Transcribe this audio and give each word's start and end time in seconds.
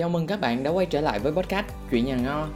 Chào 0.00 0.08
mừng 0.08 0.26
các 0.26 0.40
bạn 0.40 0.62
đã 0.62 0.70
quay 0.70 0.86
trở 0.86 1.00
lại 1.00 1.18
với 1.18 1.32
podcast 1.32 1.66
Chuyện 1.90 2.04
nhà 2.04 2.16
ngo. 2.16 2.46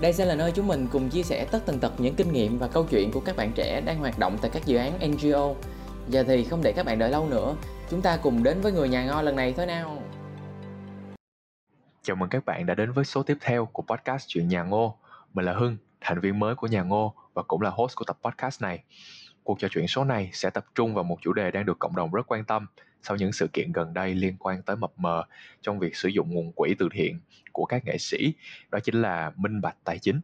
Đây 0.00 0.12
sẽ 0.12 0.24
là 0.24 0.34
nơi 0.34 0.52
chúng 0.52 0.66
mình 0.66 0.86
cùng 0.92 1.10
chia 1.10 1.22
sẻ 1.22 1.46
tất 1.50 1.62
tần 1.66 1.78
tật 1.78 1.92
những 1.98 2.14
kinh 2.14 2.32
nghiệm 2.32 2.58
và 2.58 2.68
câu 2.68 2.86
chuyện 2.90 3.10
của 3.12 3.20
các 3.20 3.36
bạn 3.36 3.52
trẻ 3.54 3.80
đang 3.80 3.98
hoạt 3.98 4.18
động 4.18 4.38
tại 4.42 4.50
các 4.54 4.66
dự 4.66 4.76
án 4.76 5.10
NGO. 5.10 5.54
Giờ 6.08 6.24
thì 6.26 6.44
không 6.44 6.62
để 6.62 6.72
các 6.72 6.86
bạn 6.86 6.98
đợi 6.98 7.10
lâu 7.10 7.28
nữa, 7.28 7.56
chúng 7.90 8.02
ta 8.02 8.18
cùng 8.22 8.42
đến 8.42 8.60
với 8.60 8.72
người 8.72 8.88
nhà 8.88 9.04
ngo 9.04 9.22
lần 9.22 9.36
này 9.36 9.54
thôi 9.56 9.66
nào. 9.66 10.02
Chào 12.02 12.16
mừng 12.16 12.28
các 12.28 12.44
bạn 12.44 12.66
đã 12.66 12.74
đến 12.74 12.92
với 12.92 13.04
số 13.04 13.22
tiếp 13.22 13.36
theo 13.40 13.66
của 13.66 13.82
podcast 13.82 14.28
Chuyện 14.28 14.48
nhà 14.48 14.62
Ngô. 14.62 14.98
Mình 15.34 15.44
là 15.44 15.52
Hưng, 15.52 15.76
thành 16.00 16.20
viên 16.20 16.38
mới 16.38 16.54
của 16.54 16.66
nhà 16.66 16.82
Ngô 16.82 17.14
và 17.34 17.42
cũng 17.42 17.62
là 17.62 17.70
host 17.70 17.96
của 17.96 18.04
tập 18.04 18.18
podcast 18.22 18.62
này. 18.62 18.84
Cuộc 19.42 19.58
trò 19.58 19.68
chuyện 19.70 19.88
số 19.88 20.04
này 20.04 20.30
sẽ 20.32 20.50
tập 20.50 20.64
trung 20.74 20.94
vào 20.94 21.04
một 21.04 21.16
chủ 21.20 21.32
đề 21.32 21.50
đang 21.50 21.66
được 21.66 21.78
cộng 21.78 21.96
đồng 21.96 22.12
rất 22.12 22.26
quan 22.26 22.44
tâm 22.44 22.66
sau 23.04 23.16
những 23.16 23.32
sự 23.32 23.48
kiện 23.52 23.72
gần 23.72 23.94
đây 23.94 24.14
liên 24.14 24.36
quan 24.38 24.62
tới 24.62 24.76
mập 24.76 24.92
mờ 24.96 25.24
trong 25.60 25.78
việc 25.78 25.96
sử 25.96 26.08
dụng 26.08 26.30
nguồn 26.30 26.52
quỹ 26.52 26.74
từ 26.78 26.88
thiện 26.92 27.20
của 27.52 27.64
các 27.64 27.84
nghệ 27.84 27.98
sĩ, 27.98 28.34
đó 28.70 28.78
chính 28.80 29.02
là 29.02 29.32
minh 29.36 29.60
bạch 29.60 29.76
tài 29.84 29.98
chính. 29.98 30.20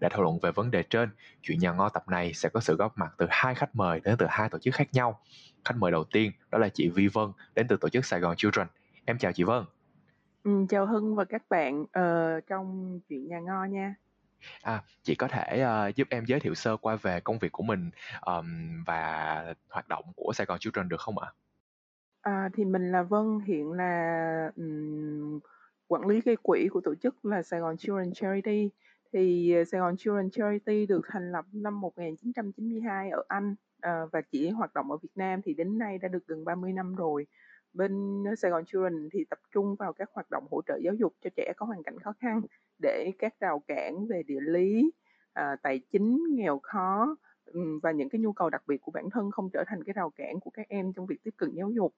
Để 0.00 0.08
thảo 0.10 0.22
luận 0.22 0.38
về 0.38 0.52
vấn 0.52 0.70
đề 0.70 0.82
trên, 0.82 1.10
chuyện 1.42 1.58
nhà 1.58 1.72
ngo 1.72 1.88
tập 1.88 2.08
này 2.08 2.32
sẽ 2.32 2.48
có 2.48 2.60
sự 2.60 2.76
góp 2.76 2.98
mặt 2.98 3.14
từ 3.18 3.26
hai 3.30 3.54
khách 3.54 3.76
mời 3.76 4.00
đến 4.00 4.16
từ 4.18 4.26
hai 4.30 4.48
tổ 4.48 4.58
chức 4.58 4.74
khác 4.74 4.88
nhau. 4.92 5.20
Khách 5.64 5.76
mời 5.76 5.90
đầu 5.90 6.04
tiên 6.04 6.32
đó 6.50 6.58
là 6.58 6.68
chị 6.68 6.88
Vi 6.88 7.08
Vân 7.08 7.32
đến 7.54 7.68
từ 7.68 7.76
tổ 7.76 7.88
chức 7.88 8.04
Sài 8.04 8.20
Gòn 8.20 8.36
Children. 8.36 8.66
Em 9.04 9.18
chào 9.18 9.32
chị 9.32 9.42
Vân. 9.42 9.64
Ừ, 10.44 10.50
chào 10.68 10.86
Hưng 10.86 11.16
và 11.16 11.24
các 11.24 11.42
bạn 11.50 11.82
uh, 11.82 12.46
trong 12.48 13.00
chuyện 13.08 13.28
nhà 13.28 13.40
ngo 13.40 13.64
nha. 13.64 13.94
À, 14.62 14.82
chị 15.02 15.14
có 15.14 15.28
thể 15.28 15.64
uh, 15.88 15.96
giúp 15.96 16.08
em 16.10 16.24
giới 16.24 16.40
thiệu 16.40 16.54
sơ 16.54 16.76
qua 16.76 16.96
về 16.96 17.20
công 17.20 17.38
việc 17.38 17.52
của 17.52 17.62
mình 17.62 17.90
um, 18.20 18.84
và 18.86 19.54
hoạt 19.68 19.88
động 19.88 20.04
của 20.16 20.32
Sài 20.34 20.46
Gòn 20.46 20.58
Children 20.58 20.88
được 20.88 21.00
không 21.00 21.18
ạ? 21.18 21.28
À, 21.28 21.34
À, 22.20 22.48
thì 22.54 22.64
mình 22.64 22.92
là 22.92 23.02
Vân, 23.02 23.38
hiện 23.46 23.72
là 23.72 24.52
um, 24.56 25.40
quản 25.86 26.06
lý 26.06 26.20
gây 26.20 26.36
quỹ 26.42 26.68
của 26.70 26.80
tổ 26.80 26.94
chức 26.94 27.24
là 27.24 27.42
Sài 27.42 27.60
Gòn 27.60 27.76
Children 27.76 28.12
Charity. 28.12 28.70
Thì 29.12 29.52
ờ, 29.54 29.64
Sài 29.64 29.80
Gòn 29.80 29.96
Children 29.96 30.30
Charity 30.30 30.86
được 30.86 31.00
thành 31.08 31.32
lập 31.32 31.44
năm 31.52 31.80
1992 31.80 33.10
ở 33.10 33.24
Anh 33.28 33.54
à, 33.80 34.00
và 34.12 34.20
chỉ 34.20 34.48
hoạt 34.48 34.74
động 34.74 34.90
ở 34.90 34.96
Việt 35.02 35.12
Nam 35.14 35.42
thì 35.42 35.54
đến 35.54 35.78
nay 35.78 35.98
đã 35.98 36.08
được 36.08 36.26
gần 36.26 36.44
30 36.44 36.72
năm 36.72 36.94
rồi. 36.94 37.26
Bên 37.72 38.24
ờ, 38.24 38.34
Sài 38.34 38.50
Gòn 38.50 38.64
Children 38.64 39.08
thì 39.12 39.24
tập 39.30 39.38
trung 39.52 39.76
vào 39.78 39.92
các 39.92 40.10
hoạt 40.12 40.30
động 40.30 40.46
hỗ 40.50 40.62
trợ 40.66 40.78
giáo 40.84 40.94
dục 40.94 41.12
cho 41.20 41.30
trẻ 41.36 41.52
có 41.56 41.66
hoàn 41.66 41.82
cảnh 41.82 41.98
khó 41.98 42.12
khăn 42.20 42.40
để 42.78 43.12
các 43.18 43.34
rào 43.40 43.62
cản 43.68 44.06
về 44.06 44.22
địa 44.22 44.40
lý, 44.40 44.90
à, 45.32 45.56
tài 45.62 45.80
chính, 45.92 46.24
nghèo 46.30 46.58
khó 46.62 47.16
và 47.82 47.92
những 47.92 48.08
cái 48.08 48.20
nhu 48.20 48.32
cầu 48.32 48.50
đặc 48.50 48.62
biệt 48.66 48.80
của 48.82 48.92
bản 48.92 49.10
thân 49.10 49.30
không 49.30 49.50
trở 49.52 49.64
thành 49.66 49.84
cái 49.84 49.92
rào 49.92 50.10
cản 50.10 50.40
của 50.40 50.50
các 50.50 50.68
em 50.68 50.92
trong 50.92 51.06
việc 51.06 51.22
tiếp 51.24 51.34
cận 51.36 51.50
giáo 51.54 51.70
dục. 51.70 51.94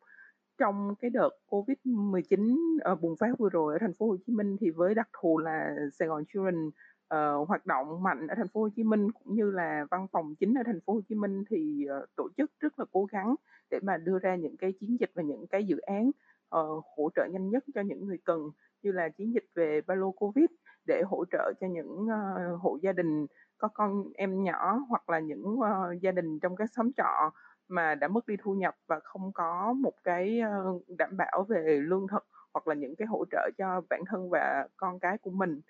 Trong 0.59 0.95
cái 1.01 1.11
đợt 1.11 1.31
Covid-19 1.51 2.55
uh, 2.55 2.83
ờ, 2.83 2.95
bùng 2.95 3.17
phát 3.17 3.39
vừa 3.39 3.49
rồi 3.49 3.75
ở 3.75 3.79
thành 3.81 3.95
phố 3.95 4.07
Hồ 4.07 4.17
Chí 4.27 4.33
Minh 4.33 4.57
thì 4.61 4.71
với 4.71 4.95
đặc 4.95 5.09
thù 5.21 5.39
là 5.39 5.77
Sài 5.93 6.09
Gòn 6.09 6.25
Children 6.33 6.71
uh, 7.15 7.49
hoạt 7.49 7.67
động 7.67 8.03
mạnh 8.03 8.27
ở 8.27 8.35
thành 8.35 8.49
phố 8.49 8.61
Hồ 8.61 8.69
Chí 8.77 8.83
Minh 8.83 9.11
cũng 9.13 9.35
như 9.35 9.51
là 9.51 9.87
văn 9.91 10.07
phòng 10.13 10.35
chính 10.41 10.55
ở 10.55 10.63
thành 10.67 10.81
phố 10.81 10.93
Hồ 10.93 11.01
Chí 11.09 11.15
Minh 11.15 11.45
thì 11.51 11.87
uh, 12.03 12.09
tổ 12.17 12.29
chức 12.37 12.51
rất 12.61 12.79
là 12.79 12.85
cố 12.93 13.05
gắng 13.05 13.35
để 13.71 13.79
mà 13.83 13.97
đưa 13.97 14.19
ra 14.19 14.37
những 14.37 14.57
cái 14.57 14.73
chiến 14.81 14.97
dịch 15.01 15.11
và 15.15 15.23
những 15.23 15.47
cái 15.47 15.65
dự 15.65 15.79
án 15.79 16.09
uh, 16.57 16.85
hỗ 16.97 17.11
trợ 17.15 17.27
nhanh 17.33 17.51
nhất 17.51 17.65
cho 17.75 17.81
những 17.81 18.07
người 18.07 18.19
cần 18.25 18.51
như 18.83 18.93
là 18.93 19.09
chiến 19.09 19.35
dịch 19.35 19.47
về 19.55 19.81
ba 19.87 19.95
lô 19.95 20.11
Covid 20.11 20.47
để 20.87 21.03
hỗ 21.07 21.25
trợ 21.33 21.53
cho 21.61 21.67
những 21.67 22.07
uh, 22.07 22.61
hộ 22.61 22.79
gia 22.83 22.93
đình 22.93 23.27
có 23.63 23.69
con 23.69 24.05
em 24.15 24.43
nhỏ 24.45 24.81
hoặc 24.89 25.11
là 25.11 25.19
những 25.19 25.45
uh, 25.61 26.01
gia 26.01 26.13
đình 26.13 26.41
trong 26.41 26.57
các 26.57 26.71
xóm 26.73 26.93
trọ 26.97 27.31
mà 27.69 27.95
đã 27.95 28.09
mất 28.09 28.27
đi 28.27 28.37
thu 28.43 28.55
nhập 28.55 28.75
và 28.87 29.01
không 29.01 29.33
có 29.33 29.73
một 29.73 29.93
cái 30.05 30.41
ờ, 30.41 30.79
đảm 30.99 31.17
bảo 31.17 31.47
về 31.49 31.81
lương 31.83 32.07
thực 32.09 32.27
hoặc 32.55 32.69
là 32.69 32.75
những 32.75 32.97
cái 32.97 33.07
hỗ 33.07 33.25
trợ 33.31 33.51
cho 33.59 33.83
bản 33.91 34.01
thân 34.07 34.31
và 34.31 34.69
con 34.77 34.99
cái 35.01 35.19
của 35.19 35.31
mình. 35.31 35.61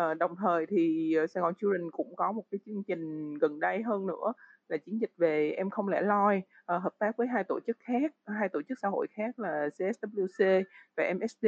Uh, 0.00 0.18
đồng 0.18 0.36
thời 0.36 0.66
thì 0.66 1.16
Sài 1.30 1.42
Gòn 1.42 1.54
Children 1.54 1.90
cũng 1.90 2.16
có 2.16 2.32
một 2.32 2.44
cái 2.50 2.58
chương 2.66 2.82
trình 2.84 3.34
gần 3.38 3.60
đây 3.60 3.82
hơn 3.82 4.06
nữa 4.06 4.32
là 4.68 4.76
chiến 4.76 5.00
dịch 5.00 5.12
về 5.16 5.50
em 5.50 5.70
không 5.70 5.88
lẻ 5.88 6.02
loi 6.02 6.42
uh, 6.76 6.82
hợp 6.82 6.92
tác 6.98 7.16
với 7.16 7.26
hai 7.26 7.44
tổ 7.44 7.60
chức 7.66 7.76
khác 7.80 8.12
hai 8.26 8.48
tổ 8.48 8.62
chức 8.68 8.78
xã 8.82 8.88
hội 8.88 9.06
khác 9.10 9.38
là 9.38 9.68
CSWC 9.78 10.62
và 10.96 11.12
MSD 11.14 11.46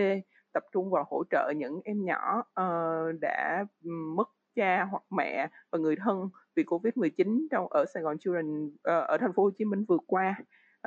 tập 0.53 0.65
trung 0.73 0.91
vào 0.91 1.05
hỗ 1.11 1.25
trợ 1.31 1.53
những 1.57 1.81
em 1.85 2.05
nhỏ 2.05 2.39
uh, 2.39 3.21
đã 3.21 3.67
mất 3.85 4.29
cha 4.55 4.85
hoặc 4.91 5.03
mẹ 5.11 5.49
và 5.71 5.79
người 5.79 5.97
thân 5.97 6.29
vì 6.57 6.63
Covid-19 6.63 7.47
trong 7.51 7.67
ở 7.71 7.85
Sài 7.95 8.03
Gòn 8.03 8.19
Children 8.19 8.67
uh, 8.67 8.73
ở 8.85 9.17
thành 9.21 9.33
phố 9.33 9.43
Hồ 9.43 9.51
Chí 9.59 9.65
Minh 9.65 9.85
vừa 9.85 9.99
qua 10.07 10.37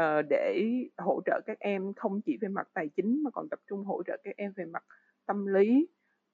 uh, 0.01 0.25
để 0.29 0.63
hỗ 0.97 1.21
trợ 1.25 1.41
các 1.45 1.59
em 1.59 1.93
không 1.93 2.21
chỉ 2.21 2.37
về 2.41 2.47
mặt 2.47 2.67
tài 2.73 2.89
chính 2.89 3.23
mà 3.23 3.31
còn 3.31 3.49
tập 3.49 3.59
trung 3.69 3.83
hỗ 3.85 4.03
trợ 4.03 4.17
các 4.23 4.35
em 4.37 4.53
về 4.55 4.65
mặt 4.65 4.83
tâm 5.25 5.45
lý 5.45 5.87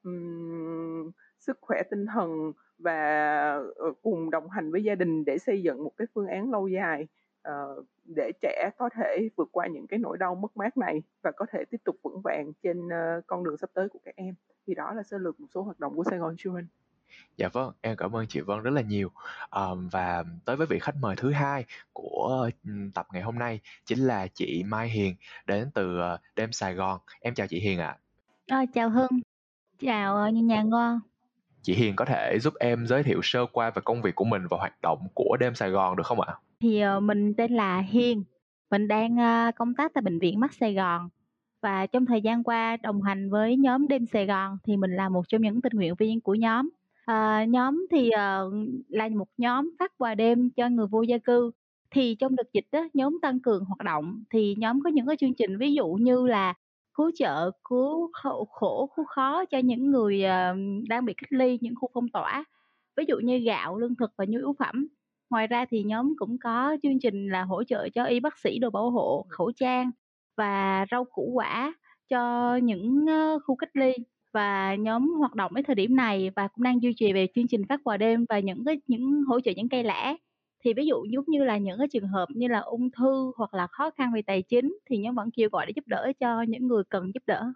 um, 0.04 1.12
sức 1.40 1.58
khỏe 1.62 1.82
tinh 1.92 2.06
thần 2.06 2.52
và 2.78 2.96
ờ, 3.76 3.94
cùng 4.02 4.30
đồng 4.30 4.50
hành 4.50 4.72
với 4.72 4.84
gia 4.84 4.96
đình 4.96 5.26
để 5.26 5.38
xây 5.38 5.62
dựng 5.62 5.84
một 5.84 5.92
cái 5.98 6.08
phương 6.14 6.28
án 6.28 6.52
lâu 6.52 6.68
dài 6.68 7.08
uh, 7.50 7.86
để 8.06 8.32
trẻ 8.42 8.70
có 8.78 8.90
thể 8.96 9.30
vượt 9.36 9.50
qua 9.52 9.68
những 9.68 9.88
cái 9.88 10.00
nỗi 10.00 10.18
đau 10.18 10.36
mất 10.36 10.58
mát 10.58 10.78
này 10.78 11.04
và 11.24 11.32
có 11.32 11.46
thể 11.52 11.66
tiếp 11.66 11.78
tục 11.84 11.96
vững 12.04 12.22
vàng 12.22 12.52
trên 12.64 12.88
uh, 12.88 13.28
con 13.28 13.44
đường 13.44 13.58
sắp 13.58 13.70
tới 13.74 13.90
của 13.90 14.00
các 14.04 14.16
em 14.16 14.36
thì 14.68 14.74
đó 14.74 14.94
là 14.94 15.04
sơ 15.04 15.18
lược 15.18 15.40
một 15.40 15.48
số 15.54 15.62
hoạt 15.62 15.80
động 15.80 15.96
của 15.96 16.04
Sài 16.04 16.20
Gòn 16.20 16.36
Children. 16.38 16.66
Dạ 17.38 17.47
vâng, 17.53 17.72
em 17.81 17.96
cảm 17.97 18.16
ơn 18.16 18.25
chị 18.28 18.40
Vân 18.40 18.59
rất 18.63 18.72
là 18.72 18.81
nhiều. 18.81 19.12
Ờm, 19.50 19.90
và 19.91 20.24
tới 20.46 20.56
với 20.56 20.68
vị 20.68 20.79
khách 20.79 20.96
mời 21.01 21.16
thứ 21.16 21.31
hai 21.31 21.66
của, 21.94 22.50
tập 22.94 23.07
ngày 23.13 23.22
hôm 23.22 23.40
nay 23.40 23.59
chính 23.85 24.00
là 24.00 24.28
chị 24.28 24.63
Mai 24.63 24.90
Hiền 24.90 25.16
đến 25.46 25.72
từ, 25.74 26.00
ờ, 26.00 26.18
đêm 26.35 26.51
Sài 26.51 26.74
Gòn. 26.74 27.00
Em 27.19 27.34
chào 27.34 27.47
chị 27.47 27.59
Hiền 27.59 27.79
ạ. 27.79 27.97
Ờ, 28.47 28.57
chào 28.74 28.90
Hưng, 28.90 29.22
chào, 29.79 30.16
ờ, 30.16 30.29
nhà 30.29 30.62
ngon. 30.62 31.00
Chị 31.62 31.74
Hiền 31.74 31.96
có 31.96 32.06
thể 32.06 32.40
giúp 32.41 32.53
em 32.59 32.88
giới 32.88 33.03
thiệu 33.03 33.19
sơ 33.24 33.45
qua 33.51 33.69
về 33.69 33.81
công 33.85 34.01
việc 34.01 34.16
của 34.16 34.25
mình 34.25 34.47
và 34.50 34.57
hoạt 34.57 34.81
động 34.81 35.07
của 35.13 35.38
đêm 35.40 35.56
Sài 35.56 35.69
Gòn 35.69 35.95
được 35.95 36.06
không 36.06 36.22
ạ? 36.22 36.34
Thì, 36.59 36.80
ờ, 36.80 37.00
mình 37.00 37.34
tên 37.34 37.51
là 37.51 37.80
Hiền, 37.80 38.24
mình 38.72 38.88
đang, 38.88 39.19
a, 39.19 39.51
công 39.51 39.74
tác 39.74 39.94
tại 39.94 40.01
bệnh 40.01 40.19
viện 40.19 40.40
Mắt 40.40 40.53
Sài 40.53 40.74
Gòn. 40.74 41.09
Và 41.62 41.88
trong 41.88 42.06
thời 42.06 42.22
gian 42.22 42.44
qua 42.44 42.78
đồng 42.78 43.01
hành 43.01 43.30
với 43.30 43.57
nhóm 43.57 43.88
đêm 43.88 44.06
Sài 44.06 44.25
Gòn 44.25 44.57
thì 44.63 44.78
mình 44.78 44.91
là 44.95 45.09
một 45.09 45.30
trong 45.30 45.41
những 45.41 45.62
tình 45.62 45.74
nguyện 45.74 45.95
viên 45.95 46.22
của 46.22 46.35
nhóm. 46.35 46.69
À, 47.06 47.46
nhóm 47.50 47.86
thì, 47.91 48.09
ờ, 48.09 48.52
là 48.90 49.09
một 49.09 49.28
nhóm 49.38 49.72
phát 49.80 49.91
quà 49.97 50.16
đêm 50.16 50.50
cho 50.50 50.69
người 50.69 50.88
vô 50.88 51.02
gia 51.02 51.18
cư. 51.18 51.52
Thì 51.91 52.16
trong 52.19 52.36
đợt 52.36 52.53
dịch 52.53 52.66
á, 52.72 52.84
nhóm 52.94 53.19
tăng 53.22 53.40
cường 53.40 53.66
hoạt 53.66 53.80
động, 53.86 54.24
thì 54.30 54.56
nhóm 54.58 54.80
có 54.84 54.90
những 54.90 55.08
cái 55.08 55.16
chương 55.19 55.34
trình 55.34 55.58
ví 55.58 55.74
dụ 55.74 55.88
như 55.88 56.28
là 56.28 56.53
cứu 56.94 57.12
trợ, 57.16 57.52
cứu 57.69 58.09
hậu 58.13 58.46
khổ, 58.46 58.90
cứu 58.96 59.06
khó 59.06 59.46
cho 59.46 59.58
những 59.58 59.92
người, 59.92 60.24
ờ, 60.24 60.56
đang 60.90 61.06
bị 61.06 61.13
cách 61.18 61.31
ly, 61.34 61.58
những 61.62 61.74
khu 61.75 61.90
phong 61.94 62.08
tỏa, 62.09 62.44
ví 62.97 63.03
dụ 63.08 63.16
như 63.24 63.38
gạo, 63.38 63.78
lương 63.80 63.96
thực 63.96 64.12
và 64.18 64.25
nhu 64.25 64.38
yếu 64.40 64.56
phẩm. 64.59 64.88
Ngoài 65.30 65.47
ra 65.47 65.66
thì 65.69 65.84
nhóm 65.84 66.13
cũng 66.18 66.38
có 66.44 66.78
chương 66.84 67.00
trình 67.00 67.28
là 67.30 67.44
hỗ 67.44 67.63
trợ 67.63 67.90
cho 67.90 68.03
y 68.06 68.19
bác 68.19 68.38
sĩ 68.38 68.59
đồ 68.59 68.69
bảo 68.69 68.90
hộ, 68.92 69.25
khẩu 69.30 69.52
trang 69.56 69.92
và 70.38 70.86
rau 70.92 71.03
củ 71.06 71.31
quả 71.34 71.74
cho 72.09 72.56
những, 72.63 73.06
ờ, 73.08 73.40
khu 73.46 73.56
cách 73.56 73.69
ly 73.74 73.94
và 74.34 74.76
nhóm 74.76 75.14
hoạt 75.20 75.36
động 75.36 75.56
đến 75.56 75.66
thời 75.66 75.76
điểm 75.76 75.96
này 75.96 76.32
và 76.36 76.48
cũng 76.48 76.64
đang 76.64 76.82
duy 76.82 76.94
trì 76.94 77.14
về 77.14 77.28
chương 77.36 77.48
trình 77.48 77.68
phát 77.70 77.80
quà 77.84 77.98
đêm 77.98 78.26
và 78.30 78.40
những 78.40 78.66
cái 78.66 78.82
những 78.88 79.24
hỗ 79.24 79.40
trợ 79.40 79.52
những 79.56 79.70
cây 79.70 79.84
lẻ. 79.84 80.16
Thì 80.64 80.74
ví 80.74 80.86
dụ 80.86 81.06
giống 81.10 81.26
như 81.28 81.44
là 81.44 81.58
những 81.58 81.78
cái 81.80 81.88
trường 81.88 82.08
hợp 82.08 82.30
như 82.30 82.48
là 82.48 82.60
ung 82.60 82.92
thư 82.92 83.32
hoặc 83.38 83.54
là 83.54 83.68
khó 83.68 83.90
khăn 83.98 84.14
về 84.14 84.22
tài 84.22 84.42
chính 84.42 84.78
thì 84.90 84.98
nhóm 84.98 85.16
vẫn 85.16 85.32
kêu 85.32 85.50
gọi 85.52 85.66
để 85.66 85.74
giúp 85.76 85.88
đỡ 85.88 86.12
cho 86.20 86.42
những 86.42 86.68
người 86.68 86.84
cần 86.90 87.12
giúp 87.14 87.24
đỡ. 87.28 87.54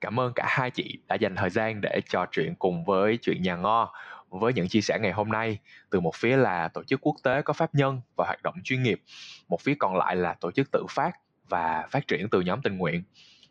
Cảm 0.00 0.20
ơn 0.20 0.32
cả 0.34 0.44
hai 0.48 0.70
chị 0.70 0.98
đã 1.06 1.14
dành 1.14 1.34
thời 1.36 1.50
gian 1.50 1.80
để 1.80 2.00
trò 2.08 2.26
chuyện 2.32 2.54
cùng 2.58 2.84
với 2.84 3.18
chuyện 3.22 3.42
nhà 3.42 3.56
ngo 3.56 3.92
với 4.28 4.52
những 4.52 4.68
chia 4.68 4.80
sẻ 4.80 4.98
ngày 5.02 5.12
hôm 5.12 5.28
nay 5.28 5.58
từ 5.90 6.00
một 6.00 6.14
phía 6.14 6.36
là 6.36 6.68
tổ 6.68 6.82
chức 6.82 7.00
quốc 7.02 7.16
tế 7.22 7.42
có 7.42 7.52
pháp 7.52 7.74
nhân 7.74 8.00
và 8.16 8.24
hoạt 8.26 8.42
động 8.42 8.54
chuyên 8.64 8.82
nghiệp, 8.82 9.00
một 9.48 9.60
phía 9.60 9.74
còn 9.78 9.96
lại 9.96 10.16
là 10.16 10.34
tổ 10.40 10.50
chức 10.50 10.70
tự 10.72 10.84
phát 10.90 11.10
và 11.48 11.86
phát 11.90 12.08
triển 12.08 12.26
từ 12.30 12.40
nhóm 12.40 12.62
tình 12.62 12.78
nguyện 12.78 13.02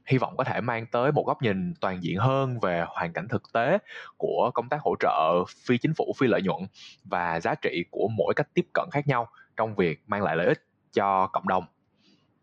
hy 0.05 0.17
vọng 0.17 0.37
có 0.37 0.43
thể 0.43 0.61
mang 0.61 0.85
tới 0.85 1.11
một 1.11 1.23
góc 1.27 1.41
nhìn 1.41 1.73
toàn 1.81 2.03
diện 2.03 2.17
hơn 2.17 2.59
về 2.59 2.85
hoàn 2.87 3.13
cảnh 3.13 3.27
thực 3.27 3.53
tế 3.53 3.77
của 4.17 4.51
công 4.53 4.69
tác 4.69 4.81
hỗ 4.81 4.95
trợ 4.99 5.43
phi 5.65 5.77
chính 5.77 5.93
phủ 5.93 6.13
phi 6.17 6.27
lợi 6.27 6.41
nhuận 6.41 6.59
và 7.03 7.39
giá 7.39 7.55
trị 7.55 7.85
của 7.91 8.07
mỗi 8.17 8.33
cách 8.35 8.47
tiếp 8.53 8.65
cận 8.73 8.85
khác 8.91 9.07
nhau 9.07 9.27
trong 9.57 9.75
việc 9.75 10.03
mang 10.07 10.23
lại 10.23 10.35
lợi 10.35 10.47
ích 10.47 10.65
cho 10.93 11.27
cộng 11.27 11.47
đồng. 11.47 11.65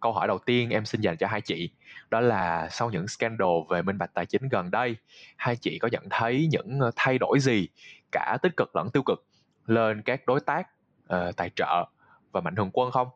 Câu 0.01 0.13
hỏi 0.13 0.29
đầu 0.29 0.39
tiên 0.39 0.71
em 0.71 0.85
xin 0.85 1.01
dành 1.01 1.17
cho 1.17 1.27
hai 1.27 1.41
chị 1.41 1.71
đó 2.11 2.21
là 2.21 2.69
sau 2.71 2.91
những 2.91 3.09
scandal 3.09 3.49
về 3.71 3.83
minh 3.83 3.99
bạch 3.99 4.15
tài 4.15 4.27
chính 4.27 4.49
gần 4.49 4.71
đây 4.71 4.97
hai 5.37 5.57
chị 5.57 5.79
có 5.79 5.89
nhận 5.93 6.03
thấy 6.11 6.49
những 6.51 6.81
ờ, 6.81 6.91
thay 6.97 7.19
đổi 7.19 7.41
gì 7.41 7.69
cả 8.13 8.39
tích 8.43 8.57
cực 8.57 8.77
lẫn 8.77 8.91
tiêu 8.91 9.03
cực 9.03 9.25
lên 9.67 10.03
các 10.03 10.27
đối 10.27 10.41
tác 10.41 10.69
uh, 11.05 11.37
tài 11.37 11.51
trợ 11.57 11.85
và 12.33 12.41
mạnh 12.41 12.55
thường 12.55 12.71
quân 12.73 12.91
không? 12.91 13.09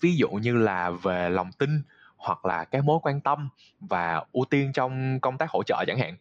Ví 0.00 0.16
dụ 0.16 0.28
như 0.28 0.54
là 0.54 0.90
về 0.90 1.30
lòng 1.30 1.50
tin 1.58 1.82
hoặc 2.22 2.46
là 2.46 2.64
cái 2.64 2.82
mối 2.82 2.98
quan 3.02 3.20
tâm 3.20 3.48
và 3.80 4.24
ưu 4.32 4.44
tiên 4.44 4.72
trong 4.74 5.20
công 5.20 5.38
tác 5.38 5.50
hỗ 5.50 5.62
trợ 5.62 5.84
chẳng 5.86 5.98
hạn. 5.98 6.16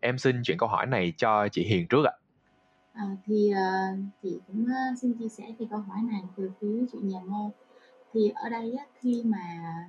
Em 0.00 0.18
xin 0.18 0.42
chuyển 0.44 0.58
câu 0.58 0.68
hỏi 0.68 0.86
này 0.86 1.12
cho 1.16 1.48
chị 1.48 1.64
Hiền 1.64 1.86
trước 1.88 2.04
ạ. 2.04 2.12
À, 2.92 3.04
thì 3.26 3.50
uh, 3.52 3.98
chị 4.22 4.38
cũng 4.46 4.62
uh, 4.62 4.98
xin 4.98 5.12
chia 5.18 5.28
sẻ 5.28 5.44
về 5.58 5.66
câu 5.70 5.78
hỏi 5.78 5.98
này 6.12 6.22
từ 6.36 6.50
phía 6.60 6.84
chị 6.92 6.98
nhà 7.02 7.20
ngô. 7.20 7.50
Thì 8.12 8.32
ở 8.34 8.48
đây 8.48 8.74
á, 8.78 8.84
khi 9.00 9.22
mà 9.24 9.38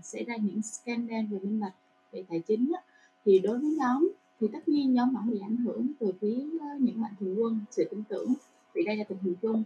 xảy 0.04 0.24
ra 0.24 0.36
những 0.36 0.62
scandal 0.62 1.26
về 1.26 1.40
minh 1.40 1.60
bạch 1.60 1.74
về 2.12 2.24
tài 2.30 2.40
chính 2.48 2.72
á, 2.76 2.82
thì 3.26 3.40
đối 3.40 3.60
với 3.60 3.70
nhóm 3.80 4.12
thì 4.42 4.48
tất 4.54 4.68
nhiên 4.68 4.94
nhóm 4.94 5.14
vẫn 5.14 5.32
bị 5.32 5.40
ảnh 5.40 5.58
hưởng 5.58 5.88
từ 6.00 6.14
phía 6.22 6.44
à, 6.62 6.68
những 6.80 7.02
mạnh 7.02 7.14
thường 7.20 7.44
quân 7.44 7.60
sự 7.72 7.88
tin 7.92 8.04
tưởng 8.10 8.34
vì 8.74 8.84
đây 8.86 8.96
là 8.96 9.04
tình 9.04 9.18
hình 9.22 9.36
chung. 9.42 9.64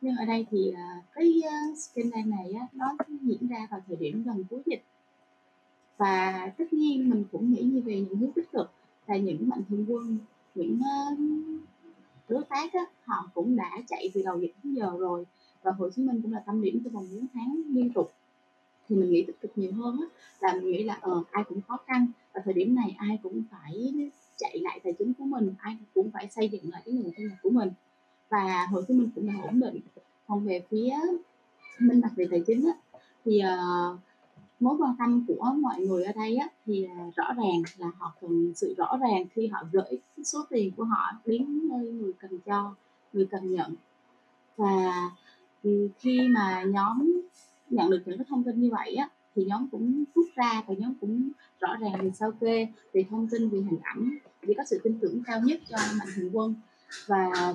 Nhưng 0.00 0.16
ở 0.16 0.24
đây 0.24 0.46
thì 0.50 0.74
cái 1.14 1.40
scandal 1.76 2.24
này 2.26 2.52
á, 2.60 2.66
nó 2.72 2.96
diễn 3.22 3.48
ra 3.48 3.66
vào 3.70 3.80
thời 3.88 3.96
điểm 3.96 4.22
gần 4.26 4.44
cuối 4.50 4.62
dịch 4.66 4.84
và 5.96 6.50
tất 6.58 6.72
nhiên 6.72 7.10
mình 7.10 7.24
cũng 7.32 7.52
nghĩ 7.52 7.62
như 7.62 7.80
về 7.80 8.00
những 8.00 8.18
hướng 8.18 8.32
tích 8.32 8.52
cực 8.52 8.70
là 9.06 9.16
những 9.16 9.48
mạnh 9.48 9.62
thường 9.68 9.86
quân 9.88 10.18
những 10.56 10.80
ờ, 10.84 11.16
đối 12.28 12.44
tác 12.44 12.72
á, 12.72 12.80
họ 13.04 13.30
cũng 13.34 13.56
đã 13.56 13.70
chạy 13.88 14.10
từ 14.14 14.22
đầu 14.24 14.40
dịch 14.40 14.52
đến 14.62 14.74
giờ 14.74 14.92
rồi. 14.98 15.24
Và 15.62 15.72
Hồ 15.72 15.90
Chí 15.90 16.02
Minh 16.02 16.22
cũng 16.22 16.32
là 16.32 16.42
tâm 16.46 16.62
điểm 16.62 16.80
trong 16.84 16.92
vòng 16.92 17.08
4 17.12 17.26
tháng 17.34 17.62
liên 17.68 17.92
tục. 17.92 18.12
Thì 18.88 18.96
mình 18.96 19.10
nghĩ 19.10 19.24
tích 19.26 19.40
cực 19.40 19.52
nhiều 19.56 19.72
hơn 19.72 20.00
á, 20.00 20.06
là 20.40 20.54
mình 20.54 20.70
nghĩ 20.70 20.84
là 20.84 20.98
ờ 21.00 21.22
ai 21.30 21.44
cũng 21.48 21.60
khó 21.68 21.76
khăn. 21.86 22.06
Và 22.34 22.40
thời 22.44 22.54
điểm 22.54 22.74
này 22.74 22.94
ai 22.98 23.18
cũng 23.22 23.42
phải 23.50 23.94
chạy 24.36 24.58
lại 24.58 24.80
tài 24.84 24.92
chính 24.92 25.14
của 25.14 25.24
mình 25.24 25.54
ai 25.58 25.76
cũng 25.94 26.10
phải 26.10 26.28
xây 26.30 26.48
dựng 26.48 26.70
lại 26.70 26.82
cái 26.84 26.94
nguồn 26.94 27.12
thu 27.16 27.22
nhập 27.22 27.38
của 27.42 27.50
mình. 27.50 27.70
Và 28.28 28.66
Hồ 28.70 28.82
Chí 28.88 28.94
Minh 28.94 29.10
cũng 29.14 29.26
đã 29.26 29.34
ổn 29.42 29.60
định. 29.60 29.80
Còn 30.26 30.46
về 30.46 30.62
phía 30.70 30.94
minh 31.78 32.00
bạch 32.00 32.12
về 32.16 32.26
tài 32.30 32.42
chính 32.46 32.66
á, 32.66 32.72
thì 33.24 33.42
uh, 33.42 33.98
mối 34.60 34.76
quan 34.78 34.94
tâm 34.98 35.24
của 35.28 35.54
mọi 35.60 35.80
người 35.80 36.04
ở 36.04 36.12
đây 36.12 36.36
á, 36.36 36.48
thì 36.66 36.86
rõ 37.16 37.24
ràng 37.36 37.62
là 37.78 37.90
họ 37.98 38.14
cần 38.20 38.52
sự 38.56 38.74
rõ 38.76 38.96
ràng 39.00 39.24
khi 39.34 39.46
họ 39.46 39.62
gửi 39.72 39.98
số 40.24 40.38
tiền 40.50 40.70
của 40.76 40.84
họ 40.84 41.12
đến 41.26 41.68
nơi 41.68 41.92
người 41.92 42.12
cần 42.18 42.38
cho 42.46 42.74
người 43.12 43.26
cần 43.30 43.50
nhận. 43.50 43.74
Và 44.56 45.10
khi 45.98 46.28
mà 46.28 46.62
nhóm 46.62 47.20
nhận 47.70 47.90
được 47.90 48.02
những 48.06 48.18
cái 48.18 48.26
thông 48.28 48.44
tin 48.44 48.60
như 48.60 48.70
vậy 48.70 48.94
á 48.94 49.08
thì 49.34 49.44
nhóm 49.44 49.68
cũng 49.68 50.04
rút 50.14 50.26
ra 50.34 50.62
và 50.66 50.74
nhóm 50.78 50.94
cũng 51.00 51.30
rõ 51.60 51.76
ràng 51.80 51.92
về 52.02 52.10
sao 52.14 52.32
kê 52.40 52.68
về 52.92 53.04
thông 53.10 53.28
tin 53.30 53.48
về 53.48 53.58
hình 53.58 53.78
ảnh 53.82 54.10
để 54.42 54.54
có 54.56 54.64
sự 54.66 54.80
tin 54.84 54.98
tưởng 55.00 55.22
cao 55.26 55.40
nhất 55.44 55.60
cho 55.68 55.76
mạnh 55.98 56.08
thường 56.14 56.30
quân. 56.32 56.54
Và 57.06 57.54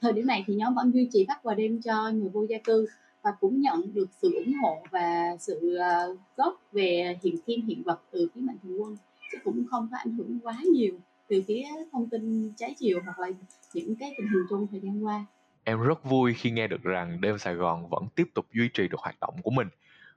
thời 0.00 0.12
điểm 0.12 0.26
này 0.26 0.44
thì 0.46 0.54
nhóm 0.54 0.74
vẫn 0.74 0.92
duy 0.92 1.08
trì 1.12 1.24
bắt 1.28 1.40
quà 1.42 1.54
đêm 1.54 1.80
cho 1.82 2.10
người 2.10 2.28
vô 2.28 2.46
gia 2.48 2.58
cư 2.64 2.86
và 3.22 3.30
cũng 3.40 3.60
nhận 3.60 3.94
được 3.94 4.08
sự 4.22 4.34
ủng 4.34 4.52
hộ 4.62 4.82
và 4.90 5.36
sự 5.40 5.78
uh, 6.12 6.18
góp 6.36 6.62
về 6.72 7.18
hiện 7.22 7.36
kim 7.46 7.66
hiện 7.66 7.82
vật 7.82 8.00
từ 8.10 8.28
phía 8.34 8.40
mạnh 8.40 8.56
thường 8.62 8.82
quân 8.82 8.96
chứ 9.32 9.38
cũng 9.44 9.64
không 9.70 9.88
có 9.90 9.96
ảnh 9.98 10.16
hưởng 10.16 10.38
quá 10.42 10.56
nhiều 10.72 10.94
từ 11.28 11.42
phía 11.46 11.62
thông 11.92 12.08
tin 12.08 12.52
trái 12.56 12.74
chiều 12.78 13.00
hoặc 13.04 13.18
là 13.18 13.28
những 13.74 13.96
cái 13.96 14.14
tình 14.18 14.26
hình 14.26 14.46
chung 14.50 14.66
thời 14.70 14.80
gian 14.80 15.06
qua 15.06 15.26
Em 15.64 15.80
rất 15.80 16.04
vui 16.04 16.34
khi 16.34 16.50
nghe 16.50 16.68
được 16.68 16.82
rằng 16.82 17.20
đêm 17.20 17.38
Sài 17.38 17.54
Gòn 17.54 17.88
vẫn 17.90 18.08
tiếp 18.14 18.24
tục 18.34 18.46
duy 18.52 18.68
trì 18.74 18.88
được 18.88 19.00
hoạt 19.00 19.20
động 19.20 19.34
của 19.42 19.50
mình. 19.50 19.68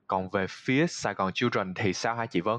Còn 0.08 0.30
về 0.30 0.46
phía 0.50 0.88
Sài 0.88 1.14
Gòn 1.14 1.32
Children 1.34 1.74
thì 1.76 1.94
sao 1.94 2.16
hả 2.16 2.26
chị 2.26 2.42
Vân? 2.42 2.58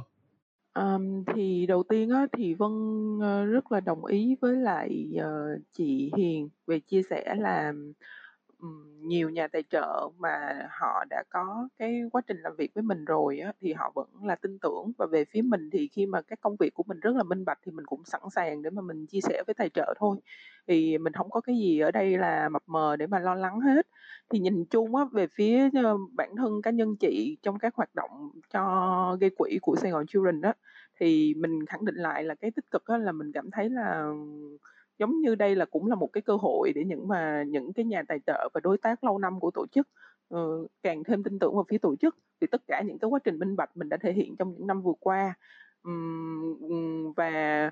Um, 0.74 1.24
thì 1.34 1.66
đầu 1.66 1.82
tiên 1.88 2.10
á, 2.10 2.26
thì 2.32 2.54
Vân 2.54 2.70
uh, 3.16 3.52
rất 3.52 3.72
là 3.72 3.80
đồng 3.80 4.04
ý 4.04 4.36
với 4.40 4.56
lại 4.56 5.06
uh, 5.18 5.62
chị 5.72 6.10
Hiền 6.16 6.48
về 6.66 6.80
chia 6.80 7.02
sẻ 7.10 7.34
là 7.38 7.72
nhiều 9.02 9.30
nhà 9.30 9.48
tài 9.48 9.62
trợ 9.70 10.08
mà 10.18 10.28
họ 10.80 11.04
đã 11.10 11.22
có 11.30 11.68
cái 11.78 12.02
quá 12.12 12.22
trình 12.26 12.36
làm 12.40 12.52
việc 12.58 12.70
với 12.74 12.82
mình 12.82 13.04
rồi 13.04 13.38
á, 13.38 13.52
thì 13.60 13.72
họ 13.72 13.92
vẫn 13.94 14.08
là 14.24 14.34
tin 14.36 14.58
tưởng. 14.58 14.92
Và 14.98 15.06
về 15.12 15.24
phía 15.24 15.42
mình 15.42 15.70
thì 15.72 15.88
khi 15.92 16.06
mà 16.06 16.22
cái 16.22 16.36
công 16.40 16.56
việc 16.56 16.74
của 16.74 16.82
mình 16.86 17.00
rất 17.00 17.16
là 17.16 17.22
minh 17.22 17.44
bạch 17.44 17.58
thì 17.66 17.72
mình 17.72 17.86
cũng 17.86 18.04
sẵn 18.04 18.20
sàng 18.34 18.62
để 18.62 18.70
mà 18.70 18.82
mình 18.82 19.06
chia 19.06 19.20
sẻ 19.22 19.42
với 19.46 19.54
tài 19.54 19.68
trợ 19.68 19.94
thôi. 19.98 20.16
Thì 20.68 20.98
mình 20.98 21.12
không 21.12 21.30
có 21.30 21.40
cái 21.40 21.56
gì 21.58 21.78
ở 21.80 21.90
đây 21.90 22.18
là 22.18 22.48
mập 22.48 22.62
mờ 22.66 22.96
để 22.96 23.06
mà 23.06 23.18
lo 23.18 23.34
lắng 23.34 23.60
hết. 23.60 23.86
Thì 24.30 24.38
nhìn 24.38 24.64
chung 24.70 24.96
á 24.96 25.04
về 25.12 25.26
phía 25.34 25.68
ờ, 25.84 25.96
bản 26.16 26.36
thân 26.36 26.62
cá 26.62 26.70
nhân 26.70 26.96
chị 27.00 27.36
trong 27.42 27.58
các 27.58 27.74
hoạt 27.74 27.94
động 27.94 28.30
cho 28.50 29.16
gây 29.20 29.30
quỹ 29.36 29.58
của 29.62 29.76
Sài 29.76 29.90
Gòn 29.90 30.06
Children 30.06 30.40
đó 30.40 30.52
thì 31.00 31.34
mình 31.36 31.66
khẳng 31.66 31.84
định 31.84 31.94
lại 31.96 32.24
là 32.24 32.34
cái 32.34 32.50
tích 32.50 32.70
cực 32.70 32.84
á 32.86 32.96
là 32.98 33.12
mình 33.12 33.32
cảm 33.32 33.50
thấy 33.50 33.70
là 33.70 34.12
giống 34.98 35.20
như 35.20 35.34
đây 35.34 35.56
là 35.56 35.64
cũng 35.64 35.86
là 35.86 35.94
một 35.94 36.08
cái 36.12 36.22
cơ 36.22 36.36
hội 36.36 36.72
để 36.74 36.84
những 36.84 37.08
mà 37.08 37.44
những 37.46 37.72
cái 37.72 37.84
nhà 37.84 38.02
tài 38.08 38.18
trợ 38.26 38.48
và 38.54 38.60
đối 38.60 38.78
tác 38.78 39.04
lâu 39.04 39.18
năm 39.18 39.40
của 39.40 39.50
tổ 39.50 39.66
chức 39.66 39.88
uh, 40.34 40.70
càng 40.82 41.04
thêm 41.04 41.22
tin 41.22 41.38
tưởng 41.38 41.54
vào 41.54 41.64
phía 41.68 41.78
tổ 41.78 41.96
chức. 41.96 42.16
Vì 42.40 42.46
tất 42.46 42.62
cả 42.66 42.82
những 42.86 42.98
cái 42.98 43.08
quá 43.08 43.18
trình 43.24 43.38
minh 43.38 43.56
bạch 43.56 43.76
mình 43.76 43.88
đã 43.88 43.96
thể 43.96 44.12
hiện 44.12 44.36
trong 44.36 44.52
những 44.52 44.66
năm 44.66 44.82
vừa 44.82 44.92
qua. 45.00 45.34
Um, 45.82 47.12
và 47.16 47.70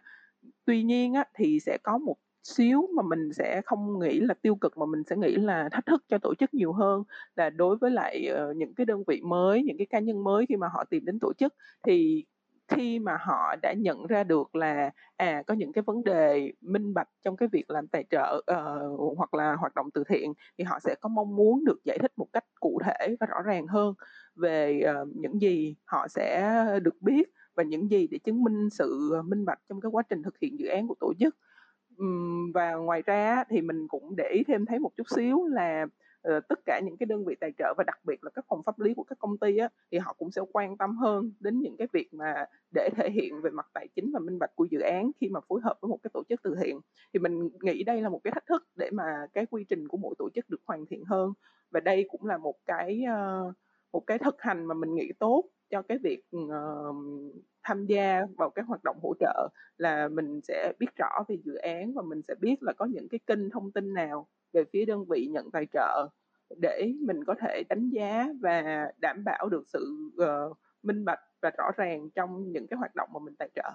tuy 0.65 0.83
nhiên 0.83 1.15
á, 1.15 1.25
thì 1.35 1.61
sẽ 1.61 1.79
có 1.83 1.99
một 1.99 2.17
xíu 2.43 2.89
mà 2.95 3.03
mình 3.03 3.33
sẽ 3.33 3.63
không 3.67 3.99
nghĩ 3.99 4.21
là 4.21 4.35
tiêu 4.35 4.57
cực 4.57 4.79
mà 4.79 4.87
mình 4.87 5.03
sẽ 5.05 5.17
nghĩ 5.17 5.37
là 5.37 5.69
thách 5.73 5.87
thức 5.87 6.05
cho 6.09 6.19
tổ 6.19 6.35
chức 6.35 6.55
nhiều 6.55 6.73
hơn. 6.73 7.03
Là 7.37 7.51
đối 7.51 7.77
với 7.77 7.91
lại 7.91 8.29
uh, 8.51 8.57
những 8.57 8.75
cái 8.75 8.87
đơn 8.87 9.05
vị 9.07 9.21
mới 9.25 9.63
những 9.63 9.79
cái 9.79 9.87
cá 9.87 9.99
nhân 9.99 10.25
mới 10.25 10.47
khi 10.47 10.57
mà 10.57 10.69
họ 10.69 10.85
tìm 10.85 11.05
đến 11.05 11.19
tổ 11.19 11.33
chức 11.33 11.55
thì 11.83 12.25
khi 12.69 12.99
mà 12.99 13.17
họ 13.21 13.57
đã 13.63 13.73
nhận 13.73 14.07
ra 14.07 14.25
được 14.25 14.55
là 14.55 14.91
à 15.17 15.43
có 15.47 15.55
những 15.55 15.73
cái 15.73 15.83
vấn 15.83 16.05
đề 16.05 16.53
minh 16.61 16.95
bạch 16.95 17.09
trong 17.25 17.37
cái 17.37 17.49
việc 17.53 17.71
làm 17.71 17.89
tài 17.89 18.05
trợ 18.11 18.43
uh, 18.53 19.17
hoặc 19.17 19.35
là 19.35 19.55
hoạt 19.55 19.75
động 19.75 19.91
từ 19.95 20.05
thiện 20.09 20.33
thì 20.59 20.65
họ 20.65 20.79
sẽ 20.81 20.95
có 21.01 21.09
mong 21.09 21.37
muốn 21.37 21.65
được 21.65 21.79
giải 21.85 21.99
thích 21.99 22.13
một 22.17 22.27
cách 22.33 22.45
cụ 22.61 22.81
thể 22.85 23.17
và 23.21 23.27
rõ 23.27 23.43
ràng 23.43 23.67
hơn 23.67 23.95
về 24.35 24.83
uh, 25.03 25.09
những 25.17 25.41
gì 25.41 25.75
họ 25.85 26.09
sẽ 26.09 26.55
được 26.83 27.03
biết 27.03 27.31
và 27.55 27.63
những 27.63 27.91
gì 27.91 28.07
để 28.11 28.19
chứng 28.19 28.45
minh 28.45 28.69
sự 28.71 29.13
minh 29.25 29.45
bạch 29.45 29.59
trong 29.69 29.81
cái 29.81 29.91
quá 29.91 30.03
trình 30.09 30.23
thực 30.23 30.39
hiện 30.39 30.59
dự 30.59 30.67
án 30.67 30.89
của 30.89 30.95
tổ 31.01 31.13
chức. 31.21 31.37
Và 32.55 32.75
ngoài 32.75 33.03
ra 33.07 33.45
thì 33.51 33.61
mình 33.61 33.89
cũng 33.89 34.17
để 34.17 34.29
ý 34.33 34.45
thêm 34.45 34.67
thấy 34.67 34.79
một 34.79 34.91
chút 34.97 35.07
xíu 35.17 35.47
là 35.47 35.87
Ờ, 36.25 36.41
tất 36.49 36.59
cả 36.67 36.81
những 36.85 36.97
cái 36.97 37.07
đơn 37.07 37.25
vị 37.25 37.35
tài 37.41 37.53
trợ 37.59 37.75
và 37.79 37.85
đặc 37.87 38.01
biệt 38.05 38.25
là 38.25 38.31
các 38.35 38.45
phòng 38.49 38.63
pháp 38.63 38.81
lý 38.81 38.95
của 38.95 39.05
các 39.05 39.19
công 39.19 39.39
ty 39.39 39.57
á, 39.57 39.69
thì 39.93 39.99
họ 39.99 40.15
cũng 40.19 40.31
sẽ 40.31 40.43
quan 40.53 40.77
tâm 40.77 40.97
hơn 40.97 41.33
đến 41.41 41.61
những 41.61 41.77
cái 41.77 41.89
việc 41.93 42.15
mà 42.15 42.47
để 42.75 42.89
thể 42.97 43.11
hiện 43.11 43.41
về 43.43 43.51
mặt 43.51 43.67
tài 43.75 43.89
chính 43.95 44.11
và 44.13 44.19
minh 44.21 44.39
bạch 44.39 44.57
của 44.57 44.65
dự 44.71 44.81
án 44.81 45.11
khi 45.21 45.29
mà 45.29 45.41
phối 45.49 45.61
hợp 45.65 45.79
với 45.81 45.89
một 45.89 45.99
cái 46.03 46.11
tổ 46.15 46.23
chức 46.29 46.43
từ 46.43 46.55
thiện. 46.63 46.81
Thì 47.13 47.21
mình 47.21 47.51
nghĩ 47.63 47.83
đây 47.85 48.03
là 48.03 48.09
một 48.09 48.21
cái 48.25 48.33
thách 48.33 48.47
thức 48.47 48.69
để 48.77 48.91
mà 48.93 49.27
cái 49.33 49.47
quy 49.47 49.65
trình 49.69 49.89
của 49.89 49.97
mỗi 49.97 50.15
tổ 50.19 50.29
chức 50.35 50.51
được 50.51 50.61
hoàn 50.67 50.87
thiện 50.87 51.05
hơn. 51.05 51.33
Và 51.71 51.81
đây 51.81 52.07
cũng 52.11 52.27
là 52.27 52.39
một 52.39 52.55
cái 52.67 53.03
ờ, 53.09 53.53
một 53.93 54.07
cái 54.07 54.19
thực 54.19 54.43
hành 54.43 54.65
mà 54.65 54.75
mình 54.75 54.95
nghĩ 54.95 55.13
tốt 55.19 55.45
cho 55.71 55.83
cái 55.83 55.99
việc 55.99 56.23
ờ, 56.51 56.93
tham 57.65 57.87
gia 57.87 58.21
vào 58.39 58.51
các 58.51 58.67
hoạt 58.67 58.85
động 58.85 58.97
hỗ 59.03 59.15
trợ 59.21 59.49
là 59.79 60.09
mình 60.09 60.41
sẽ 60.49 60.73
biết 60.79 60.97
rõ 60.97 61.25
về 61.29 61.37
dự 61.45 61.55
án 61.55 61.95
và 61.95 62.03
mình 62.03 62.23
sẽ 62.29 62.35
biết 62.41 62.63
là 62.63 62.73
có 62.73 62.85
những 62.85 63.09
cái 63.09 63.21
kênh 63.27 63.51
thông 63.51 63.73
tin 63.73 63.95
nào 63.95 64.29
về 64.53 64.65
phía 64.73 64.85
đơn 64.85 65.05
vị 65.09 65.29
nhận 65.31 65.51
tài 65.51 65.67
trợ 65.73 66.09
để 66.57 66.93
mình 67.01 67.25
có 67.25 67.35
thể 67.41 67.63
đánh 67.69 67.91
giá 67.91 68.29
và 68.41 68.91
đảm 68.99 69.25
bảo 69.25 69.49
được 69.49 69.65
sự 69.69 70.11
uh, 70.23 70.59
minh 70.83 71.05
bạch 71.05 71.21
và 71.43 71.51
rõ 71.59 71.71
ràng 71.77 72.11
trong 72.11 72.53
những 72.53 72.67
cái 72.67 72.79
hoạt 72.79 72.95
động 72.95 73.09
mà 73.15 73.21
mình 73.25 73.35
tài 73.39 73.49
trợ. 73.55 73.71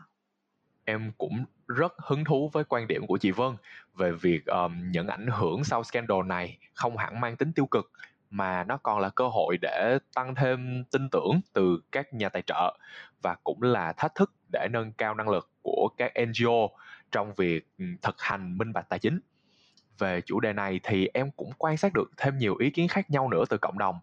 Em 0.85 1.11
cũng 1.17 1.45
rất 1.67 1.93
hứng 1.97 2.23
thú 2.23 2.49
với 2.53 2.63
quan 2.63 2.87
điểm 2.87 3.07
của 3.07 3.17
chị 3.17 3.31
Vân 3.31 3.51
về 3.97 4.11
việc 4.11 4.45
um, 4.45 4.91
những 4.91 5.07
ảnh 5.07 5.27
hưởng 5.27 5.63
sau 5.63 5.83
scandal 5.83 6.25
này 6.25 6.57
không 6.73 6.97
hẳn 6.97 7.21
mang 7.21 7.35
tính 7.35 7.51
tiêu 7.55 7.65
cực 7.65 7.91
mà 8.29 8.63
nó 8.63 8.77
còn 8.77 8.99
là 8.99 9.09
cơ 9.09 9.27
hội 9.27 9.57
để 9.61 9.97
tăng 10.15 10.35
thêm 10.35 10.83
tin 10.91 11.09
tưởng 11.09 11.41
từ 11.53 11.81
các 11.91 12.13
nhà 12.13 12.29
tài 12.29 12.41
trợ 12.41 12.77
và 13.21 13.35
cũng 13.43 13.61
là 13.61 13.93
thách 13.93 14.15
thức 14.15 14.33
để 14.53 14.67
nâng 14.71 14.91
cao 14.91 15.15
năng 15.15 15.29
lực 15.29 15.49
của 15.61 15.89
các 15.97 16.11
NGO 16.27 16.67
trong 17.11 17.33
việc 17.33 17.67
ừ, 17.77 17.85
thực 18.01 18.21
hành 18.21 18.57
minh 18.57 18.73
bạch 18.73 18.89
tài 18.89 18.99
chính. 18.99 19.19
Về 19.97 20.21
chủ 20.21 20.39
đề 20.39 20.53
này 20.53 20.79
thì 20.83 21.09
em 21.13 21.31
cũng 21.31 21.51
quan 21.57 21.77
sát 21.77 21.93
được 21.93 22.11
thêm 22.17 22.37
nhiều 22.37 22.55
ý 22.55 22.69
kiến 22.69 22.87
khác 22.87 23.09
nhau 23.09 23.29
nữa 23.29 23.43
từ 23.49 23.57
cộng 23.57 23.77
đồng. 23.77 23.99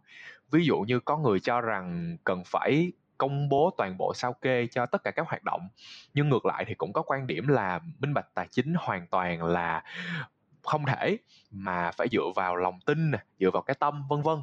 Ví 0.51 0.65
dụ 0.65 0.79
như 0.81 1.01
có 1.01 1.17
người 1.17 1.41
cho 1.41 1.61
rằng 1.61 2.17
cần 2.25 2.43
phải 2.47 2.93
công 3.19 3.49
bố 3.49 3.75
toàn 3.77 3.97
bộ 3.99 4.13
sao 4.15 4.33
kê 4.33 4.67
cho 4.67 4.87
tất 4.87 5.05
cả 5.05 5.11
các 5.11 5.29
hoạt 5.29 5.45
động, 5.45 5.69
nhưng 6.15 6.29
ngược 6.29 6.47
lại 6.47 6.65
thì 6.69 6.75
cũng 6.75 6.93
có 6.93 7.03
quan 7.03 7.27
điểm 7.27 7.49
là 7.49 7.81
minh 7.99 8.15
bạch 8.15 8.35
tài 8.35 8.49
chính 8.51 8.75
hoàn 8.79 9.07
toàn 9.07 9.43
là 9.43 9.83
không 10.67 10.87
thể 10.87 11.19
mà 11.51 11.91
phải 11.91 12.09
dựa 12.13 12.33
vào 12.37 12.57
lòng 12.57 12.79
tin 12.87 13.13
dựa 13.41 13.51
vào 13.51 13.63
cái 13.63 13.75
tâm 13.81 14.09
vân 14.09 14.23
vân 14.23 14.39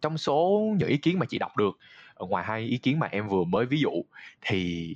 trong 0.00 0.18
số 0.18 0.62
những 0.78 0.88
ý 0.88 0.96
kiến 0.96 1.18
mà 1.18 1.26
chị 1.28 1.38
đọc 1.38 1.56
được 1.56 1.78
ngoài 2.18 2.44
hai 2.44 2.60
ý 2.60 2.78
kiến 2.78 2.98
mà 2.98 3.08
em 3.10 3.28
vừa 3.28 3.44
mới 3.44 3.66
ví 3.66 3.80
dụ 3.80 3.90
thì 4.40 4.94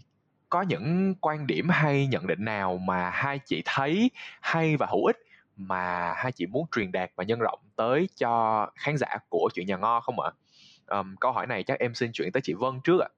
có 0.48 0.62
những 0.62 1.14
quan 1.20 1.46
điểm 1.46 1.68
hay 1.68 2.06
nhận 2.06 2.26
định 2.26 2.44
nào 2.44 2.76
mà 2.76 3.10
hai 3.10 3.38
chị 3.38 3.62
thấy 3.64 4.10
hay 4.40 4.76
và 4.76 4.86
hữu 4.90 5.04
ích 5.04 5.16
mà 5.56 6.14
hai 6.16 6.32
chị 6.32 6.46
muốn 6.46 6.66
truyền 6.76 6.92
đạt 6.92 7.10
và 7.16 7.24
nhân 7.24 7.38
rộng 7.38 7.60
tới 7.76 8.08
cho 8.16 8.66
khán 8.74 8.96
giả 8.96 9.18
của 9.28 9.48
chuyện 9.54 9.66
nhà 9.66 9.76
ngo 9.76 10.00
không 10.00 10.20
ạ? 10.20 10.30
Um, 10.86 11.16
câu 11.16 11.32
hỏi 11.32 11.46
này 11.46 11.62
chắc 11.62 11.78
em 11.78 11.94
xin 11.94 12.10
chuyển 12.12 12.32
tới 12.32 12.40
chị 12.40 12.54
Vân 12.54 12.80
trước 12.84 13.00
ạ. 13.00 13.08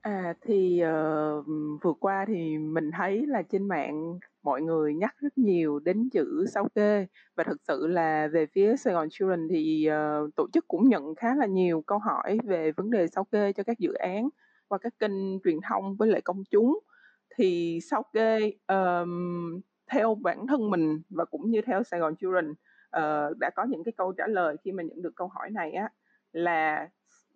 À 0.00 0.34
thì 0.40 0.82
uh, 0.84 1.46
vừa 1.82 1.92
qua 2.00 2.24
thì 2.28 2.58
mình 2.58 2.90
thấy 2.96 3.26
là 3.26 3.42
trên 3.42 3.68
mạng 3.68 4.18
mọi 4.42 4.62
người 4.62 4.94
nhắc 4.94 5.14
rất 5.18 5.38
nhiều 5.38 5.78
đến 5.78 6.08
chữ 6.12 6.46
sao 6.54 6.68
kê. 6.74 7.06
Và 7.36 7.44
thực 7.44 7.60
sự 7.68 7.86
là 7.86 8.28
về 8.32 8.46
phía 8.46 8.76
Sài 8.76 8.94
Gòn 8.94 9.08
Children 9.10 9.48
thì 9.50 9.88
uh, 9.90 10.34
tổ 10.36 10.46
chức 10.52 10.68
cũng 10.68 10.88
nhận 10.88 11.14
khá 11.14 11.34
là 11.34 11.46
nhiều 11.46 11.82
câu 11.86 11.98
hỏi 11.98 12.38
về 12.44 12.72
vấn 12.72 12.90
đề 12.90 13.06
sao 13.06 13.24
kê 13.24 13.52
cho 13.52 13.62
các 13.62 13.78
dự 13.78 13.92
án 13.92 14.28
qua 14.68 14.78
các 14.78 14.92
kênh 14.98 15.40
truyền 15.44 15.58
thông 15.68 15.96
với 15.96 16.08
lại 16.08 16.20
công 16.20 16.42
chúng. 16.50 16.78
Thì 17.36 17.78
sao 17.90 18.02
kê 18.12 18.52
um, 18.68 19.60
theo 19.90 20.14
bản 20.14 20.46
thân 20.46 20.70
mình 20.70 21.02
và 21.10 21.24
cũng 21.24 21.50
như 21.50 21.60
theo 21.66 21.82
Sài 21.82 22.00
Gòn 22.00 22.16
Children 22.16 22.50
uh, 22.50 23.38
đã 23.40 23.50
có 23.56 23.64
những 23.64 23.84
cái 23.84 23.92
câu 23.96 24.12
trả 24.12 24.26
lời 24.26 24.56
khi 24.64 24.72
mà 24.72 24.82
nhận 24.82 25.02
được 25.02 25.12
câu 25.16 25.28
hỏi 25.28 25.50
này 25.50 25.72
á 25.72 25.88
là 26.32 26.88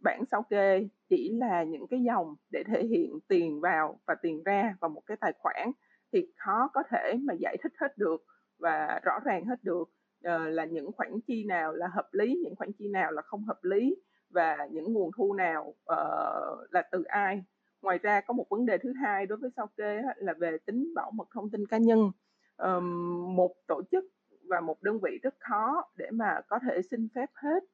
bảng 0.04 0.25
sao 0.30 0.42
kê 0.50 0.88
chỉ 1.08 1.30
là 1.32 1.62
những 1.62 1.87
cái 1.87 2.00
dòng 2.02 2.34
để 2.50 2.64
thể 2.66 2.84
hiện 2.84 3.18
tiền 3.28 3.61
vào 3.61 4.00
và 4.06 4.14
tiền 4.23 4.42
ra 4.44 4.76
vào 4.80 4.88
một 4.88 5.02
cái 5.06 5.16
tài 5.20 5.32
khoản 5.38 5.70
thì 6.12 6.32
khó 6.37 6.70
có 6.73 6.82
thể 6.90 7.14
mà 7.23 7.34
giải 7.40 7.56
thích 7.62 7.73
hết 7.80 7.99
được 7.99 8.25
và 8.58 9.00
rõ 9.04 9.18
ràng 9.25 9.44
hết 9.44 9.64
được 9.64 9.82
uh, 9.82 10.49
là 10.49 10.64
những 10.64 10.92
khoản 10.92 11.20
chi 11.26 11.44
nào 11.44 11.73
là 11.73 11.87
hợp 11.87 12.08
lý 12.12 12.40
những 12.44 12.56
khoản 12.56 12.73
chi 12.73 12.88
nào 12.88 13.12
là 13.12 13.23
không 13.23 13.44
hợp 13.44 13.58
lý 13.64 13.96
và 14.30 14.56
những 14.70 14.92
nguồn 14.92 15.11
thu 15.16 15.32
nào 15.34 15.68
uh, 15.68 16.70
là 16.70 16.82
từ 16.90 17.02
ai. 17.02 17.44
Ngoài 17.82 17.99
ra 17.99 18.20
có 18.20 18.34
một 18.34 18.46
vấn 18.50 18.66
đề 18.66 18.78
thứ 18.78 18.92
hai 18.92 19.26
đối 19.26 19.38
với 19.38 19.50
sao 19.56 19.66
kê 19.76 20.02
là 20.16 20.34
về 20.38 20.56
tính 20.66 20.92
bảo 20.94 21.11
mật 21.11 21.28
thông 21.34 21.50
tin 21.50 21.66
cá 21.66 21.78
nhân. 21.78 22.11
Um, 22.56 23.37
một 23.37 23.54
tổ 23.66 23.82
chức 23.90 24.04
và 24.49 24.61
một 24.61 24.82
đơn 24.82 24.99
vị 25.02 25.18
rất 25.23 25.34
khó 25.38 25.90
để 25.96 26.11
mà 26.11 26.40
có 26.49 26.58
thể 26.58 26.82
xin 26.90 27.08
phép 27.14 27.30
hết 27.34 27.64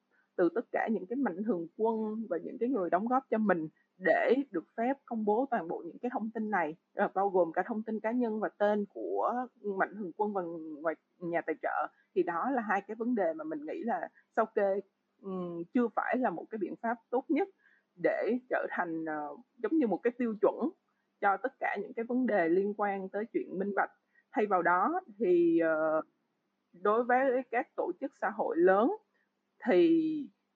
từ 0.41 0.49
tất 0.55 0.65
cả 0.71 0.87
những 0.91 1.05
cái 1.05 1.15
mạnh 1.15 1.43
thường 1.45 1.67
quân 1.77 2.25
và 2.29 2.37
những 2.43 2.57
cái 2.59 2.69
người 2.69 2.89
đóng 2.89 3.07
góp 3.07 3.23
cho 3.29 3.37
mình 3.37 3.67
để 3.97 4.35
được 4.51 4.63
phép 4.77 4.93
công 5.05 5.25
bố 5.25 5.47
toàn 5.51 5.67
bộ 5.67 5.83
những 5.85 5.97
cái 6.01 6.11
thông 6.13 6.31
tin 6.31 6.49
này. 6.49 6.75
Ờ, 6.95 7.09
bao 7.13 7.29
gồm 7.29 7.51
cả 7.53 7.63
thông 7.67 7.83
tin 7.83 7.99
cá 7.99 8.11
nhân 8.11 8.39
và 8.39 8.49
tên 8.57 8.85
của 8.93 9.33
mạnh 9.77 9.93
thường 9.95 10.11
quân 10.17 10.33
và 10.33 10.41
ngoài 10.81 10.95
nhà 11.19 11.41
tài 11.41 11.55
trợ. 11.61 11.87
Thì 12.15 12.23
đó 12.23 12.49
là 12.51 12.61
hai 12.61 12.81
cái 12.87 12.95
vấn 12.95 13.15
đề 13.15 13.33
mà 13.33 13.43
mình 13.43 13.65
nghĩ 13.65 13.83
là 13.83 14.09
sau 14.35 14.45
kê 14.45 14.79
um, 15.21 15.63
chưa 15.73 15.87
phải 15.95 16.17
là 16.17 16.29
một 16.29 16.45
cái 16.49 16.57
biện 16.57 16.75
pháp 16.81 16.97
tốt 17.09 17.25
nhất 17.29 17.47
để 18.03 18.37
trở 18.49 18.67
thành 18.69 19.03
uh, 19.03 19.39
giống 19.57 19.77
như 19.77 19.87
một 19.87 19.99
cái 20.03 20.11
tiêu 20.17 20.35
chuẩn 20.41 20.69
cho 21.21 21.37
tất 21.37 21.53
cả 21.59 21.77
những 21.81 21.93
cái 21.93 22.05
vấn 22.05 22.25
đề 22.27 22.49
liên 22.49 22.73
quan 22.77 23.09
tới 23.09 23.25
chuyện 23.33 23.59
minh 23.59 23.75
bạch. 23.75 23.91
Thay 24.31 24.45
vào 24.45 24.61
đó 24.61 25.01
thì 25.19 25.59
uh, 25.63 26.05
đối 26.73 27.03
với 27.03 27.41
các 27.51 27.67
tổ 27.75 27.91
chức 28.01 28.11
xã 28.21 28.29
hội 28.29 28.57
lớn 28.57 28.91
thì 29.65 30.01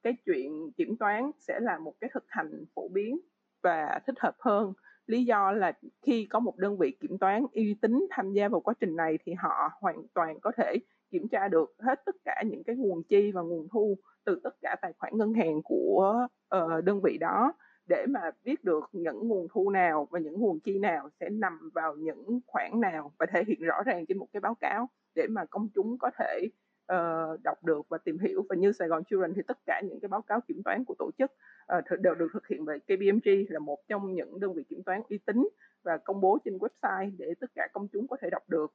cái 0.04 0.14
chuyện 0.26 0.72
kiểm 0.78 0.98
toán 0.98 1.32
sẽ 1.40 1.60
là 1.60 1.78
một 1.80 1.94
cái 2.02 2.10
thực 2.14 2.26
hành 2.28 2.66
phổ 2.76 2.88
biến 2.88 3.20
và 3.64 4.00
thích 4.08 4.16
hợp 4.20 4.36
hơn. 4.40 4.74
Lý 5.08 5.26
do 5.26 5.52
là 5.52 5.74
khi 6.02 6.28
có 6.30 6.40
một 6.40 6.58
đơn 6.58 6.78
vị 6.78 6.98
kiểm 7.00 7.18
toán 7.18 7.46
uy 7.54 7.76
tín 7.82 8.08
tham 8.10 8.34
gia 8.34 8.48
vào 8.48 8.62
quá 8.62 8.74
trình 8.80 8.96
này 8.96 9.18
thì 9.26 9.34
họ 9.34 9.70
hoàn 9.82 10.08
toàn 10.14 10.40
có 10.40 10.52
thể 10.58 10.76
kiểm 11.12 11.28
tra 11.28 11.48
được 11.48 11.76
hết 11.80 12.02
tất 12.06 12.16
cả 12.26 12.44
những 12.46 12.64
cái 12.64 12.76
nguồn 12.76 13.04
chi 13.04 13.32
và 13.32 13.42
nguồn 13.42 13.68
thu 13.72 13.98
từ 14.26 14.40
tất 14.44 14.56
cả 14.62 14.76
tài 14.82 14.94
khoản 14.98 15.18
ngân 15.18 15.34
hàng 15.34 15.62
của 15.64 16.28
uh, 16.56 16.84
đơn 16.84 17.02
vị 17.02 17.18
đó 17.18 17.54
để 17.88 18.06
mà 18.10 18.32
biết 18.44 18.64
được 18.64 18.84
những 18.92 19.28
nguồn 19.28 19.48
thu 19.52 19.70
nào 19.70 20.08
và 20.12 20.20
những 20.20 20.40
nguồn 20.40 20.60
chi 20.60 20.80
nào 20.80 21.10
sẽ 21.20 21.30
nằm 21.30 21.70
vào 21.74 21.96
những 21.96 22.40
khoản 22.48 22.82
nào 22.82 23.12
và 23.20 23.26
thể 23.26 23.44
hiện 23.48 23.60
rõ 23.62 23.84
ràng 23.86 24.06
trên 24.06 24.18
một 24.18 24.28
cái 24.34 24.42
báo 24.42 24.56
cáo 24.56 24.90
để 25.16 25.28
mà 25.30 25.46
công 25.46 25.70
chúng 25.76 25.98
có 25.98 26.12
thể 26.20 26.48
uh, 26.94 27.44
đọc 27.44 27.63
được 27.63 27.89
và 27.89 27.98
tìm 27.98 28.20
hiểu 28.20 28.46
và 28.50 28.56
như 28.56 28.72
Sài 28.72 28.88
Gòn 28.88 29.04
Children 29.04 29.34
thì 29.34 29.42
tất 29.48 29.58
cả 29.65 29.82
những 29.89 30.00
cái 30.00 30.10
báo 30.10 30.22
cáo 30.22 30.42
kiểm 30.48 30.63
toán 30.63 30.84
của 30.86 30.96
tổ 31.00 31.12
chức 31.18 31.32
uh, 31.77 32.00
đều 32.01 32.15
được 32.15 32.27
thực 32.34 32.48
hiện 32.48 32.65
bởi 32.65 32.80
KPMG 32.80 33.30
là 33.48 33.60
một 33.60 33.80
trong 33.88 34.13
những 34.13 34.39
đơn 34.39 34.54
vị 34.54 34.63
kiểm 34.63 34.84
toán 34.84 35.01
uy 35.10 35.18
tín 35.18 35.48
và 35.84 35.98
công 35.98 36.22
bố 36.22 36.38
trên 36.46 36.58
website 36.58 37.12
để 37.18 37.34
tất 37.39 37.50
cả 37.56 37.68
công 37.74 37.88
chúng 37.88 38.08
có 38.08 38.18
thể 38.22 38.30
đọc 38.30 38.44
được. 38.48 38.74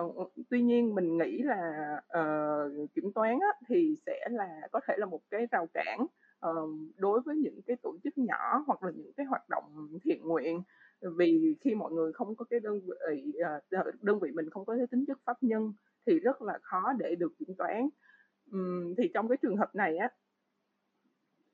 Uh, 0.00 0.32
tuy 0.50 0.62
nhiên 0.62 0.94
mình 0.94 1.18
nghĩ 1.18 1.42
là 1.42 1.92
uh, 2.18 2.94
kiểm 2.94 3.12
toán 3.12 3.38
á, 3.40 3.48
thì 3.68 3.94
sẽ 4.06 4.28
là 4.30 4.68
có 4.72 4.80
thể 4.88 4.94
là 4.96 5.06
một 5.06 5.20
cái 5.30 5.46
rào 5.50 5.66
cản 5.74 6.06
uh, 6.46 6.68
đối 6.96 7.20
với 7.20 7.36
những 7.36 7.60
cái 7.66 7.76
tổ 7.82 7.96
chức 8.04 8.18
nhỏ 8.18 8.64
hoặc 8.66 8.82
là 8.82 8.90
những 8.90 9.12
cái 9.12 9.26
hoạt 9.26 9.48
động 9.48 9.88
thiện 10.04 10.22
nguyện 10.22 10.62
vì 11.00 11.56
khi 11.60 11.74
mọi 11.74 11.92
người 11.92 12.12
không 12.12 12.36
có 12.36 12.44
cái 12.44 12.60
đơn 12.60 12.80
vị 12.80 13.32
uh, 13.78 14.02
đơn 14.02 14.18
vị 14.18 14.30
mình 14.30 14.50
không 14.50 14.64
có 14.64 14.76
cái 14.76 14.86
tính 14.86 15.04
chất 15.06 15.18
pháp 15.24 15.42
nhân 15.42 15.72
thì 16.08 16.18
rất 16.20 16.42
là 16.42 16.58
khó 16.62 16.92
để 16.98 17.14
được 17.14 17.32
kiểm 17.38 17.54
toán. 17.58 17.88
Uhm, 18.56 18.94
thì 18.98 19.10
trong 19.14 19.28
cái 19.28 19.36
trường 19.42 19.56
hợp 19.56 19.74
này 19.74 19.96
á 19.96 20.10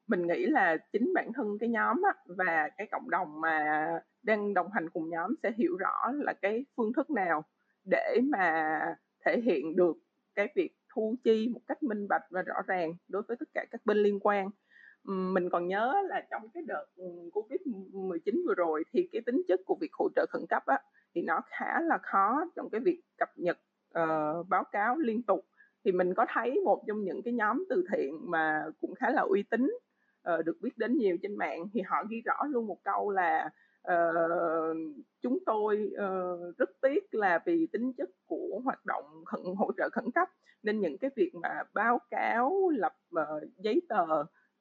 mình 0.06 0.26
nghĩ 0.26 0.46
là 0.46 0.76
chính 0.92 1.12
bản 1.14 1.32
thân 1.32 1.58
cái 1.60 1.68
nhóm 1.68 2.02
á, 2.02 2.14
và 2.26 2.68
cái 2.76 2.86
cộng 2.92 3.10
đồng 3.10 3.40
mà 3.40 3.86
đang 4.22 4.54
đồng 4.54 4.72
hành 4.72 4.90
cùng 4.90 5.10
nhóm 5.10 5.34
sẽ 5.42 5.52
hiểu 5.56 5.76
rõ 5.76 6.12
là 6.12 6.32
cái 6.32 6.64
phương 6.76 6.92
thức 6.92 7.10
nào 7.10 7.44
để 7.90 8.20
mà 8.24 8.78
thể 9.24 9.40
hiện 9.40 9.76
được 9.76 9.96
cái 10.34 10.48
việc 10.54 10.76
thu 10.94 11.16
chi 11.24 11.48
một 11.54 11.60
cách 11.66 11.82
minh 11.82 12.08
bạch 12.08 12.22
và 12.30 12.42
rõ 12.42 12.54
ràng 12.66 12.94
đối 13.08 13.22
với 13.22 13.36
tất 13.40 13.48
cả 13.54 13.64
các 13.70 13.80
bên 13.84 13.96
liên 13.96 14.20
quan. 14.20 14.50
Mình 15.04 15.50
còn 15.50 15.68
nhớ 15.68 16.02
là 16.08 16.26
trong 16.30 16.48
cái 16.54 16.62
đợt 16.66 16.86
covid 17.32 17.60
19 17.92 18.34
vừa 18.46 18.54
rồi 18.54 18.84
thì 18.92 19.08
cái 19.12 19.22
tính 19.26 19.42
chất 19.48 19.60
của 19.66 19.76
việc 19.80 19.92
hỗ 19.92 20.08
trợ 20.16 20.26
khẩn 20.30 20.42
cấp 20.48 20.62
á 20.66 20.78
thì 21.14 21.22
nó 21.22 21.40
khá 21.46 21.80
là 21.80 21.98
khó 22.02 22.44
trong 22.56 22.70
cái 22.70 22.80
việc 22.80 23.02
cập 23.18 23.28
nhật 23.36 23.58
uh, 24.02 24.48
báo 24.48 24.64
cáo 24.72 24.96
liên 24.96 25.22
tục 25.22 25.46
thì 25.84 25.92
mình 25.92 26.14
có 26.14 26.26
thấy 26.34 26.60
một 26.64 26.84
trong 26.86 27.04
những 27.04 27.22
cái 27.22 27.34
nhóm 27.34 27.64
từ 27.70 27.84
thiện 27.92 28.30
mà 28.30 28.64
cũng 28.80 28.94
khá 28.94 29.10
là 29.10 29.22
uy 29.22 29.42
tín 29.42 29.78
uh, 30.34 30.44
được 30.44 30.56
biết 30.60 30.78
đến 30.78 30.98
nhiều 30.98 31.16
trên 31.22 31.36
mạng 31.36 31.68
thì 31.72 31.80
họ 31.80 32.04
ghi 32.08 32.20
rõ 32.24 32.44
luôn 32.48 32.66
một 32.66 32.78
câu 32.84 33.10
là 33.10 33.50
uh, 33.92 34.76
chúng 35.22 35.38
tôi 35.46 35.90
uh, 35.94 36.56
rất 36.56 36.70
tiếc 36.82 37.14
là 37.14 37.38
vì 37.46 37.66
tính 37.72 37.92
chất 37.92 38.08
của 38.26 38.60
hoạt 38.64 38.84
động 38.84 39.24
khẩn 39.26 39.40
hỗ 39.56 39.70
trợ 39.76 39.88
khẩn 39.92 40.10
cấp 40.10 40.28
nên 40.62 40.80
những 40.80 40.98
cái 40.98 41.10
việc 41.16 41.30
mà 41.42 41.62
báo 41.74 41.98
cáo 42.10 42.70
lập 42.74 42.96
uh, 43.20 43.42
giấy 43.58 43.82
tờ 43.88 44.06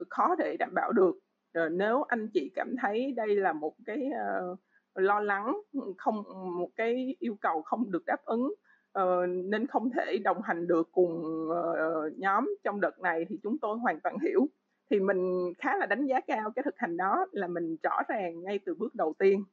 khó 0.10 0.36
để 0.38 0.58
đảm 0.60 0.74
bảo 0.76 0.92
được. 0.92 1.16
Uh, 1.60 1.72
nếu 1.72 2.04
anh 2.04 2.28
chị 2.34 2.52
cảm 2.56 2.76
thấy 2.82 3.12
đây 3.12 3.36
là 3.36 3.54
một 3.54 3.76
cái 3.86 4.10
uh, 4.52 4.60
lo 4.96 5.20
lắng 5.20 5.58
không 5.98 6.24
một 6.60 6.70
cái 6.76 7.16
yêu 7.20 7.38
cầu 7.42 7.62
không 7.62 7.92
được 7.92 8.04
đáp 8.06 8.26
ứng 8.26 8.54
uh, 9.00 9.30
nên 9.30 9.68
không 9.68 9.90
thể 9.90 10.18
đồng 10.18 10.42
hành 10.42 10.68
được 10.68 10.90
cùng 10.92 11.24
uh, 11.50 12.18
nhóm 12.18 12.56
trong 12.64 12.82
đợt 12.82 13.00
này 13.00 13.26
thì 13.30 13.40
chúng 13.44 13.58
tôi 13.58 13.78
hoàn 13.78 14.00
toàn 14.00 14.20
hiểu. 14.20 14.48
Thì 14.90 15.00
mình 15.00 15.54
khá 15.58 15.78
là 15.78 15.86
đánh 15.86 16.06
giá 16.06 16.22
cao 16.22 16.52
cái 16.56 16.64
thực 16.64 16.76
hành 16.78 16.98
đó 16.98 17.26
là 17.32 17.48
mình 17.48 17.78
rõ 17.84 18.02
ràng 18.08 18.44
ngay 18.44 18.60
từ 18.66 18.76
bước 18.76 18.96
đầu 18.96 19.14
tiên. 19.20 19.44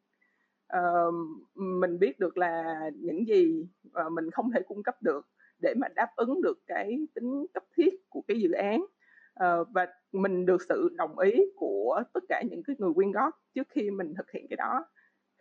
Uh, 0.77 1.15
mình 1.55 1.99
biết 1.99 2.21
được 2.21 2.39
là 2.39 2.81
những 2.95 3.27
gì 3.27 3.67
uh, 4.07 4.13
mình 4.13 4.31
không 4.31 4.51
thể 4.51 4.61
cung 4.63 4.83
cấp 4.83 5.03
được 5.03 5.27
để 5.63 5.75
mà 5.77 5.89
đáp 5.89 6.09
ứng 6.17 6.43
được 6.43 6.59
cái 6.67 7.07
tính 7.15 7.47
cấp 7.55 7.65
thiết 7.77 8.09
của 8.09 8.23
cái 8.29 8.41
dự 8.41 8.53
án. 8.53 8.85
Uh, 9.45 9.69
và 9.71 9.87
mình 10.13 10.47
được 10.47 10.63
sự 10.69 10.89
đồng 10.97 11.19
ý 11.19 11.33
của 11.57 12.03
tất 12.13 12.25
cả 12.29 12.43
những 12.51 12.63
cái 12.63 12.77
người 12.79 12.93
quyên 12.95 13.13
góp 13.13 13.35
trước 13.55 13.69
khi 13.69 13.91
mình 13.91 14.15
thực 14.17 14.31
hiện 14.31 14.47
cái 14.51 14.57
đó 14.57 14.85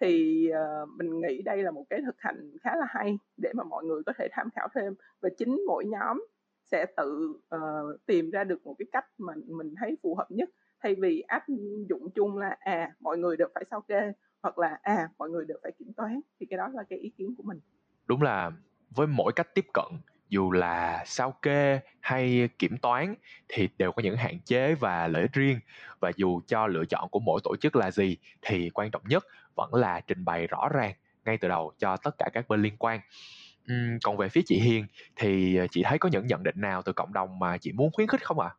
thì 0.02 0.46
uh, 0.52 0.90
mình 0.90 1.22
nghĩ 1.22 1.42
đây 1.42 1.64
là 1.64 1.72
một 1.72 1.86
cái 1.90 2.02
thực 2.06 2.16
hành 2.18 2.52
khá 2.62 2.76
là 2.76 2.86
hay 2.90 3.18
để 3.38 3.52
mà 3.56 3.64
mọi 3.64 3.84
người 3.84 4.02
có 4.06 4.14
thể 4.18 4.28
tham 4.32 4.50
khảo 4.56 4.68
thêm 4.76 4.94
và 5.22 5.30
chính 5.38 5.64
mỗi 5.68 5.86
nhóm 5.86 6.24
sẽ 6.72 6.86
tự 6.98 7.34
uh, 7.56 8.06
tìm 8.06 8.30
ra 8.30 8.44
được 8.44 8.66
một 8.66 8.76
cái 8.80 8.86
cách 8.92 9.06
mà 9.18 9.34
mình 9.48 9.76
thấy 9.80 9.98
phù 10.04 10.16
hợp 10.16 10.32
nhất. 10.32 10.50
Thay 10.84 10.96
vì 10.96 11.20
áp 11.20 11.44
dụng 11.90 12.10
chung 12.16 12.38
là 12.38 12.58
à 12.60 12.92
mọi 13.00 13.18
người 13.18 13.38
đều 13.38 13.48
phải 13.54 13.64
sao 13.72 13.82
kê 13.82 14.12
hoặc 14.42 14.58
là 14.58 14.80
à 14.82 15.10
mọi 15.18 15.30
người 15.30 15.46
đều 15.46 15.58
phải 15.64 15.72
kiểm 15.80 15.94
toán 15.94 16.22
thì 16.40 16.46
cái 16.50 16.58
đó 16.58 16.70
là 16.74 16.84
cái 16.90 17.00
ý 17.00 17.10
kiến 17.18 17.36
của 17.38 17.44
mình. 17.44 17.60
Đúng 18.06 18.22
là 18.22 18.52
với 18.96 19.08
mỗi 19.08 19.34
cách 19.36 19.56
tiếp 19.56 19.66
cận 19.74 19.86
dù 20.30 20.52
là 20.52 21.04
sao 21.06 21.32
kê 21.42 21.80
hay 22.00 22.50
kiểm 22.60 22.78
toán 22.78 23.16
thì 23.48 23.70
đều 23.78 23.92
có 23.92 24.02
những 24.02 24.16
hạn 24.16 24.40
chế 24.46 24.76
và 24.76 25.08
lợi 25.08 25.22
ích 25.22 25.34
riêng. 25.34 25.60
Và 26.00 26.12
dù 26.16 26.42
cho 26.48 26.68
lựa 26.68 26.86
chọn 26.86 27.10
của 27.10 27.20
mỗi 27.20 27.42
tổ 27.44 27.56
chức 27.56 27.76
là 27.76 27.92
gì 27.92 28.18
thì 28.42 28.70
quan 28.70 28.92
trọng 28.92 29.02
nhất 29.10 29.26
vẫn 29.60 29.82
là 29.82 30.02
trình 30.08 30.26
bày 30.26 30.48
rõ 30.48 30.70
ràng 30.70 30.94
ngay 31.26 31.38
từ 31.38 31.48
đầu 31.48 31.72
cho 31.78 31.98
tất 31.98 32.16
cả 32.18 32.30
các 32.34 32.48
bên 32.48 32.62
liên 32.62 32.78
quan 32.80 33.00
uhm, 33.72 34.00
còn 34.04 34.18
về 34.18 34.30
phía 34.30 34.42
chị 34.46 34.60
Hiền 34.60 34.86
thì 35.16 35.56
ờ, 35.56 35.68
chị 35.72 35.84
thấy 35.84 35.98
có 35.98 36.10
những 36.12 36.28
nhận 36.28 36.44
định 36.44 36.62
nào 36.62 36.82
từ 36.82 36.94
cộng 36.94 37.14
đồng 37.14 37.40
mà 37.40 37.58
chị 37.58 37.72
muốn 37.72 37.92
khuyến 37.94 38.08
khích 38.08 38.26
không 38.26 38.40
ạ 38.40 38.48
à? 38.48 38.58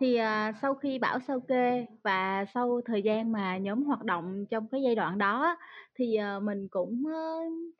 thì 0.00 0.16
à, 0.16 0.52
sau 0.62 0.74
khi 0.74 0.98
bảo 0.98 1.18
sao 1.26 1.40
kê 1.40 1.86
và 2.02 2.44
sau 2.54 2.80
thời 2.86 3.02
gian 3.02 3.32
mà 3.32 3.56
nhóm 3.56 3.82
hoạt 3.82 4.02
động 4.02 4.46
trong 4.50 4.68
cái 4.68 4.82
giai 4.82 4.94
đoạn 4.94 5.18
đó 5.18 5.56
thì 5.94 6.16
à, 6.16 6.38
mình 6.38 6.68
cũng 6.68 7.04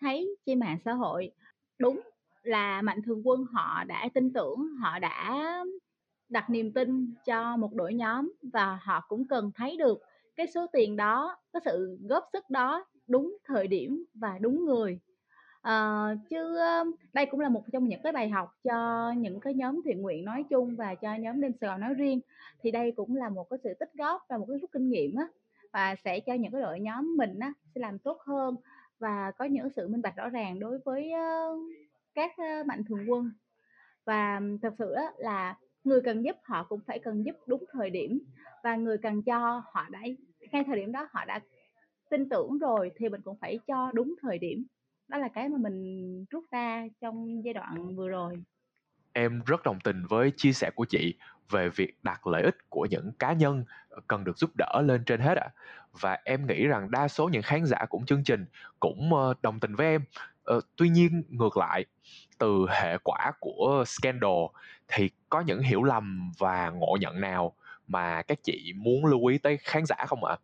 thấy 0.01 0.37
trên 0.47 0.59
mạng 0.59 0.79
xã 0.85 0.93
hội 0.93 1.31
đúng 1.79 2.01
là 2.43 2.83
mạnh 2.83 3.03
thường 3.03 3.23
quân 3.25 3.45
họ 3.53 3.85
đã 3.85 4.09
tin 4.15 4.33
tưởng 4.33 4.69
họ 4.81 4.99
đã 4.99 5.45
đặt 6.29 6.51
niềm 6.51 6.73
tin 6.73 7.15
cho 7.25 7.57
một 7.57 7.75
đội 7.75 7.95
nhóm 7.95 8.33
và 8.53 8.79
họ 8.83 9.01
cũng 9.09 9.29
cần 9.29 9.51
thấy 9.55 9.77
được 9.77 10.03
cái 10.37 10.47
số 10.47 10.67
tiền 10.73 10.97
đó 10.97 11.37
cái 11.53 11.63
sự 11.65 11.99
góp 12.09 12.25
sức 12.33 12.51
đó 12.51 12.85
đúng 13.09 13.37
thời 13.45 13.67
điểm 13.67 14.05
và 14.15 14.39
đúng 14.41 14.65
người. 14.65 14.99
À, 15.63 16.07
chứ 16.31 16.59
đây 17.13 17.27
cũng 17.27 17.41
là 17.41 17.49
một 17.49 17.63
trong 17.73 17.89
những 17.89 18.01
cái 18.03 18.13
bài 18.13 18.29
học 18.29 18.55
cho 18.65 19.11
những 19.17 19.41
cái 19.41 19.55
nhóm 19.55 19.81
thiện 19.85 20.03
nguyện 20.03 20.25
nói 20.25 20.45
chung 20.51 20.77
và 20.77 20.95
cho 20.95 21.15
nhóm 21.15 21.41
đêm 21.41 21.53
sài 21.61 21.71
gòn 21.71 21.81
nói 21.81 21.95
riêng. 21.95 22.21
Thì 22.63 22.71
đây 22.71 22.93
cũng 22.97 23.17
là 23.17 23.29
một 23.29 23.51
cái 23.51 23.59
sự 23.65 23.75
tích 23.75 23.91
góp 23.95 24.23
và 24.29 24.39
một 24.39 24.47
cái 24.49 24.59
rút 24.59 24.71
kinh 24.73 24.89
nghiệm 24.89 25.17
á 25.17 25.29
và 25.73 25.95
sẽ 26.05 26.21
cho 26.21 26.35
những 26.35 26.53
cái 26.53 26.61
đội 26.61 26.81
nhóm 26.81 27.17
mình 27.17 27.39
á 27.39 27.53
sẽ 27.75 27.81
làm 27.81 27.99
tốt 27.99 28.21
hơn 28.21 28.57
và 28.99 29.33
có 29.39 29.45
những 29.45 29.71
sự 29.71 29.89
minh 29.89 30.03
bạch 30.03 30.17
rõ 30.17 30.29
ràng 30.29 30.61
đối 30.61 30.79
với 30.79 31.13
uh, 31.13 31.61
các 32.15 32.31
uh, 32.33 32.67
mạnh 32.67 32.83
thường 32.89 33.11
quân. 33.11 33.31
Và 34.05 34.41
thật 34.63 34.75
sự 34.79 34.93
á, 34.93 35.13
là 35.17 35.57
người 35.85 36.01
cần 36.01 36.25
giúp 36.25 36.37
họ 36.43 36.67
cũng 36.69 36.81
phải 36.87 36.99
cần 36.99 37.27
giúp 37.27 37.37
đúng 37.47 37.65
thời 37.73 37.91
điểm 37.91 38.19
và 38.67 38.77
người 38.77 38.99
cần 38.99 39.23
cho 39.23 39.63
họ 39.73 39.87
đã 39.91 40.01
ngay 40.53 40.65
thời 40.67 40.77
điểm 40.77 40.93
đó 40.93 41.09
họ 41.13 41.25
đã 41.25 41.41
tin 42.11 42.29
tưởng 42.29 42.59
rồi 42.59 42.91
thì 42.97 43.09
mình 43.09 43.21
cũng 43.25 43.39
phải 43.41 43.59
cho 43.67 43.91
đúng 43.95 44.15
thời 44.23 44.39
điểm 44.39 44.67
đó 45.09 45.19
là 45.19 45.29
cái 45.35 45.49
mà 45.49 45.59
mình 45.59 46.25
rút 46.31 46.45
ra 46.53 46.85
trong 47.01 47.45
giai 47.45 47.55
đoạn 47.55 47.97
vừa 47.97 48.09
rồi 48.09 48.43
em 49.13 49.43
rất 49.47 49.63
đồng 49.63 49.79
tình 49.85 50.07
với 50.09 50.33
chia 50.37 50.53
sẻ 50.53 50.71
của 50.75 50.85
chị 50.85 51.15
về 51.51 51.69
việc 51.69 51.95
đặt 52.03 52.27
lợi 52.27 52.43
ích 52.43 52.57
của 52.71 52.87
những 52.91 53.13
cá 53.19 53.33
nhân 53.33 53.65
cần 54.09 54.25
được 54.25 54.39
giúp 54.39 54.51
đỡ 54.59 54.83
lên 54.85 55.05
trên 55.05 55.21
hết 55.21 55.39
ạ. 55.39 55.47
À. 55.47 55.55
Và 56.01 56.19
em 56.25 56.47
nghĩ 56.47 56.67
rằng 56.67 56.91
đa 56.91 57.09
số 57.09 57.29
những 57.29 57.43
khán 57.43 57.65
giả 57.65 57.79
của 57.89 58.01
chương 58.07 58.25
trình 58.25 58.47
cũng 58.81 59.15
ờ, 59.15 59.35
đồng 59.43 59.61
tình 59.61 59.75
với 59.75 59.87
em. 59.87 60.05
Ờ, 60.45 60.61
tuy 60.77 60.89
nhiên, 60.89 61.23
ngược 61.29 61.57
lại, 61.57 61.85
từ 62.39 62.67
hệ 62.69 62.99
quả 63.05 63.33
của 63.41 63.85
scandal 63.87 64.45
thì 64.89 65.11
có 65.29 65.41
những 65.41 65.63
hiểu 65.63 65.83
lầm 65.83 66.31
và 66.39 66.71
ngộ 66.71 66.97
nhận 67.01 67.21
nào 67.21 67.53
mà 67.87 68.23
các 68.23 68.39
chị 68.43 68.73
muốn 68.77 69.05
lưu 69.05 69.27
ý 69.27 69.39
tới 69.39 69.57
khán 69.57 69.83
giả 69.87 69.97
không 70.09 70.25
ạ? 70.25 70.37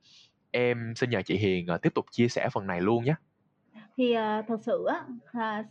Em 0.51 0.93
xin 0.97 1.11
nhờ 1.11 1.23
chị 1.23 1.37
Hiền 1.37 1.67
ờ, 1.67 1.79
tiếp 1.79 1.95
tục 1.95 2.07
chia 2.11 2.29
sẻ 2.29 2.49
phần 2.53 2.67
này 2.67 2.81
luôn 2.81 3.05
nhé 3.05 3.15
thì 3.97 4.17
uh, 4.17 4.47
thật 4.49 4.61
sự 4.63 4.85
á 4.85 5.07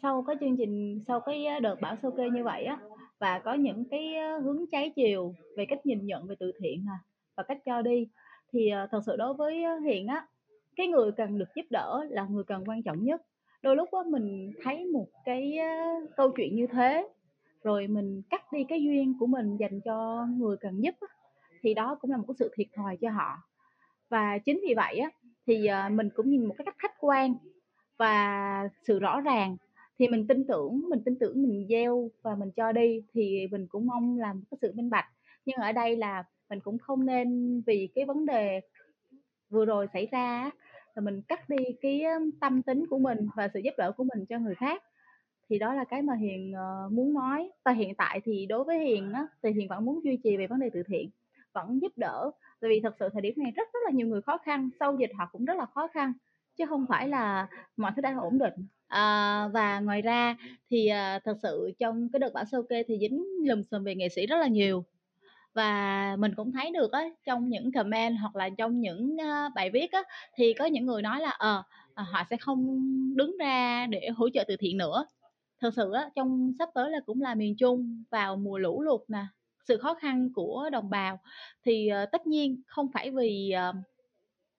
sau 0.01 0.23
cái 0.27 0.35
chương 0.39 0.57
trình 0.57 1.03
sau 1.07 1.19
cái 1.19 1.45
ờ, 1.45 1.59
đợt 1.59 1.81
bảo 1.81 1.95
sơ 2.01 2.11
kê 2.17 2.29
như 2.29 2.43
vậy 2.43 2.63
á 2.63 2.77
và 3.19 3.39
có 3.39 3.53
những 3.53 3.85
cái 3.85 4.15
hướng 4.43 4.65
trái 4.71 4.89
chiều 4.95 5.35
về 5.57 5.65
cách 5.65 5.85
nhìn 5.85 6.05
nhận 6.05 6.27
về 6.27 6.35
từ 6.39 6.51
thiện 6.59 6.85
à, 6.89 6.97
và 7.37 7.43
cách 7.43 7.57
cho 7.65 7.81
đi 7.81 8.07
thì 8.53 8.71
uh, 8.83 8.89
thật 8.91 9.01
sự 9.05 9.15
đối 9.15 9.33
với 9.33 9.63
hiền 9.85 10.07
á 10.07 10.27
cái 10.75 10.87
người 10.87 11.11
cần 11.11 11.37
được 11.37 11.49
giúp 11.55 11.65
đỡ 11.69 12.05
là 12.09 12.25
người 12.29 12.43
cần 12.43 12.63
quan 12.65 12.83
trọng 12.83 13.03
nhất 13.03 13.21
đôi 13.61 13.75
lúc 13.75 13.89
á 13.91 13.99
mình 14.07 14.51
thấy 14.63 14.85
một 14.85 15.07
cái 15.25 15.57
uh, 15.59 16.09
câu 16.15 16.31
chuyện 16.31 16.55
như 16.55 16.67
thế 16.67 17.07
rồi 17.63 17.87
mình 17.87 18.21
cắt 18.29 18.53
đi 18.53 18.63
cái 18.69 18.83
duyên 18.83 19.13
của 19.19 19.27
mình 19.27 19.57
dành 19.57 19.81
cho 19.81 20.27
người 20.37 20.57
cần 20.57 20.83
giúp 20.83 20.95
á, 21.01 21.07
thì 21.61 21.73
đó 21.73 21.97
cũng 22.01 22.11
là 22.11 22.17
một 22.17 22.23
cái 22.27 22.35
sự 22.39 22.51
thiệt 22.55 22.67
thòi 22.75 22.97
cho 23.01 23.09
họ. 23.09 23.37
Và 24.09 24.37
chính 24.37 24.59
vì 24.67 24.73
vậy 24.75 24.97
á, 24.97 25.09
thì 25.47 25.65
ờ, 25.65 25.89
mình 25.89 26.09
cũng 26.15 26.29
nhìn 26.29 26.45
một 26.45 26.55
cái 26.57 26.65
cách 26.65 26.75
khách 26.77 26.95
quan 26.99 27.35
và 27.97 28.69
sự 28.83 28.99
rõ 28.99 29.21
ràng. 29.21 29.57
Thì 29.99 30.07
mình 30.07 30.27
tin 30.27 30.47
tưởng, 30.47 30.89
mình 30.89 30.99
tin 31.05 31.15
tưởng 31.19 31.43
mình 31.43 31.65
gieo 31.69 32.09
và 32.21 32.35
mình 32.35 32.51
cho 32.51 32.71
đi 32.71 33.03
thì 33.13 33.47
mình 33.51 33.67
cũng 33.67 33.85
mong 33.87 34.19
làm 34.19 34.43
cái 34.51 34.57
sự 34.61 34.71
minh 34.75 34.89
bạch. 34.89 35.05
Nhưng 35.45 35.57
ở 35.57 35.71
đây 35.71 35.97
là 35.97 36.23
mình 36.49 36.59
cũng 36.59 36.77
không 36.77 37.05
nên 37.05 37.61
vì 37.65 37.89
cái 37.95 38.05
vấn 38.05 38.25
đề 38.25 38.61
vừa 39.49 39.65
rồi 39.65 39.87
xảy 39.93 40.07
ra 40.11 40.51
là 40.95 41.01
mình 41.01 41.21
cắt 41.21 41.49
đi 41.49 41.57
cái 41.81 42.03
tâm 42.41 42.61
tính 42.61 42.87
của 42.89 42.99
mình 42.99 43.27
và 43.35 43.49
sự 43.53 43.59
giúp 43.63 43.73
đỡ 43.77 43.91
của 43.97 44.03
mình 44.15 44.25
cho 44.25 44.39
người 44.39 44.55
khác. 44.55 44.83
Thì 45.49 45.59
đó 45.59 45.73
là 45.73 45.83
cái 45.83 46.01
mà 46.01 46.15
hiền 46.15 46.53
ờ, 46.53 46.89
muốn 46.91 47.13
nói. 47.13 47.51
Và 47.65 47.71
hiện 47.71 47.95
tại 47.95 48.21
thì 48.25 48.45
đối 48.45 48.63
với 48.63 48.79
hiền 48.85 49.13
á, 49.13 49.27
thì 49.43 49.51
hiền 49.51 49.67
vẫn 49.67 49.85
muốn 49.85 50.03
duy 50.03 50.17
trì 50.23 50.37
về 50.37 50.47
vấn 50.47 50.59
đề 50.59 50.69
từ 50.73 50.83
thiện 50.83 51.09
vẫn 51.53 51.81
giúp 51.81 51.91
đỡ. 51.96 52.31
Tại 52.62 52.70
vì 52.70 52.79
thật 52.84 52.96
sự 53.00 53.10
thời 53.13 53.22
điểm 53.22 53.34
này 53.38 53.51
rất 53.55 53.74
rất 53.74 53.79
là 53.86 53.91
nhiều 53.91 54.08
người 54.08 54.22
khó 54.22 54.38
khăn 54.38 54.70
sau 54.79 54.96
dịch 55.00 55.12
họ 55.17 55.29
cũng 55.31 55.46
rất 55.46 55.58
là 55.58 55.65
khó 55.65 55.88
khăn 55.88 56.13
chứ 56.58 56.65
không 56.65 56.86
phải 56.89 57.08
là 57.08 57.48
mọi 57.77 57.91
thứ 57.96 58.01
đã 58.01 58.15
ổn 58.22 58.38
định. 58.38 58.67
À, 58.88 59.48
và 59.53 59.79
ngoài 59.79 60.01
ra 60.01 60.38
thì 60.70 60.88
à, 60.88 61.20
thật 61.25 61.38
sự 61.41 61.72
trong 61.79 62.10
cái 62.13 62.20
đợt 62.20 62.34
bão 62.34 62.46
sao 62.46 62.63
kê 62.63 62.84
thì 62.88 62.98
dính 63.00 63.25
lùm 63.43 63.62
xùm 63.62 63.84
về 63.84 63.96
nghệ 63.96 64.10
sĩ 64.10 64.25
rất 64.25 64.38
là 64.38 64.48
nhiều. 64.48 64.86
Và 65.53 66.15
mình 66.20 66.31
cũng 66.36 66.51
thấy 66.51 66.72
được 66.72 66.91
á 66.91 67.03
trong 67.25 67.50
những 67.50 67.72
comment 67.72 68.17
hoặc 68.22 68.36
là 68.36 68.50
trong 68.58 68.79
những 68.79 69.15
uh, 69.15 69.53
bài 69.55 69.70
viết 69.74 69.91
á 69.91 70.03
thì 70.36 70.53
có 70.53 70.65
những 70.65 70.86
người 70.86 71.01
nói 71.01 71.20
là 71.20 71.29
ờ 71.29 71.63
à, 71.93 72.03
họ 72.12 72.24
sẽ 72.29 72.38
không 72.38 72.79
đứng 73.15 73.38
ra 73.38 73.88
để 73.89 74.10
hỗ 74.15 74.29
trợ 74.29 74.43
từ 74.48 74.55
thiện 74.60 74.77
nữa. 74.77 75.05
Thật 75.62 75.74
sự 75.75 75.91
á 75.91 76.10
trong 76.15 76.53
sắp 76.60 76.70
tới 76.74 76.91
là 76.91 77.00
cũng 77.05 77.22
là 77.22 77.36
miền 77.36 77.55
trung 77.58 78.03
vào 78.12 78.36
mùa 78.36 78.58
lũ 78.58 78.81
lụt 78.81 79.01
nè 79.08 79.25
sự 79.67 79.77
khó 79.77 79.93
khăn 79.93 80.29
của 80.35 80.69
đồng 80.71 80.89
bào. 80.89 81.19
Thì 81.65 81.89
uh, 82.03 82.11
tất 82.11 82.27
nhiên 82.27 82.61
không 82.67 82.91
phải 82.93 83.11
vì 83.11 83.53
uh, 83.69 83.75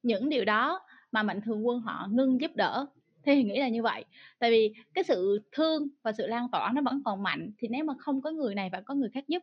những 0.02 0.28
điều 0.28 0.44
đó 0.44 0.80
mà 1.12 1.22
mạnh 1.22 1.40
thường 1.40 1.66
quân 1.66 1.80
họ 1.80 2.08
ngưng 2.10 2.40
giúp 2.40 2.50
đỡ. 2.54 2.86
Thì 3.24 3.42
nghĩ 3.44 3.58
là 3.58 3.68
như 3.68 3.82
vậy. 3.82 4.04
Tại 4.38 4.50
vì 4.50 4.74
cái 4.94 5.04
sự 5.04 5.40
thương 5.52 5.88
và 6.02 6.12
sự 6.12 6.26
lan 6.26 6.48
tỏa 6.52 6.72
nó 6.74 6.82
vẫn 6.82 7.02
còn 7.04 7.22
mạnh 7.22 7.50
thì 7.58 7.68
nếu 7.68 7.84
mà 7.84 7.94
không 7.98 8.22
có 8.22 8.30
người 8.30 8.54
này 8.54 8.70
và 8.72 8.80
có 8.80 8.94
người 8.94 9.10
khác 9.14 9.24
giúp 9.28 9.42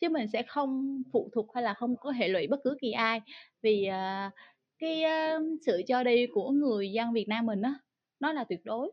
chứ 0.00 0.08
mình 0.08 0.28
sẽ 0.28 0.42
không 0.42 1.02
phụ 1.12 1.30
thuộc 1.34 1.54
hay 1.54 1.62
là 1.62 1.74
không 1.74 1.96
có 1.96 2.10
hệ 2.10 2.28
lụy 2.28 2.46
bất 2.46 2.60
cứ 2.64 2.76
kỳ 2.80 2.92
ai. 2.92 3.20
Vì 3.62 3.88
uh, 3.88 4.32
cái 4.78 5.04
uh, 5.04 5.46
sự 5.66 5.82
cho 5.86 6.04
đi 6.04 6.26
của 6.26 6.50
người 6.50 6.92
dân 6.92 7.12
Việt 7.12 7.28
Nam 7.28 7.46
mình 7.46 7.62
đó 7.62 7.74
nó 8.20 8.32
là 8.32 8.44
tuyệt 8.44 8.60
đối. 8.64 8.90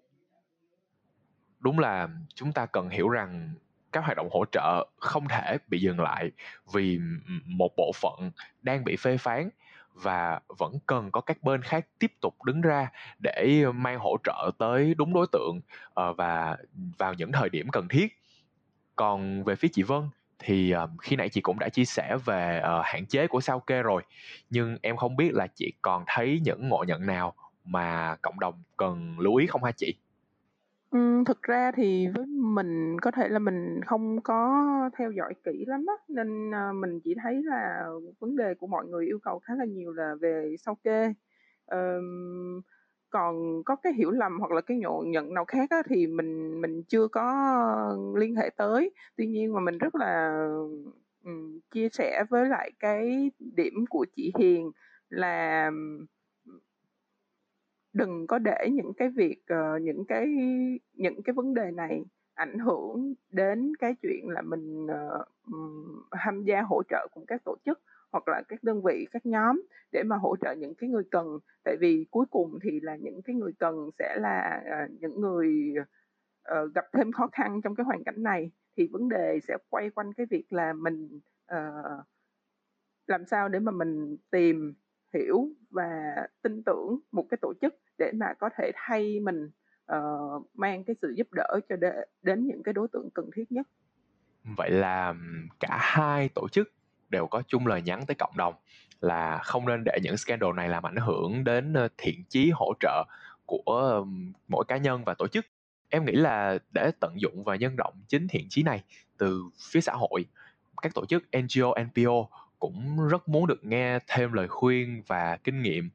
Đúng 1.60 1.80
là 1.80 2.10
chúng 2.36 2.52
ta 2.52 2.66
cần 2.66 2.90
hiểu 2.90 3.10
rằng 3.10 3.54
các 3.92 4.04
hoạt 4.04 4.18
động 4.18 4.30
hỗ 4.32 4.46
trợ 4.52 4.88
không 4.98 5.28
thể 5.28 5.58
bị 5.68 5.80
dừng 5.80 6.00
lại 6.00 6.32
vì 6.74 7.00
một 7.46 7.72
bộ 7.78 7.92
phận 7.96 8.32
đang 8.62 8.84
bị 8.84 8.96
phê 8.96 9.18
phán 9.18 9.50
và 9.94 10.40
vẫn 10.58 10.74
cần 10.86 11.12
có 11.12 11.22
các 11.22 11.44
bên 11.44 11.62
khác 11.62 11.88
tiếp 12.00 12.12
tục 12.22 12.44
đứng 12.44 12.62
ra 12.62 12.92
để 13.20 13.66
mang 13.76 14.00
hỗ 14.00 14.18
trợ 14.24 14.52
tới 14.58 14.94
đúng 14.98 15.14
đối 15.14 15.28
tượng 15.32 15.62
ờ, 15.94 16.14
và 16.14 16.58
vào 16.98 17.14
những 17.14 17.32
thời 17.32 17.50
điểm 17.50 17.70
cần 17.70 17.88
thiết. 17.88 18.08
Còn 18.96 19.44
về 19.44 19.56
phía 19.56 19.68
chị 19.72 19.84
Vân 19.84 20.10
thì 20.40 20.72
ờ, 20.72 20.90
khi 21.02 21.16
nãy 21.16 21.30
chị 21.30 21.42
cũng 21.42 21.60
đã 21.60 21.70
chia 21.70 21.86
sẻ 21.86 22.18
về 22.26 22.60
ờ, 22.64 22.82
hạn 22.86 23.06
chế 23.06 23.28
của 23.28 23.42
sao 23.42 23.60
kê 23.60 23.82
rồi, 23.82 24.04
nhưng 24.50 24.78
em 24.82 24.98
không 24.98 25.16
biết 25.16 25.34
là 25.34 25.48
chị 25.56 25.74
còn 25.82 26.04
thấy 26.08 26.40
những 26.44 26.70
ngộ 26.70 26.84
nhận 26.88 27.06
nào 27.06 27.34
mà 27.64 28.16
cộng 28.22 28.40
đồng 28.40 28.64
cần 28.78 29.20
lưu 29.20 29.36
ý 29.36 29.48
không 29.48 29.64
ha 29.64 29.72
chị? 29.72 29.94
Ừm, 30.92 31.24
thực 31.26 31.42
ra 31.44 31.72
thì 31.76 32.08
với 32.16 32.26
mình 32.26 33.00
có 33.02 33.12
thể 33.12 33.28
là 33.30 33.40
mình 33.40 33.80
không 33.86 34.22
có 34.22 34.64
theo 34.98 35.12
dõi 35.12 35.34
kỹ 35.44 35.64
lắm 35.68 35.86
á, 35.88 35.94
nên, 36.08 36.52
ờ, 36.52 36.74
mình 36.74 37.00
chỉ 37.04 37.16
thấy 37.24 37.44
là 37.44 37.86
vấn 38.20 38.36
đề 38.36 38.54
của 38.54 38.68
mọi 38.68 38.86
người 38.86 39.06
yêu 39.06 39.20
cầu 39.24 39.40
khá 39.40 39.54
là 39.56 39.66
nhiều 39.66 39.94
là 39.94 40.16
về 40.22 40.56
sao 40.60 40.76
kê. 40.84 41.14
Ờm, 41.66 42.62
còn 43.10 43.64
có 43.66 43.76
cái 43.76 43.94
hiểu 43.94 44.12
lầm 44.12 44.40
hoặc 44.40 44.52
là 44.52 44.62
cái 44.62 44.78
ngộ 44.78 45.04
nhận 45.08 45.34
nào 45.34 45.46
khác 45.46 45.70
á 45.70 45.78
thì 45.90 46.08
mình 46.08 46.62
mình 46.62 46.84
chưa 46.84 47.08
có 47.08 47.24
liên 48.18 48.36
hệ 48.36 48.50
tới. 48.58 48.92
Tuy 49.18 49.28
nhiên 49.28 49.54
mà 49.54 49.60
mình 49.62 49.78
rất 49.78 49.96
là, 49.96 50.40
ừm, 51.24 51.60
chia 51.72 51.90
sẻ 51.90 52.24
với 52.30 52.46
lại 52.50 52.72
cái 52.80 53.32
điểm 53.40 53.74
của 53.90 54.06
chị 54.16 54.32
Hiền 54.40 54.72
là 55.10 55.72
đừng 57.98 58.28
có 58.28 58.40
để 58.40 58.70
những 58.72 58.94
cái 58.94 59.10
việc 59.10 59.42
uh, 59.54 59.82
những 59.82 60.06
cái 60.06 60.28
những 60.94 61.24
cái 61.24 61.34
vấn 61.34 61.54
đề 61.54 61.72
này 61.72 62.04
ảnh 62.34 62.60
hưởng 62.60 63.14
đến 63.32 63.76
cái 63.80 63.96
chuyện 64.02 64.30
là 64.30 64.42
mình 64.42 64.86
uh, 64.86 65.28
tham 66.12 66.44
gia 66.44 66.62
hỗ 66.62 66.84
trợ 66.90 67.08
cùng 67.14 67.26
các 67.26 67.42
tổ 67.46 67.56
chức 67.66 67.80
hoặc 68.12 68.28
là 68.28 68.42
các 68.48 68.64
đơn 68.64 68.82
vị 68.84 69.08
các 69.12 69.26
nhóm 69.26 69.62
để 69.92 70.04
mà 70.04 70.18
hỗ 70.18 70.36
trợ 70.42 70.56
những 70.58 70.76
cái 70.76 70.90
người 70.90 71.04
cần. 71.12 71.28
Tại 71.64 71.76
vì 71.80 72.06
cuối 72.12 72.26
cùng 72.30 72.60
thì 72.64 72.80
là 72.80 72.96
những 72.96 73.22
cái 73.22 73.36
người 73.36 73.52
cần 73.60 73.90
sẽ 74.00 74.18
là 74.20 74.62
uh, 74.66 75.02
những 75.02 75.22
người 75.22 75.74
uh, 76.52 76.74
gặp 76.76 76.86
thêm 76.94 77.12
khó 77.12 77.28
khăn 77.32 77.62
trong 77.62 77.76
cái 77.76 77.84
hoàn 77.84 78.04
cảnh 78.04 78.24
này. 78.24 78.52
Thì 78.78 78.88
vấn 78.92 79.10
đề 79.10 79.40
sẽ 79.48 79.58
quay 79.70 79.90
quanh 79.90 80.14
cái 80.14 80.26
việc 80.26 80.54
là 80.54 80.74
mình 80.74 81.20
uh, 81.54 82.06
làm 83.08 83.26
sao 83.26 83.50
để 83.50 83.60
mà 83.60 83.72
mình 83.72 84.18
tìm 84.32 84.74
hiểu 85.14 85.50
và 85.78 86.16
tin 86.42 86.64
tưởng 86.64 87.00
một 87.12 87.26
cái 87.30 87.38
tổ 87.42 87.54
chức 87.62 87.76
để 87.98 88.12
mà 88.14 88.34
có 88.40 88.50
thể 88.58 88.72
thay 88.76 89.20
mình 89.20 89.50
uh, 89.96 90.46
mang 90.54 90.84
cái 90.84 90.96
sự 91.02 91.14
giúp 91.18 91.28
đỡ 91.32 91.60
cho 91.70 91.76
đe, 91.76 91.94
đến 92.22 92.48
những 92.48 92.64
cái 92.64 92.74
đối 92.74 92.88
tượng 92.94 93.10
cần 93.14 93.30
thiết 93.36 93.52
nhất. 93.52 93.68
Vậy 94.58 94.70
là 94.72 95.16
cả 95.60 95.78
hai 95.80 96.30
tổ 96.30 96.48
chức 96.50 96.74
đều 97.10 97.28
có 97.28 97.42
chung 97.48 97.68
lời 97.68 97.82
nhắn 97.82 98.06
tới 98.08 98.16
cộng 98.16 98.38
đồng 98.38 98.54
là 99.02 99.38
không 99.44 99.66
nên 99.66 99.84
để 99.86 100.00
những 100.04 100.18
scandal 100.18 100.54
này 100.56 100.70
làm 100.70 100.86
ảnh 100.86 100.96
hưởng 100.96 101.44
đến 101.44 101.74
ờ, 101.74 101.88
thiện 101.98 102.24
chí 102.30 102.52
hỗ 102.54 102.74
trợ 102.80 103.04
của 103.46 104.06
mỗi 104.48 104.66
cá 104.68 104.78
nhân 104.78 105.04
và 105.06 105.14
tổ 105.14 105.28
chức. 105.28 105.46
Em 105.90 106.06
nghĩ 106.06 106.14
là 106.14 106.58
để 106.74 106.92
tận 107.00 107.14
dụng 107.22 107.44
và 107.44 107.56
nhân 107.56 107.76
rộng 107.76 107.94
chính 108.08 108.28
thiện 108.28 108.48
chí 108.50 108.64
này 108.64 108.84
từ 109.18 109.44
phía 109.72 109.82
xã 109.82 109.94
hội 109.94 110.26
các 110.82 110.94
tổ 110.94 111.06
chức 111.06 111.24
ngo 111.34 111.74
npo 111.84 112.28
cũng 112.60 113.08
rất 113.08 113.30
muốn 113.30 113.48
được 113.48 113.64
nghe 113.64 114.00
thêm 114.08 114.34
lời 114.34 114.48
khuyên 114.48 115.04
và 115.08 115.38
kinh 115.44 115.62
nghiệm 115.62 115.90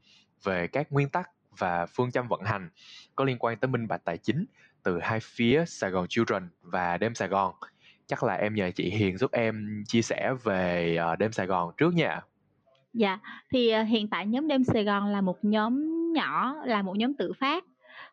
về 0.45 0.67
các 0.67 0.93
nguyên 0.93 1.09
tắc 1.09 1.31
và 1.59 1.87
phương 1.87 2.11
châm 2.11 2.29
vận 2.29 2.41
hành 2.45 2.71
có 3.17 3.25
liên 3.25 3.39
quan 3.39 3.57
tới 3.57 3.69
minh 3.69 3.89
bạch 3.89 4.05
tài 4.05 4.19
chính 4.19 4.45
từ 4.83 5.01
hai 5.01 5.21
phía 5.23 5.65
Sài 5.67 5.91
Gòn 5.91 6.07
Children 6.09 6.49
và 6.63 6.97
Đêm 6.97 7.15
Sài 7.15 7.29
Gòn. 7.29 7.55
Chắc 8.07 8.23
là 8.23 8.35
em 8.35 8.55
nhờ 8.55 8.71
chị 8.75 8.91
Hiền 8.91 9.17
giúp 9.17 9.33
em 9.33 9.85
chia 9.87 10.03
sẻ 10.03 10.35
về 10.45 10.97
ờ, 10.97 11.17
Đêm 11.17 11.33
Sài 11.33 11.47
Gòn 11.47 11.75
trước 11.77 11.95
nha. 11.95 12.21
Dạ, 12.93 13.19
thì 13.51 13.69
ờ, 13.69 13.83
hiện 13.83 14.09
tại 14.09 14.27
nhóm 14.27 14.49
Đêm 14.49 14.65
Sài 14.65 14.85
Gòn 14.85 15.07
là 15.07 15.21
một 15.21 15.45
nhóm 15.45 15.89
nhỏ, 16.13 16.55
là 16.65 16.83
một 16.83 16.97
nhóm 16.97 17.15
tự 17.15 17.33
phát 17.33 17.65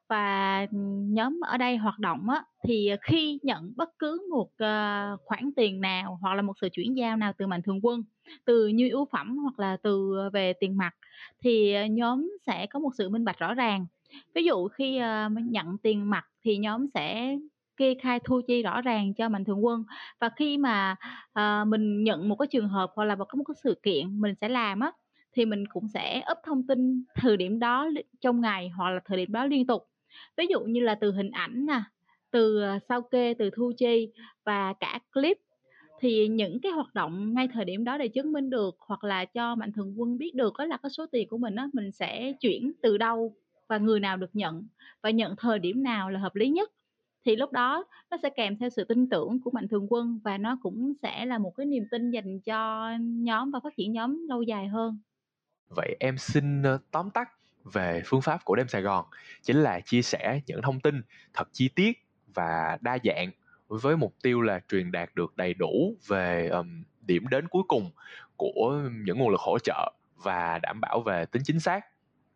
và 0.09 0.65
nhóm 1.09 1.39
ở 1.47 1.57
đây 1.57 1.77
hoạt 1.77 1.99
động 1.99 2.29
á, 2.29 2.43
thì 2.67 2.89
khi 3.01 3.39
nhận 3.43 3.73
bất 3.75 3.89
cứ 3.99 4.27
một 4.31 4.49
ờ, 4.57 5.17
khoản 5.25 5.51
tiền 5.55 5.81
nào 5.81 6.17
hoặc 6.21 6.33
là 6.35 6.41
một 6.41 6.53
sự 6.61 6.69
chuyển 6.73 6.97
giao 6.97 7.17
nào 7.17 7.33
từ 7.37 7.47
mạnh 7.47 7.61
thường 7.61 7.79
quân, 7.83 8.03
từ 8.45 8.67
nhu 8.75 8.85
yếu 8.85 9.05
phẩm 9.11 9.37
hoặc 9.37 9.59
là 9.59 9.77
từ 9.83 10.13
ờ, 10.17 10.29
về 10.29 10.53
tiền 10.53 10.77
mặt, 10.77 10.91
thì 11.43 11.73
ờ, 11.73 11.85
nhóm 11.85 12.29
sẽ 12.47 12.67
có 12.69 12.79
một 12.79 12.89
sự 12.97 13.09
minh 13.09 13.25
bạch 13.25 13.39
rõ 13.39 13.53
ràng. 13.53 13.85
Ví 14.35 14.43
dụ 14.43 14.67
khi 14.67 14.99
nhận 15.49 15.77
tiền 15.83 16.09
mặt 16.09 16.25
thì 16.45 16.57
nhóm 16.57 16.87
sẽ 16.93 17.37
kê 17.77 17.95
khai 18.01 18.19
thu 18.23 18.41
chi 18.47 18.63
rõ 18.63 18.81
ràng 18.81 19.13
cho 19.13 19.29
mạnh 19.29 19.45
thường 19.45 19.65
quân 19.65 19.83
và 20.21 20.29
khi 20.35 20.57
mà 20.57 20.95
mình 21.67 22.03
nhận 22.03 22.29
một 22.29 22.35
cái 22.35 22.47
trường 22.47 22.67
hợp 22.69 22.91
hoặc 22.95 23.05
là 23.05 23.15
có 23.15 23.35
một 23.37 23.43
cái 23.47 23.55
sự 23.63 23.79
kiện 23.83 24.21
mình 24.21 24.35
sẽ 24.41 24.49
làm 24.49 24.79
á, 24.79 24.91
thì 25.35 25.45
mình 25.45 25.63
cũng 25.73 25.87
sẽ 25.87 26.23
up 26.31 26.37
thông 26.45 26.67
tin 26.67 27.03
thời 27.15 27.37
điểm 27.37 27.59
đó 27.59 27.87
trong 28.21 28.41
ngày 28.41 28.69
hoặc 28.69 28.89
là 28.89 28.99
thời 29.05 29.17
điểm 29.17 29.31
đó 29.31 29.45
liên 29.45 29.67
tục 29.67 29.83
ví 30.37 30.45
dụ 30.49 30.59
như 30.59 30.79
là 30.79 30.95
từ 30.95 31.11
hình 31.11 31.31
ảnh 31.31 31.65
nè, 31.65 31.81
từ 32.31 32.61
ờ, 32.61 32.79
sao 32.89 33.01
kê, 33.01 33.33
từ 33.33 33.49
thu 33.49 33.71
chi 33.77 34.11
và 34.45 34.73
cả 34.79 34.99
clip 35.13 35.37
thì 35.99 36.27
những 36.27 36.59
cái 36.61 36.71
hoạt 36.71 36.93
động 36.93 37.33
ngay 37.33 37.47
thời 37.53 37.65
điểm 37.65 37.83
đó 37.83 37.97
để 37.97 38.07
chứng 38.07 38.31
minh 38.31 38.49
được 38.49 38.75
hoặc 38.79 39.03
là 39.03 39.25
cho 39.25 39.55
mạnh 39.55 39.71
thường 39.71 39.93
quân 39.97 40.17
biết 40.17 40.35
được 40.35 40.53
đó 40.57 40.65
là 40.65 40.77
cái 40.77 40.89
số 40.89 41.05
tiền 41.05 41.27
của 41.27 41.37
mình 41.37 41.55
đó 41.55 41.69
mình 41.73 41.91
sẽ 41.91 42.33
chuyển 42.39 42.71
từ 42.81 42.97
đâu 42.97 43.35
và 43.67 43.77
người 43.77 43.99
nào 43.99 44.17
được 44.17 44.29
nhận 44.33 44.67
và 45.01 45.09
nhận 45.09 45.35
thời 45.35 45.59
điểm 45.59 45.83
nào 45.83 46.09
là 46.09 46.19
hợp 46.19 46.35
lý 46.35 46.49
nhất. 46.49 46.71
Thì 47.25 47.35
lúc 47.35 47.51
đó 47.51 47.85
nó 48.11 48.17
sẽ 48.23 48.29
kèm 48.29 48.57
theo 48.57 48.69
sự 48.69 48.83
tin 48.83 49.09
tưởng 49.09 49.41
của 49.41 49.51
mạnh 49.51 49.67
thường 49.67 49.87
quân 49.89 50.19
và 50.23 50.37
nó 50.37 50.57
cũng 50.61 50.93
sẽ 51.01 51.25
là 51.25 51.37
một 51.37 51.51
cái 51.55 51.65
niềm 51.65 51.83
tin 51.91 52.11
dành 52.11 52.39
cho 52.39 52.91
nhóm 52.99 53.51
và 53.51 53.59
phát 53.63 53.75
triển 53.77 53.91
nhóm 53.91 54.27
lâu 54.27 54.41
dài 54.41 54.67
hơn. 54.67 54.99
Vậy 55.75 55.95
em 55.99 56.17
xin 56.17 56.63
ờ, 56.63 56.79
tóm 56.91 57.09
tắt 57.09 57.29
về 57.63 58.01
phương 58.05 58.21
pháp 58.21 58.45
của 58.45 58.55
đêm 58.55 58.67
Sài 58.67 58.81
Gòn 58.81 59.05
chính 59.41 59.57
là 59.57 59.79
chia 59.79 60.01
sẻ 60.01 60.41
những 60.45 60.61
thông 60.61 60.79
tin 60.79 61.01
thật 61.33 61.49
chi 61.51 61.69
tiết 61.75 62.05
và 62.33 62.77
đa 62.81 62.97
dạng 63.03 63.31
với 63.67 63.97
mục 63.97 64.15
tiêu 64.23 64.41
là 64.41 64.59
truyền 64.69 64.91
đạt 64.91 65.15
được 65.15 65.37
đầy 65.37 65.53
đủ 65.53 65.95
về 66.07 66.47
um, 66.47 66.83
điểm 67.01 67.27
đến 67.27 67.47
cuối 67.47 67.63
cùng 67.67 67.91
của 68.37 68.81
những 69.05 69.17
nguồn 69.17 69.29
lực 69.29 69.39
hỗ 69.39 69.59
trợ 69.59 69.93
và 70.15 70.59
đảm 70.59 70.81
bảo 70.81 71.01
về 71.01 71.25
tính 71.25 71.41
chính 71.45 71.59
xác 71.59 71.85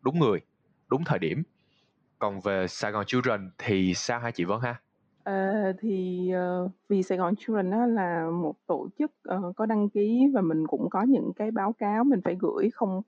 đúng 0.02 0.20
người 0.20 0.40
đúng 0.88 1.04
thời 1.04 1.20
điểm. 1.20 1.44
Còn 2.20 2.42
về 2.42 2.68
Sài 2.68 2.92
Gòn 2.92 3.06
Children 3.06 3.50
thì 3.58 3.94
sao 3.94 4.20
hai 4.20 4.32
chị 4.32 4.44
Vân 4.44 4.60
ha? 4.62 4.76
Ờ, 5.24 5.34
thì, 5.80 6.30
ờ, 6.32 6.70
vì 6.90 7.04
Sài 7.04 7.18
Gòn 7.18 7.36
Children 7.36 7.72
á 7.72 7.86
là 7.88 8.30
một 8.42 8.56
tổ 8.68 8.88
chức, 9.00 9.12
ờ, 9.24 9.54
có 9.56 9.66
đăng 9.66 9.90
ký 9.90 10.22
và 10.34 10.42
mình 10.42 10.68
cũng 10.68 10.90
có 10.90 11.02
những 11.04 11.32
cái 11.36 11.52
báo 11.52 11.74
cáo 11.74 12.04
mình 12.04 12.20
phải 12.24 12.36
gửi 12.40 12.70
không, 12.74 13.02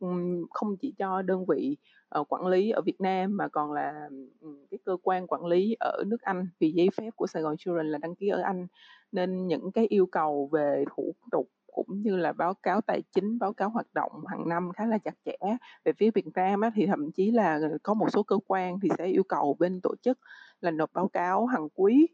không 0.49 0.77
chỉ 0.81 0.93
cho 0.97 1.21
đơn 1.21 1.45
vị, 1.45 1.77
ờ, 2.09 2.23
quản 2.29 2.47
lý 2.47 2.69
ở 2.71 2.81
Việt 2.81 3.01
Nam 3.01 3.37
mà 3.37 3.47
còn 3.47 3.71
là, 3.71 4.09
ừ, 4.41 4.47
cái 4.71 4.77
cơ 4.85 4.97
quan 5.03 5.27
quản 5.27 5.45
lý 5.45 5.75
ở 5.79 6.03
nước 6.07 6.21
Anh, 6.21 6.47
vì 6.59 6.71
giấy 6.71 6.87
phép 6.97 7.09
của 7.15 7.27
Sài 7.27 7.43
Gòn 7.43 7.55
Children 7.57 7.85
là 7.87 7.97
đăng 7.97 8.15
ký 8.15 8.27
ở 8.27 8.41
Anh. 8.41 8.67
Nên 9.11 9.47
những 9.47 9.71
cái 9.71 9.85
yêu 9.89 10.05
cầu 10.11 10.49
về 10.51 10.83
thủ 10.95 11.11
tục 11.31 11.47
cũng 11.75 12.01
như 12.01 12.15
là 12.15 12.33
báo 12.33 12.53
cáo 12.53 12.81
tài 12.81 13.01
chính, 13.15 13.39
báo 13.39 13.53
cáo 13.53 13.69
hoạt 13.69 13.87
động 13.93 14.11
hàng 14.27 14.49
năm 14.49 14.71
khá 14.75 14.85
là 14.85 14.97
chặt 14.97 15.15
chẽ. 15.25 15.37
Về 15.85 15.93
phía 15.93 16.11
Việt 16.11 16.27
Nam 16.35 16.61
á, 16.61 16.71
thì 16.75 16.85
thậm 16.85 17.11
chí 17.11 17.31
là 17.31 17.59
có 17.83 17.93
một 17.93 18.09
số 18.09 18.23
cơ 18.23 18.37
quan 18.47 18.79
thì 18.79 18.89
sẽ 18.97 19.05
yêu 19.05 19.23
cầu 19.23 19.55
bên 19.59 19.79
tổ 19.83 19.95
chức 20.01 20.19
là 20.61 20.71
nộp 20.71 20.93
báo 20.93 21.07
cáo 21.07 21.45
hàng 21.45 21.67
quý. 21.75 22.07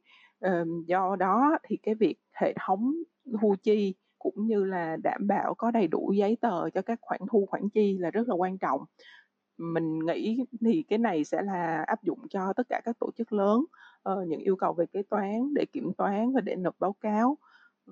Do 0.88 1.15
đó 1.15 1.58
thì 1.63 1.78
cái 1.84 1.95
việc 1.95 2.15
hệ 2.34 2.54
thống 2.65 2.93
thu 3.41 3.56
chi 3.63 3.95
cũng 4.19 4.47
như 4.47 4.63
là 4.63 4.97
đảm 5.04 5.28
bảo 5.28 5.54
có 5.54 5.71
đầy 5.71 5.88
đủ 5.88 6.13
giấy 6.15 6.38
tờ 6.41 6.69
cho 6.69 6.82
các 6.82 7.00
khoản 7.02 7.21
thu 7.32 7.45
khoản 7.50 7.69
chi 7.69 7.97
là 7.97 8.12
rất 8.12 8.28
là 8.28 8.36
quan 8.36 8.58
trọng. 8.58 8.82
Mình 9.58 10.00
nghĩ 10.00 10.45
thì 10.62 10.84
cái 10.89 11.00
này 11.00 11.24
sẽ 11.24 11.41
là 11.41 11.84
áp 11.88 12.04
dụng 12.04 12.19
cho 12.30 12.54
tất 12.56 12.63
cả 12.69 12.82
các 12.86 13.00
tổ 13.00 13.12
chức 13.17 13.34
lớn, 13.34 13.65
ờ, 14.04 14.26
những 14.28 14.39
yêu 14.39 14.56
cầu 14.56 14.74
về 14.74 14.86
kế 14.86 15.02
toán 15.10 15.54
để 15.54 15.65
kiểm 15.65 15.93
toán 15.97 16.34
và 16.34 16.41
để 16.41 16.56
nộp 16.56 16.76
báo 16.80 16.93
cáo 16.93 17.38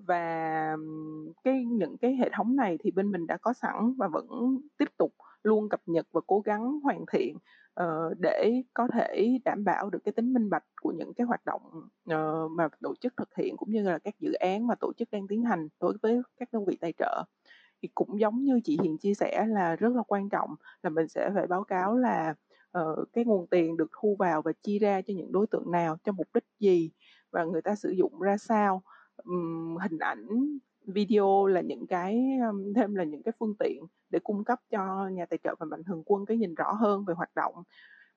và 0.06 0.76
cái 1.44 1.66
những 1.66 1.98
cái 1.98 2.16
hệ 2.16 2.30
thống 2.34 2.56
này 2.56 2.78
thì 2.84 2.92
bên 2.92 3.12
mình 3.12 3.28
đã 3.28 3.38
có 3.38 3.54
sẵn 3.54 3.94
và 3.98 4.08
vẫn 4.08 4.58
tiếp 4.78 4.90
tục 4.98 5.14
luôn 5.44 5.70
cập 5.70 5.82
nhật 5.86 6.08
và 6.12 6.22
cố 6.28 6.40
gắng 6.40 6.80
hoàn 6.80 7.06
thiện 7.12 7.38
uh, 7.84 8.18
để 8.20 8.62
có 8.74 8.88
thể 8.94 9.40
đảm 9.46 9.64
bảo 9.64 9.90
được 9.90 10.00
cái 10.04 10.12
tính 10.12 10.34
minh 10.34 10.50
bạch 10.50 10.66
của 10.82 10.92
những 10.92 11.14
cái 11.14 11.28
hoạt 11.28 11.46
động 11.46 11.62
uh, 12.14 12.52
mà 12.52 12.68
tổ 12.82 12.94
chức 13.02 13.14
thực 13.18 13.36
hiện 13.36 13.58
cũng 13.58 13.72
như 13.72 13.84
là 13.84 14.00
các 14.00 14.20
dự 14.20 14.34
án 14.34 14.68
mà 14.68 14.76
tổ 14.76 14.94
chức 14.98 15.12
đang 15.12 15.28
tiến 15.28 15.44
hành 15.44 15.68
đối 15.80 15.98
với 16.02 16.22
các 16.38 16.50
đơn 16.54 16.66
vị 16.66 16.78
tài 16.82 16.94
trợ. 16.98 17.24
Thì 17.82 17.90
cũng 17.96 18.20
giống 18.20 18.44
như 18.44 18.60
chị 18.64 18.78
Hiền 18.84 18.98
chia 18.98 19.14
sẻ 19.14 19.46
là 19.48 19.76
rất 19.76 19.96
là 19.96 20.04
quan 20.08 20.30
trọng 20.30 20.56
là 20.84 20.90
mình 20.90 21.08
sẽ 21.08 21.30
phải 21.36 21.48
báo 21.48 21.64
cáo 21.64 21.98
là 21.98 22.36
uh, 22.78 23.08
cái 23.14 23.26
nguồn 23.26 23.48
tiền 23.48 23.78
được 23.78 23.92
thu 24.02 24.16
vào 24.20 24.42
và 24.42 24.52
chi 24.64 24.80
ra 24.80 25.02
cho 25.02 25.14
những 25.18 25.32
đối 25.32 25.48
tượng 25.48 25.72
nào 25.72 25.98
cho 26.04 26.12
mục 26.12 26.28
đích 26.34 26.46
gì 26.60 26.92
và 27.32 27.44
người 27.44 27.62
ta 27.62 27.76
sử 27.76 27.90
dụng 27.90 28.20
ra 28.20 28.38
sao 28.38 28.82
um, 29.24 29.78
hình 29.78 30.00
ảnh 30.00 30.28
video 30.86 31.46
là 31.46 31.62
những 31.62 31.88
cái 31.88 32.22
um, 32.50 32.74
thêm 32.74 32.96
là 32.96 33.04
những 33.04 33.24
cái 33.24 33.32
phương 33.40 33.56
tiện 33.60 33.84
để 34.10 34.20
cung 34.24 34.44
cấp 34.44 34.60
cho 34.70 35.08
nhà 35.08 35.26
tài 35.26 35.40
trợ 35.44 35.56
và 35.60 35.66
mạnh 35.66 35.84
thường 35.84 36.04
quân 36.06 36.26
cái 36.26 36.38
nhìn 36.38 36.56
rõ 36.56 36.72
hơn 36.72 37.06
về 37.06 37.14
hoạt 37.14 37.36
động. 37.36 37.54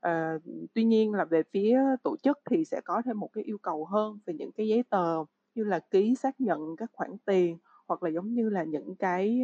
Uh, 0.06 0.42
tuy 0.74 0.84
nhiên 0.84 1.12
là 1.12 1.24
về 1.24 1.42
phía 1.52 1.80
tổ 2.02 2.16
chức 2.22 2.38
thì 2.50 2.64
sẽ 2.64 2.80
có 2.84 3.02
thêm 3.04 3.20
một 3.20 3.30
cái 3.32 3.44
yêu 3.44 3.58
cầu 3.58 3.84
hơn 3.84 4.18
về 4.26 4.34
những 4.34 4.52
cái 4.52 4.68
giấy 4.68 4.84
tờ 4.90 5.24
như 5.54 5.64
là 5.64 5.78
ký 5.78 6.14
xác 6.14 6.40
nhận 6.40 6.76
các 6.76 6.90
khoản 6.92 7.10
tiền 7.24 7.58
hoặc 7.86 8.02
là 8.02 8.10
giống 8.10 8.34
như 8.34 8.48
là 8.48 8.64
những 8.64 8.96
cái 8.96 9.42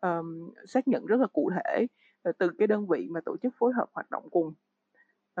um, 0.00 0.52
xác 0.66 0.88
nhận 0.88 1.06
rất 1.06 1.20
là 1.20 1.26
cụ 1.26 1.50
thể 1.54 1.86
ờ, 2.22 2.32
từ 2.38 2.48
cái 2.58 2.66
đơn 2.66 2.86
vị 2.86 3.06
mà 3.10 3.20
tổ 3.24 3.36
chức 3.42 3.54
phối 3.58 3.72
hợp 3.72 3.88
hoạt 3.92 4.10
động 4.10 4.28
cùng. 4.30 4.54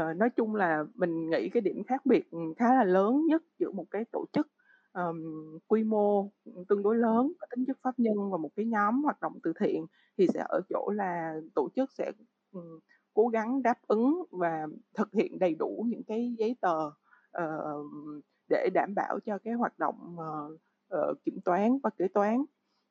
Uh, 0.00 0.16
nói 0.16 0.30
chung 0.30 0.54
là 0.54 0.84
mình 0.94 1.30
nghĩ 1.30 1.48
cái 1.48 1.60
điểm 1.60 1.84
khác 1.84 2.06
biệt 2.06 2.28
khá 2.56 2.74
là 2.74 2.84
lớn 2.84 3.26
nhất 3.26 3.42
giữa 3.58 3.70
một 3.70 3.86
cái 3.90 4.04
tổ 4.12 4.24
chức 4.32 4.48
um, 4.96 5.58
quy 5.68 5.84
mô 5.84 6.30
tương 6.68 6.82
đối 6.82 6.96
lớn 6.96 7.32
có 7.38 7.46
tính 7.50 7.64
chất 7.66 7.76
pháp 7.82 7.98
nhân 7.98 8.30
và 8.30 8.36
một 8.38 8.50
cái 8.56 8.66
nhóm 8.66 9.02
hoạt 9.02 9.20
động 9.20 9.38
từ 9.42 9.52
thiện 9.60 9.86
thì 10.18 10.26
sẽ 10.34 10.44
ở 10.48 10.60
chỗ 10.68 10.90
là 10.90 11.40
tổ 11.54 11.68
chức 11.76 11.92
sẽ 11.92 12.12
um, 12.52 12.78
cố 13.14 13.28
gắng 13.28 13.62
đáp 13.62 13.78
ứng 13.86 14.22
và 14.30 14.66
thực 14.94 15.12
hiện 15.12 15.38
đầy 15.38 15.54
đủ 15.54 15.84
những 15.88 16.02
cái 16.04 16.34
giấy 16.38 16.56
tờ 16.60 16.86
uh, 17.38 17.86
để 18.48 18.68
đảm 18.74 18.94
bảo 18.94 19.18
cho 19.26 19.38
cái 19.38 19.54
hoạt 19.54 19.78
động 19.78 20.16
uh, 20.16 20.60
uh, 20.94 21.24
kiểm 21.24 21.40
toán 21.44 21.78
và 21.82 21.90
kế 21.90 22.08
toán. 22.08 22.44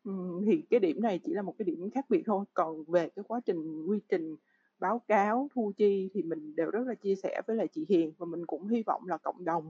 Um, 0.03 0.45
thì 0.45 0.63
cái 0.69 0.79
điểm 0.79 1.01
này 1.01 1.19
chỉ 1.25 1.33
là 1.33 1.41
một 1.41 1.55
cái 1.57 1.65
điểm 1.65 1.89
khác 1.93 2.05
biệt 2.09 2.23
thôi. 2.25 2.45
Còn 2.53 2.83
về 2.87 3.09
cái 3.15 3.25
quá 3.27 3.41
trình 3.45 3.85
quy 3.89 3.99
trình 4.09 4.35
báo 4.79 5.01
cáo 5.07 5.49
thu 5.53 5.71
chi 5.77 6.09
thì 6.13 6.23
mình 6.23 6.55
đều 6.55 6.71
rất 6.71 6.87
là 6.87 6.93
chia 6.93 7.15
sẻ 7.15 7.41
với 7.47 7.55
lại 7.55 7.67
chị 7.67 7.85
Hiền 7.89 8.13
và 8.17 8.25
mình 8.25 8.45
cũng 8.45 8.67
hy 8.67 8.83
vọng 8.83 9.07
là 9.07 9.17
cộng 9.17 9.45
đồng 9.45 9.67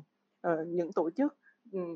uh, 0.48 0.68
những 0.68 0.94
tổ 0.94 1.10
chức 1.10 1.38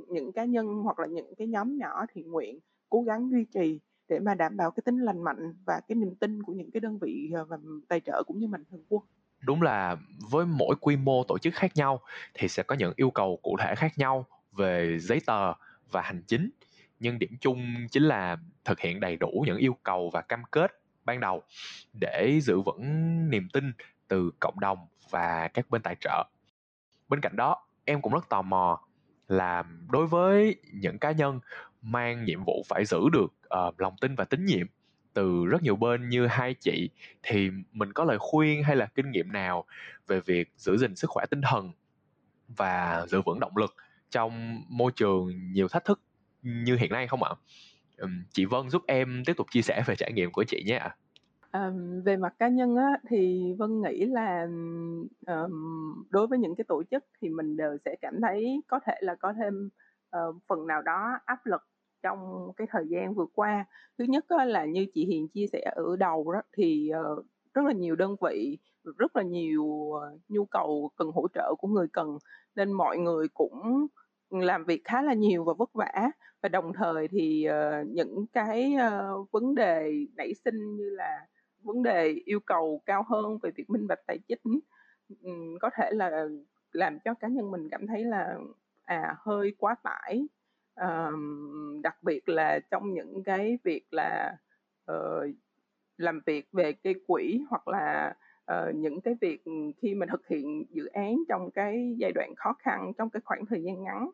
những 0.09 0.31
cá 0.31 0.45
nhân 0.45 0.67
hoặc 0.67 0.99
là 0.99 1.07
những 1.07 1.35
cái 1.37 1.47
nhóm 1.47 1.77
nhỏ 1.77 2.05
thiện 2.13 2.31
nguyện 2.31 2.59
cố 2.89 3.01
gắng 3.01 3.31
duy 3.31 3.45
trì 3.53 3.79
để 4.07 4.19
mà 4.19 4.35
đảm 4.35 4.57
bảo 4.57 4.71
cái 4.71 4.81
tính 4.85 4.99
lành 4.99 5.23
mạnh 5.23 5.53
và 5.65 5.81
cái 5.87 5.95
niềm 5.95 6.15
tin 6.15 6.43
của 6.43 6.53
những 6.53 6.71
cái 6.71 6.79
đơn 6.81 6.97
vị 7.01 7.31
ờ, 7.33 7.45
và 7.45 7.57
tài 7.87 7.99
trợ 7.99 8.23
cũng 8.27 8.39
như 8.39 8.47
mạnh 8.47 8.63
thường 8.71 8.83
quân. 8.89 9.03
Đúng 9.41 9.61
là 9.61 9.97
với 10.31 10.45
mỗi 10.45 10.75
quy 10.81 10.95
mô 10.95 11.23
tổ 11.23 11.37
chức 11.37 11.53
khác 11.53 11.71
nhau 11.75 11.99
thì 12.33 12.47
sẽ 12.47 12.63
có 12.63 12.75
những 12.75 12.93
yêu 12.95 13.11
cầu 13.11 13.39
cụ 13.43 13.57
thể 13.59 13.75
khác 13.75 13.91
nhau 13.97 14.25
về 14.51 14.97
giấy 14.99 15.21
tờ 15.25 15.53
và 15.91 16.01
hành 16.01 16.23
chính. 16.27 16.49
Nhưng 16.99 17.19
điểm 17.19 17.37
chung 17.41 17.59
chính 17.91 18.03
là 18.03 18.37
thực 18.65 18.79
hiện 18.79 18.99
đầy 18.99 19.17
đủ 19.17 19.43
những 19.47 19.57
yêu 19.57 19.75
cầu 19.83 20.09
và 20.13 20.21
cam 20.21 20.43
kết 20.51 20.71
ban 21.05 21.19
đầu 21.19 21.43
để 22.01 22.39
giữ 22.41 22.61
vững 22.61 22.83
niềm 23.29 23.47
tin 23.53 23.73
từ 24.07 24.31
cộng 24.39 24.59
đồng 24.59 24.77
và 25.09 25.47
các 25.53 25.69
bên 25.69 25.81
tài 25.81 25.95
trợ. 25.99 26.23
Bên 27.07 27.21
cạnh 27.21 27.35
đó, 27.35 27.65
em 27.85 28.01
cũng 28.01 28.13
rất 28.13 28.29
tò 28.29 28.41
mò 28.41 28.81
là 29.29 29.63
đối 29.89 30.07
với 30.07 30.55
những 30.73 30.99
cá 30.99 31.11
nhân 31.11 31.39
mang 31.81 32.25
nhiệm 32.25 32.43
vụ 32.43 32.63
phải 32.67 32.85
giữ 32.85 32.99
được 33.13 33.33
uh, 33.67 33.81
lòng 33.81 33.95
tin 34.01 34.15
và 34.15 34.25
tín 34.25 34.45
nhiệm 34.45 34.67
từ 35.13 35.45
rất 35.45 35.63
nhiều 35.63 35.75
bên 35.75 36.09
như 36.09 36.27
hai 36.27 36.53
chị 36.53 36.89
thì 37.23 37.49
mình 37.71 37.93
có 37.93 38.03
lời 38.03 38.17
khuyên 38.19 38.63
hay 38.63 38.75
là 38.75 38.85
kinh 38.95 39.11
nghiệm 39.11 39.31
nào 39.31 39.65
về 40.07 40.19
việc 40.19 40.51
giữ 40.57 40.77
gìn 40.77 40.95
sức 40.95 41.09
khỏe 41.09 41.25
tinh 41.29 41.41
thần 41.41 41.71
và 42.47 43.05
giữ 43.07 43.21
vững 43.21 43.39
động 43.39 43.57
lực 43.57 43.75
trong 44.09 44.61
môi 44.69 44.91
trường 44.95 45.51
nhiều 45.51 45.67
thách 45.67 45.85
thức 45.85 46.01
như 46.41 46.75
hiện 46.75 46.91
nay 46.91 47.07
không 47.07 47.23
ạ? 47.23 47.31
Chị 48.31 48.45
Vân 48.45 48.69
giúp 48.69 48.83
em 48.87 49.23
tiếp 49.25 49.33
tục 49.37 49.47
chia 49.51 49.61
sẻ 49.61 49.83
về 49.85 49.95
trải 49.95 50.11
nghiệm 50.13 50.31
của 50.31 50.43
chị 50.43 50.63
nhé 50.65 50.75
ạ. 50.75 50.95
À, 51.51 51.71
về 52.05 52.17
mặt 52.17 52.33
cá 52.39 52.47
nhân 52.49 52.75
á, 52.75 52.97
thì 53.09 53.53
Vân 53.59 53.81
nghĩ 53.81 54.05
là 54.05 54.47
ờm, 55.25 55.51
đối 56.09 56.27
với 56.27 56.39
những 56.39 56.55
cái 56.55 56.65
tổ 56.67 56.83
chức 56.91 57.03
thì 57.21 57.29
mình 57.29 57.57
đều 57.57 57.77
sẽ 57.85 57.95
cảm 58.01 58.21
thấy 58.21 58.61
có 58.67 58.79
thể 58.85 58.93
là 59.01 59.15
có 59.15 59.33
thêm 59.33 59.69
ờ, 60.09 60.33
phần 60.47 60.67
nào 60.67 60.81
đó 60.81 61.19
áp 61.25 61.45
lực 61.45 61.61
trong 62.03 62.51
cái 62.57 62.67
thời 62.71 62.85
gian 62.89 63.13
vừa 63.13 63.25
qua. 63.33 63.65
Thứ 63.97 64.03
nhất 64.05 64.25
á, 64.29 64.45
là 64.45 64.65
như 64.65 64.85
chị 64.93 65.05
Hiền 65.05 65.27
chia 65.27 65.45
sẻ 65.53 65.71
ở 65.75 65.95
đầu 65.99 66.31
đó 66.33 66.41
thì 66.57 66.89
ờ, 66.89 67.23
rất 67.53 67.61
là 67.65 67.73
nhiều 67.73 67.95
đơn 67.95 68.15
vị, 68.21 68.57
rất 68.97 69.15
là 69.15 69.23
nhiều 69.23 69.91
ờ, 69.93 70.17
nhu 70.29 70.45
cầu 70.45 70.91
cần 70.95 71.11
hỗ 71.15 71.27
trợ 71.33 71.55
của 71.59 71.67
người 71.67 71.87
cần 71.93 72.17
nên 72.55 72.71
mọi 72.71 72.97
người 72.97 73.27
cũng 73.33 73.87
làm 74.29 74.65
việc 74.65 74.81
khá 74.85 75.01
là 75.01 75.13
nhiều 75.13 75.43
và 75.43 75.53
vất 75.57 75.69
vả 75.73 76.11
và 76.41 76.49
đồng 76.49 76.73
thời 76.73 77.07
thì 77.07 77.43
ờ, 77.43 77.83
những 77.87 78.25
cái 78.33 78.73
ờ, 78.73 79.17
vấn 79.31 79.55
đề 79.55 79.91
nảy 80.17 80.33
sinh 80.45 80.75
như 80.75 80.89
là 80.89 81.27
vấn 81.63 81.83
đề 81.83 82.07
yêu 82.25 82.39
cầu 82.39 82.81
cao 82.85 83.05
hơn 83.09 83.37
về 83.43 83.51
việc 83.55 83.69
minh 83.69 83.87
bạch 83.87 83.99
tài 84.07 84.17
chính 84.27 84.59
có 85.61 85.69
thể 85.75 85.91
là 85.91 86.27
làm 86.71 86.99
cho 86.99 87.13
cá 87.13 87.27
nhân 87.27 87.51
mình 87.51 87.69
cảm 87.69 87.87
thấy 87.87 88.03
là 88.03 88.37
à 88.83 89.15
hơi 89.19 89.55
quá 89.57 89.75
tải. 89.83 90.27
À, 90.75 91.11
đặc 91.83 92.03
biệt 92.03 92.29
là 92.29 92.59
trong 92.71 92.93
những 92.93 93.23
cái 93.23 93.57
việc 93.63 93.85
là 93.91 94.37
uh, 94.91 95.35
làm 95.97 96.21
việc 96.25 96.47
về 96.51 96.73
cái 96.73 96.95
quỹ 97.07 97.41
hoặc 97.49 97.67
là 97.67 98.15
uh, 98.51 98.75
những 98.75 99.01
cái 99.01 99.15
việc 99.21 99.43
khi 99.81 99.95
mình 99.95 100.09
thực 100.09 100.27
hiện 100.27 100.65
dự 100.69 100.85
án 100.85 101.15
trong 101.29 101.51
cái 101.51 101.95
giai 101.97 102.11
đoạn 102.11 102.33
khó 102.37 102.53
khăn 102.59 102.91
trong 102.97 103.09
cái 103.09 103.21
khoảng 103.25 103.45
thời 103.45 103.63
gian 103.63 103.83
ngắn 103.83 104.09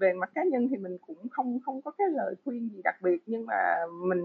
về 0.00 0.12
mặt 0.12 0.30
cá 0.34 0.44
nhân 0.44 0.68
thì 0.70 0.76
mình 0.76 0.98
cũng 1.06 1.28
không 1.28 1.60
không 1.64 1.82
có 1.82 1.90
cái 1.90 2.06
lời 2.10 2.34
khuyên 2.44 2.68
gì 2.68 2.80
đặc 2.84 2.94
biệt 3.02 3.22
nhưng 3.26 3.46
mà 3.46 3.76
mình 4.08 4.24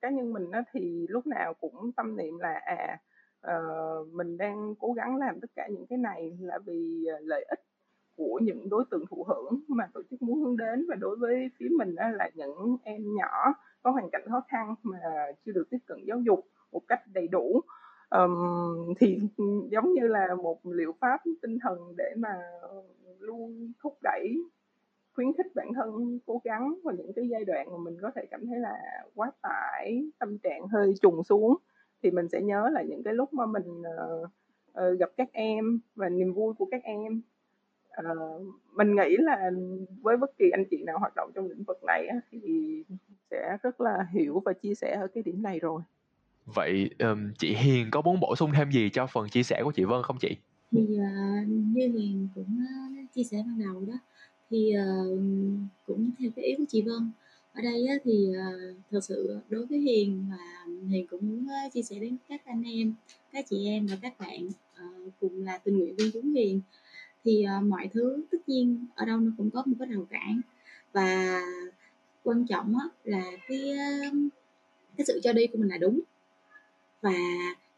cá 0.00 0.10
nhân 0.10 0.32
mình 0.32 0.50
á, 0.50 0.64
thì 0.72 1.06
lúc 1.08 1.26
nào 1.26 1.54
cũng 1.54 1.92
tâm 1.92 2.16
niệm 2.16 2.38
là 2.38 2.60
à 2.64 2.98
uh, 3.46 4.08
mình 4.12 4.36
đang 4.36 4.74
cố 4.78 4.92
gắng 4.92 5.16
làm 5.16 5.40
tất 5.40 5.50
cả 5.56 5.68
những 5.70 5.86
cái 5.86 5.98
này 5.98 6.38
là 6.40 6.58
vì 6.66 7.04
ờ, 7.06 7.18
lợi 7.20 7.44
ích 7.48 7.60
của 8.16 8.40
những 8.42 8.68
đối 8.68 8.84
tượng 8.90 9.04
thụ 9.10 9.24
hưởng 9.28 9.60
mà 9.68 9.88
tổ 9.94 10.02
chức 10.10 10.22
muốn 10.22 10.40
hướng 10.40 10.56
đến. 10.56 10.86
Và 10.88 10.94
đối 10.94 11.16
với 11.16 11.50
phía 11.58 11.68
mình 11.78 11.96
á, 11.96 12.12
là 12.14 12.30
những 12.34 12.76
em 12.82 13.14
nhỏ 13.14 13.54
có 13.82 13.90
hoàn 13.90 14.10
cảnh 14.10 14.22
khó 14.30 14.42
khăn 14.48 14.74
mà 14.82 14.98
chưa 15.44 15.52
được 15.52 15.70
tiếp 15.70 15.78
cận 15.86 15.98
giáo 16.06 16.20
dục 16.20 16.46
một 16.72 16.82
cách 16.88 17.00
đầy 17.12 17.28
đủ. 17.28 17.60
Um, 18.10 18.94
thì 19.00 19.18
giống 19.70 19.92
như 19.92 20.06
là 20.06 20.34
một 20.42 20.66
liệu 20.66 20.94
pháp 21.00 21.20
tinh 21.42 21.58
thần 21.62 21.78
để 21.96 22.14
mà 22.16 22.34
luôn 23.18 23.72
thúc 23.82 23.98
đẩy 24.02 24.34
khuyến 25.20 25.32
khích 25.36 25.54
bản 25.54 25.68
thân 25.74 26.18
cố 26.26 26.40
gắng 26.44 26.74
vào 26.84 26.94
những 26.94 27.12
cái 27.16 27.28
giai 27.28 27.44
đoạn 27.44 27.66
mà 27.70 27.78
mình 27.84 27.96
có 28.02 28.10
thể 28.14 28.26
cảm 28.30 28.46
thấy 28.46 28.58
là 28.58 29.04
quá 29.14 29.32
tải 29.42 30.04
tâm 30.18 30.38
trạng 30.38 30.68
hơi 30.68 30.94
trùng 31.02 31.24
xuống 31.24 31.56
thì 32.02 32.10
mình 32.10 32.28
sẽ 32.28 32.42
nhớ 32.42 32.68
là 32.72 32.82
những 32.82 33.02
cái 33.02 33.14
lúc 33.14 33.32
mà 33.32 33.46
mình 33.46 33.80
uh, 33.80 34.28
uh, 34.70 34.98
gặp 34.98 35.10
các 35.16 35.32
em 35.32 35.80
và 35.94 36.08
niềm 36.08 36.32
vui 36.32 36.54
của 36.54 36.66
các 36.70 36.82
em 36.82 37.22
uh, 38.00 38.42
mình 38.76 38.96
nghĩ 38.96 39.16
là 39.18 39.50
với 40.02 40.16
bất 40.16 40.38
kỳ 40.38 40.50
anh 40.52 40.64
chị 40.70 40.82
nào 40.82 40.98
hoạt 40.98 41.12
động 41.16 41.30
trong 41.34 41.48
lĩnh 41.48 41.62
vực 41.62 41.84
này 41.86 42.06
á, 42.06 42.20
thì 42.30 42.38
sẽ 43.30 43.56
rất 43.62 43.80
là 43.80 44.06
hiểu 44.12 44.42
và 44.44 44.52
chia 44.52 44.74
sẻ 44.74 44.96
ở 45.00 45.06
cái 45.14 45.22
điểm 45.22 45.42
này 45.42 45.58
rồi 45.58 45.82
vậy 46.44 46.90
um, 46.98 47.32
chị 47.38 47.54
Hiền 47.54 47.86
có 47.90 48.02
muốn 48.02 48.20
bổ 48.20 48.36
sung 48.36 48.50
thêm 48.56 48.70
gì 48.70 48.90
cho 48.90 49.06
phần 49.06 49.28
chia 49.28 49.42
sẻ 49.42 49.60
của 49.64 49.72
chị 49.72 49.84
Vân 49.84 50.02
không 50.02 50.16
chị? 50.20 50.36
Thì 50.72 50.80
uh, 50.80 51.48
như 51.48 51.88
Hiền 51.88 52.28
cũng 52.34 52.64
uh, 53.02 53.12
chia 53.14 53.22
sẻ 53.24 53.36
ban 53.46 53.58
đầu 53.58 53.84
đó 53.88 53.94
thì 54.50 54.72
uh, 54.76 55.20
cũng 55.86 56.10
theo 56.18 56.30
cái 56.36 56.44
ý 56.44 56.54
của 56.58 56.64
chị 56.68 56.82
Vân. 56.82 57.10
Ở 57.52 57.62
đây 57.62 57.86
á, 57.86 57.94
thì 58.04 58.28
uh, 58.30 58.76
thật 58.90 59.04
sự 59.04 59.38
đối 59.48 59.66
với 59.66 59.78
Hiền 59.78 60.24
và 60.30 60.66
Hiền 60.88 61.06
cũng 61.06 61.28
muốn 61.28 61.46
uh, 61.66 61.72
chia 61.72 61.82
sẻ 61.82 61.98
đến 61.98 62.16
các 62.28 62.44
anh 62.44 62.62
em, 62.62 62.94
các 63.32 63.46
chị 63.50 63.66
em 63.66 63.86
và 63.86 63.96
các 64.02 64.18
bạn 64.18 64.46
uh, 64.46 65.12
cùng 65.20 65.44
là 65.44 65.58
tình 65.58 65.78
nguyện 65.78 65.96
viên 65.96 66.10
chúng 66.12 66.34
Hiền. 66.34 66.60
Thì 67.24 67.44
uh, 67.58 67.64
mọi 67.64 67.88
thứ 67.92 68.24
tất 68.30 68.48
nhiên 68.48 68.86
ở 68.94 69.04
đâu 69.04 69.20
nó 69.20 69.30
cũng 69.36 69.50
có 69.50 69.62
một 69.66 69.76
cái 69.78 69.88
rào 69.88 70.06
cản. 70.10 70.40
Và 70.92 71.40
quan 72.22 72.46
trọng 72.46 72.78
á, 72.78 72.84
là 73.04 73.24
cái 73.48 73.72
uh, 73.72 74.14
cái 74.96 75.04
sự 75.06 75.20
cho 75.22 75.32
đi 75.32 75.46
của 75.46 75.58
mình 75.58 75.68
là 75.68 75.78
đúng. 75.78 76.00
Và 77.00 77.14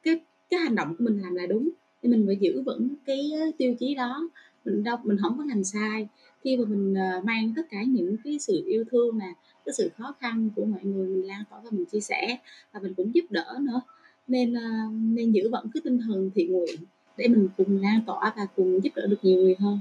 cái 0.02 0.20
cái 0.50 0.60
hành 0.60 0.74
động 0.74 0.96
của 0.98 1.04
mình 1.04 1.22
làm 1.22 1.34
là 1.34 1.46
đúng. 1.46 1.68
Thì 2.02 2.08
mình 2.08 2.26
phải 2.26 2.36
giữ 2.36 2.62
vững 2.62 2.88
cái 3.04 3.30
tiêu 3.58 3.74
chí 3.78 3.94
đó 3.94 4.28
mình 4.64 4.84
đâu 4.84 4.96
mình 5.04 5.16
không 5.22 5.38
có 5.38 5.44
làm 5.44 5.64
sai 5.64 6.08
khi 6.44 6.56
mà 6.56 6.64
mình 6.68 6.94
ờ, 6.94 7.20
mang 7.24 7.52
tất 7.56 7.62
cả 7.70 7.82
những 7.82 8.16
cái 8.24 8.38
sự 8.38 8.62
yêu 8.66 8.84
thương 8.90 9.18
nè, 9.18 9.32
cái 9.64 9.72
sự 9.76 9.90
khó 9.98 10.14
khăn 10.20 10.50
của 10.56 10.64
mọi 10.64 10.84
người, 10.84 11.08
mình 11.08 11.26
lan 11.26 11.44
tỏa 11.50 11.60
và 11.64 11.70
mình 11.70 11.84
chia 11.84 12.00
sẻ 12.00 12.38
và 12.72 12.80
mình 12.80 12.94
cũng 12.94 13.14
giúp 13.14 13.24
đỡ 13.30 13.58
nữa 13.60 13.80
nên 14.26 14.54
ờ, 14.54 14.70
nên 14.92 15.32
giữ 15.32 15.50
vững 15.50 15.70
cái 15.74 15.80
tinh 15.84 15.98
thần 15.98 16.30
thiện 16.34 16.52
nguyện 16.52 16.80
để 17.16 17.28
mình 17.28 17.48
cùng 17.56 17.82
lan 17.82 18.00
tỏa 18.06 18.32
và 18.36 18.46
cùng 18.56 18.84
giúp 18.84 18.90
đỡ 18.96 19.06
được 19.06 19.18
nhiều 19.22 19.42
người 19.42 19.56
hơn 19.58 19.78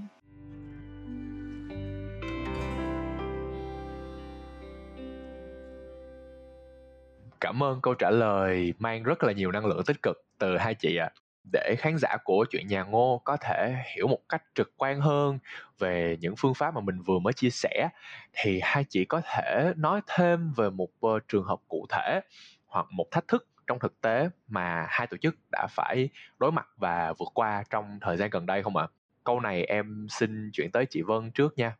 Cảm 7.40 7.64
ơn 7.64 7.82
câu 7.82 7.94
trả 7.94 8.10
lời 8.10 8.74
mang 8.80 9.04
rất 9.04 9.24
là 9.24 9.32
nhiều 9.32 9.52
năng 9.52 9.66
lượng 9.66 9.82
tích 9.86 10.02
cực 10.04 10.24
từ 10.40 10.58
hai 10.58 10.76
chị 10.76 10.96
ạ. 10.96 11.10
À. 11.16 11.31
Để 11.44 11.76
khán 11.80 11.98
giả 11.98 12.18
của 12.24 12.46
chuyện 12.50 12.68
nhà 12.68 12.84
Ngô 12.84 13.22
có 13.26 13.38
thể 13.38 13.76
hiểu 13.96 14.08
một 14.08 14.20
cách 14.30 14.44
trực 14.56 14.72
quan 14.78 15.02
hơn 15.02 15.40
về 15.80 16.18
những 16.20 16.36
phương 16.38 16.54
pháp 16.54 16.74
mà 16.76 16.82
mình 16.82 17.02
vừa 17.02 17.20
mới 17.20 17.34
chia 17.34 17.50
sẻ 17.50 17.90
thì 18.34 18.60
hai 18.64 18.84
chị 18.90 19.06
có 19.06 19.22
thể 19.26 19.74
nói 19.76 20.02
thêm 20.08 20.54
về 20.54 20.70
một 20.70 20.90
uh, 21.06 21.28
trường 21.28 21.44
hợp 21.44 21.60
cụ 21.68 21.86
thể 21.90 22.22
hoặc 22.66 22.86
một 22.92 23.06
thách 23.12 23.28
thức 23.28 23.48
trong 23.68 23.80
thực 23.80 24.02
tế 24.02 24.30
mà 24.48 24.86
hai 24.90 25.08
tổ 25.08 25.18
chức 25.18 25.36
đã 25.52 25.68
phải 25.70 26.10
đối 26.40 26.52
mặt 26.52 26.68
và 26.78 27.14
vượt 27.14 27.32
qua 27.34 27.64
trong 27.70 28.00
thời 28.02 28.18
gian 28.18 28.30
gần 28.30 28.46
đây 28.46 28.64
không 28.64 28.78
ạ? 28.78 28.88
Câu 29.24 29.40
này 29.40 29.66
em 29.66 30.08
xin 30.10 30.50
chuyển 30.54 30.72
tới 30.72 30.86
chị 30.86 31.02
Vân 31.02 31.32
trước 31.32 31.58
nha 31.58 31.76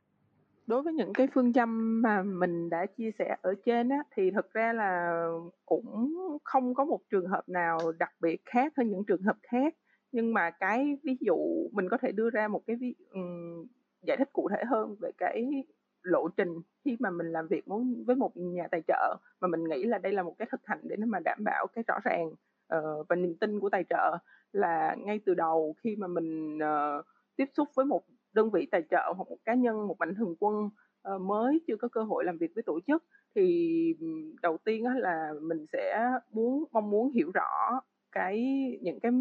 đối 0.68 0.84
với 0.84 0.94
những 0.94 1.14
cái 1.14 1.28
phương 1.34 1.54
châm 1.54 2.02
mà 2.02 2.24
mình 2.24 2.70
đã 2.70 2.86
chia 2.86 3.12
sẻ 3.20 3.36
ở 3.42 3.54
trên 3.66 3.90
á 3.90 4.04
thì 4.16 4.32
thực 4.32 4.54
ra 4.54 4.74
là 4.74 5.26
cũng 5.66 6.16
không 6.44 6.74
có 6.74 6.86
một 6.86 7.00
trường 7.10 7.28
hợp 7.28 7.50
nào 7.50 7.80
đặc 8.00 8.12
biệt 8.20 8.42
khác 8.46 8.74
hơn 8.78 8.90
những 8.90 9.04
trường 9.06 9.22
hợp 9.22 9.38
khác. 9.44 9.76
Nhưng 10.12 10.34
mà 10.34 10.50
cái 10.50 10.98
ví 11.04 11.18
dụ 11.20 11.38
mình 11.72 11.90
có 11.90 11.98
thể 11.98 12.12
đưa 12.12 12.30
ra 12.30 12.48
một 12.48 12.62
cái 12.68 12.76
ví 12.76 12.96
um, 13.12 13.68
giải 14.02 14.18
thích 14.18 14.30
cụ 14.34 14.50
thể 14.50 14.64
hơn 14.68 14.96
về 15.02 15.12
cái 15.18 15.64
lộ 16.04 16.28
trình 16.38 16.62
khi 16.86 16.98
mà 17.00 17.10
mình 17.10 17.28
làm 17.28 17.48
việc 17.48 17.68
muốn 17.68 18.04
với 18.06 18.16
một 18.16 18.32
nhà 18.38 18.68
tài 18.72 18.82
trợ 18.88 19.16
mà 19.42 19.48
mình 19.48 19.64
nghĩ 19.64 19.84
là 19.84 19.98
đây 19.98 20.14
là 20.14 20.24
một 20.24 20.36
cái 20.38 20.48
thực 20.52 20.62
hành 20.64 20.80
để 20.84 20.96
mà 20.96 21.20
đảm 21.20 21.38
bảo 21.44 21.68
cái 21.68 21.84
rõ 21.88 22.00
ràng 22.04 22.28
uh, 22.28 23.08
và 23.10 23.16
niềm 23.16 23.36
tin 23.40 23.60
của 23.60 23.70
tài 23.70 23.84
trợ 23.90 24.18
là 24.52 24.96
ngay 25.00 25.20
từ 25.26 25.34
đầu 25.34 25.76
khi 25.84 25.96
mà 25.96 26.08
mình 26.08 26.58
uh, 26.58 27.06
tiếp 27.36 27.46
xúc 27.54 27.70
với 27.76 27.86
một 27.86 28.04
đơn 28.34 28.50
vị 28.50 28.68
tài 28.72 28.82
trợ 28.92 29.14
hoặc 29.16 29.30
một 29.30 29.38
cá 29.46 29.54
nhân 29.54 29.88
một 29.88 29.96
mạnh 30.00 30.16
thường 30.16 30.36
quân 30.40 30.70
ờ, 31.02 31.18
mới 31.18 31.62
chưa 31.68 31.76
có 31.76 31.88
cơ 31.88 32.04
hội 32.04 32.26
làm 32.26 32.38
việc 32.38 32.52
với 32.56 32.64
tổ 32.64 32.80
chức 32.88 33.04
thì 33.36 33.96
đầu 34.42 34.58
tiên 34.58 34.86
là 34.86 35.34
mình 35.42 35.66
sẽ 35.74 36.12
muốn 36.32 36.64
mong 36.72 36.90
muốn 36.90 37.12
hiểu 37.12 37.32
rõ 37.34 37.82
cái 38.12 38.40
những 38.82 39.00
cái 39.00 39.12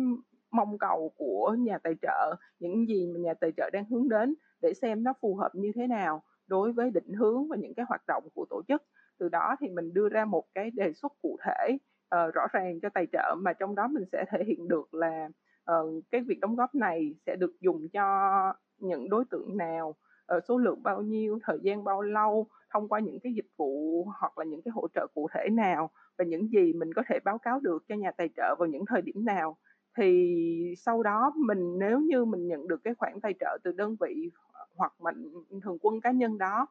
mong 0.51 0.79
cầu 0.79 1.12
của 1.16 1.57
nhà 1.59 1.79
tài 1.79 1.94
trợ 2.03 2.35
những 2.59 2.87
gì 2.88 3.07
mà 3.07 3.20
nhà 3.20 3.35
tài 3.35 3.53
trợ 3.57 3.70
đang 3.73 3.85
hướng 3.90 4.09
đến 4.09 4.35
để 4.62 4.73
xem 4.83 5.05
nó 5.05 5.12
phù 5.20 5.37
hợp 5.37 5.55
như 5.55 5.73
thế 5.75 5.87
nào 5.87 6.23
đối 6.46 6.73
với 6.73 6.90
định 6.90 7.12
hướng 7.14 7.49
và 7.49 7.57
những 7.57 7.75
cái 7.75 7.87
hoạt 7.88 8.03
động 8.07 8.29
của 8.35 8.46
tổ 8.51 8.62
chức. 8.68 8.83
Từ 9.18 9.29
đó 9.29 9.57
thì 9.61 9.68
mình 9.68 9.94
đưa 9.94 10.09
ra 10.09 10.25
một 10.25 10.44
cái 10.55 10.70
đề 10.70 10.92
xuất 10.92 11.12
cụ 11.23 11.37
thể 11.44 11.79
uh, 12.14 12.35
rõ 12.35 12.46
ràng 12.53 12.81
cho 12.81 12.88
tài 12.94 13.07
trợ 13.12 13.35
mà 13.38 13.53
trong 13.53 13.75
đó 13.75 13.88
mình 13.88 14.05
sẽ 14.12 14.25
thể 14.31 14.44
hiện 14.46 14.68
được 14.68 14.94
là 14.94 15.29
uh, 15.73 16.05
cái 16.11 16.20
việc 16.20 16.40
đóng 16.40 16.57
góp 16.57 16.75
này 16.75 17.14
sẽ 17.27 17.37
được 17.37 17.61
dùng 17.61 17.88
cho 17.88 18.53
những 18.83 19.09
đối 19.11 19.25
tượng 19.31 19.57
nào 19.57 19.95
ờ, 20.27 20.40
số 20.49 20.59
lượng 20.59 20.83
bao 20.83 21.03
nhiêu, 21.03 21.38
thời 21.43 21.59
gian 21.62 21.85
bao 21.85 22.03
lâu, 22.03 22.47
thông 22.71 22.88
qua 22.88 23.01
những 23.01 23.21
cái 23.21 23.33
dịch 23.35 23.49
vụ 23.57 24.05
hoặc 24.21 24.38
là 24.38 24.45
những 24.45 24.62
cái 24.62 24.73
hỗ 24.73 24.88
trợ 24.95 25.07
cụ 25.14 25.29
thể 25.35 25.49
nào 25.53 25.90
và 26.19 26.25
những 26.25 26.49
gì 26.49 26.73
mình 26.73 26.95
có 26.95 27.03
thể 27.09 27.19
báo 27.25 27.38
cáo 27.38 27.61
được 27.61 27.85
cho 27.88 27.95
nhà 27.95 28.11
tài 28.11 28.29
trợ 28.37 28.55
vào 28.59 28.69
những 28.69 28.85
thời 28.88 29.03
điểm 29.03 29.25
nào. 29.25 29.57
Thì 29.97 30.75
sau 30.79 31.03
đó 31.03 31.33
mình, 31.37 31.79
nếu 31.79 32.01
như 32.01 32.25
mình 32.25 32.47
nhận 32.47 32.69
được 32.69 32.81
cái 32.85 32.95
khoản 32.95 33.21
tài 33.21 33.35
trợ 33.40 33.59
từ 33.64 33.73
đơn 33.73 33.97
vị 34.01 34.31
hoặc 34.77 34.93
mạnh 35.01 35.33
thường 35.62 35.79
quân 35.83 36.01
cá 36.01 36.11
nhân 36.11 36.38
đó, 36.38 36.66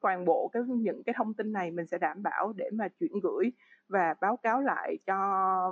toàn 0.00 0.24
bộ 0.24 0.50
cái, 0.52 0.62
những 0.68 1.02
cái 1.04 1.14
thông 1.18 1.34
tin 1.34 1.52
này 1.52 1.70
mình 1.70 1.86
sẽ 1.86 1.98
đảm 1.98 2.22
bảo 2.22 2.52
để 2.56 2.70
mà 2.72 2.88
chuyển 3.00 3.12
gửi 3.22 3.52
và 3.88 4.14
báo 4.20 4.36
cáo 4.36 4.60
lại 4.60 4.98
cho 5.06 5.14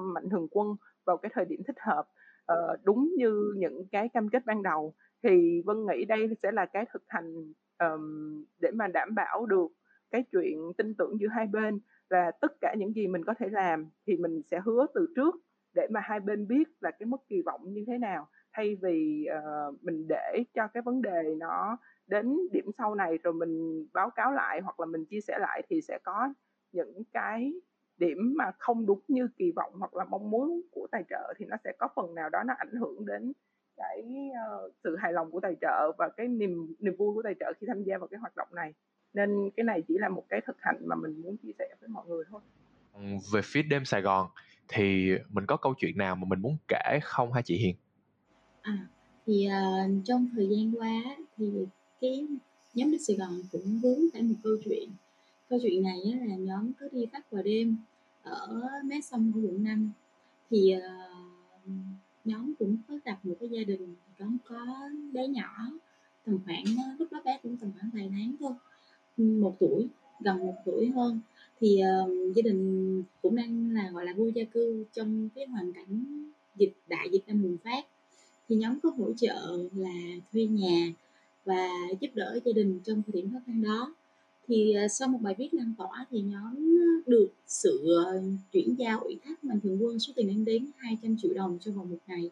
mạnh 0.02 0.28
thường 0.30 0.48
quân 0.50 0.76
vào 1.04 1.16
cái 1.16 1.30
thời 1.34 1.44
điểm 1.44 1.62
thích 1.66 1.76
hợp. 1.80 2.04
Ờ, 2.46 2.76
đúng 2.84 3.12
như 3.16 3.54
những 3.56 3.86
cái 3.92 4.08
cam 4.08 4.28
kết 4.28 4.46
ban 4.46 4.62
đầu 4.62 4.94
thì 5.22 5.62
vân 5.66 5.86
nghĩ 5.86 6.04
đây 6.04 6.28
sẽ 6.42 6.52
là 6.52 6.66
cái 6.66 6.84
thực 6.92 7.02
hành 7.08 7.52
um, 7.78 8.44
để 8.60 8.70
mà 8.70 8.86
đảm 8.88 9.14
bảo 9.14 9.46
được 9.46 9.68
cái 10.10 10.24
chuyện 10.32 10.72
tin 10.78 10.94
tưởng 10.94 11.20
giữa 11.20 11.28
hai 11.28 11.46
bên 11.46 11.80
là 12.10 12.30
tất 12.40 12.52
cả 12.60 12.74
những 12.78 12.92
gì 12.92 13.06
mình 13.06 13.24
có 13.24 13.34
thể 13.38 13.48
làm 13.48 13.86
thì 14.06 14.16
mình 14.16 14.42
sẽ 14.50 14.60
hứa 14.64 14.86
từ 14.94 15.06
trước 15.16 15.34
để 15.74 15.88
mà 15.90 16.00
hai 16.00 16.20
bên 16.20 16.48
biết 16.48 16.68
là 16.80 16.90
cái 16.90 17.06
mức 17.06 17.20
kỳ 17.28 17.42
vọng 17.42 17.72
như 17.72 17.84
thế 17.86 17.98
nào. 17.98 18.28
Thay 18.52 18.76
vì 18.82 19.26
uh, 19.38 19.84
mình 19.84 20.06
để 20.08 20.44
cho 20.54 20.68
cái 20.68 20.82
vấn 20.82 21.02
đề 21.02 21.34
nó 21.38 21.78
đến 22.06 22.38
điểm 22.52 22.64
sau 22.78 22.94
này 22.94 23.18
rồi 23.22 23.34
mình 23.34 23.86
báo 23.92 24.10
cáo 24.10 24.32
lại 24.32 24.60
hoặc 24.60 24.80
là 24.80 24.86
mình 24.86 25.04
chia 25.06 25.20
sẻ 25.20 25.38
lại 25.40 25.62
thì 25.70 25.80
sẽ 25.82 25.98
có 26.04 26.34
những 26.72 27.02
cái 27.12 27.52
điểm 27.98 28.34
mà 28.36 28.44
không 28.58 28.86
đúng 28.86 29.00
như 29.08 29.28
kỳ 29.36 29.52
vọng 29.56 29.72
hoặc 29.78 29.96
là 29.96 30.04
mong 30.04 30.30
muốn 30.30 30.60
của 30.70 30.86
tài 30.92 31.04
trợ 31.10 31.34
thì 31.38 31.46
nó 31.46 31.56
sẽ 31.64 31.72
có 31.78 31.88
phần 31.96 32.14
nào 32.14 32.28
đó 32.28 32.42
nó 32.46 32.54
ảnh 32.58 32.72
hưởng 32.80 33.06
đến 33.06 33.32
cái 33.76 34.30
uh, 34.30 34.72
sự 34.84 34.96
hài 34.96 35.12
lòng 35.12 35.30
của 35.30 35.40
tài 35.40 35.56
trợ 35.60 35.92
và 35.98 36.08
cái 36.16 36.28
niềm 36.28 36.74
niềm 36.78 36.96
vui 36.96 37.14
của 37.14 37.22
tài 37.22 37.34
trợ 37.40 37.52
khi 37.60 37.66
tham 37.68 37.82
gia 37.82 37.98
vào 37.98 38.08
cái 38.08 38.20
hoạt 38.20 38.36
động 38.36 38.48
này 38.52 38.74
nên 39.14 39.50
cái 39.56 39.64
này 39.64 39.82
chỉ 39.88 39.94
là 39.98 40.08
một 40.08 40.24
cái 40.28 40.40
thực 40.46 40.56
hành 40.60 40.76
mà 40.86 40.96
mình 40.96 41.22
muốn 41.22 41.36
chia 41.36 41.52
sẻ 41.58 41.68
với 41.80 41.88
mọi 41.88 42.06
người 42.06 42.24
thôi 42.30 42.40
về 43.32 43.40
phía 43.44 43.62
đêm 43.62 43.84
Sài 43.84 44.02
Gòn 44.02 44.26
thì 44.68 45.12
mình 45.28 45.46
có 45.46 45.56
câu 45.56 45.74
chuyện 45.78 45.98
nào 45.98 46.16
mà 46.16 46.24
mình 46.28 46.40
muốn 46.40 46.56
kể 46.68 46.98
không 47.02 47.32
hả 47.32 47.42
chị 47.42 47.56
Hiền? 47.56 47.76
À 48.62 48.86
thì 49.26 49.48
uh, 49.48 50.04
trong 50.04 50.28
thời 50.36 50.48
gian 50.48 50.72
qua 50.78 51.02
thì 51.36 51.66
cái 52.00 52.26
nhóm 52.74 52.90
đêm 52.90 53.00
Sài 53.00 53.16
Gòn 53.16 53.30
cũng 53.52 53.80
vướng 53.82 53.98
phải 54.12 54.22
một 54.22 54.34
câu 54.42 54.52
chuyện 54.64 54.90
câu 55.48 55.58
chuyện 55.62 55.82
này 55.82 56.00
á, 56.12 56.26
là 56.26 56.36
nhóm 56.36 56.72
cứ 56.72 56.88
đi 56.92 57.06
tắt 57.06 57.30
vào 57.30 57.42
đêm 57.42 57.76
ở 58.22 58.62
mé 58.84 59.00
sông 59.00 59.32
của 59.34 59.40
quận 59.40 59.62
5 59.62 59.90
thì 60.50 60.74
uh, 60.76 61.70
nhóm 62.24 62.54
cũng 62.58 62.76
có 62.88 62.98
gặp 63.04 63.18
một 63.22 63.34
cái 63.40 63.48
gia 63.48 63.64
đình 63.64 63.94
nhóm 64.18 64.36
có 64.48 64.66
bé 65.12 65.28
nhỏ 65.28 65.70
tầm 66.26 66.38
khoảng 66.44 66.64
ờ, 66.64 66.94
lúc 66.98 67.12
đó 67.12 67.20
bé 67.24 67.38
cũng 67.42 67.56
tầm 67.56 67.70
khoảng 67.78 67.90
vài 67.94 68.08
tháng 68.10 68.34
thôi 68.40 68.52
một 69.16 69.56
tuổi 69.60 69.88
gần 70.20 70.38
một 70.38 70.54
tuổi 70.64 70.90
hơn. 70.90 71.20
Thì 71.60 71.80
uh, 72.04 72.36
gia 72.36 72.42
đình 72.42 73.02
cũng 73.22 73.36
đang 73.36 73.70
là 73.70 73.90
gọi 73.90 74.04
là 74.04 74.12
vô 74.16 74.28
gia 74.34 74.44
cư 74.44 74.84
trong 74.92 75.28
cái 75.34 75.46
hoàn 75.46 75.72
cảnh 75.72 76.24
dịch 76.56 76.72
đại 76.88 77.08
dịch 77.12 77.22
đang 77.26 77.42
bùng 77.42 77.56
phát. 77.64 77.86
Thì 78.48 78.56
nhóm 78.56 78.80
có 78.82 78.90
hỗ 78.90 79.12
trợ 79.12 79.58
là 79.74 80.16
thuê 80.32 80.44
nhà 80.44 80.92
và 81.44 81.68
giúp 82.00 82.08
đỡ 82.14 82.40
gia 82.44 82.52
đình 82.52 82.80
trong 82.84 83.02
thời 83.02 83.22
điểm 83.22 83.32
khó 83.32 83.38
khăn 83.46 83.62
đó 83.62 83.94
thì 84.48 84.74
à, 84.74 84.88
sau 84.88 85.08
một 85.08 85.18
bài 85.22 85.34
viết 85.38 85.54
lan 85.54 85.72
tỏa 85.78 86.06
thì 86.10 86.20
nhóm 86.20 86.54
ờ, 86.54 87.02
được 87.06 87.28
sự 87.46 87.86
ờ, 88.04 88.22
chuyển 88.52 88.74
giao 88.78 89.00
ủy 89.00 89.18
thác 89.24 89.44
mạnh 89.44 89.60
thường 89.62 89.84
quân 89.84 89.98
số 89.98 90.12
tiền 90.16 90.28
lên 90.28 90.44
đến 90.44 90.66
200 90.76 91.16
triệu 91.22 91.34
đồng 91.34 91.58
trong 91.60 91.74
vòng 91.74 91.90
một 91.90 91.98
ngày. 92.06 92.30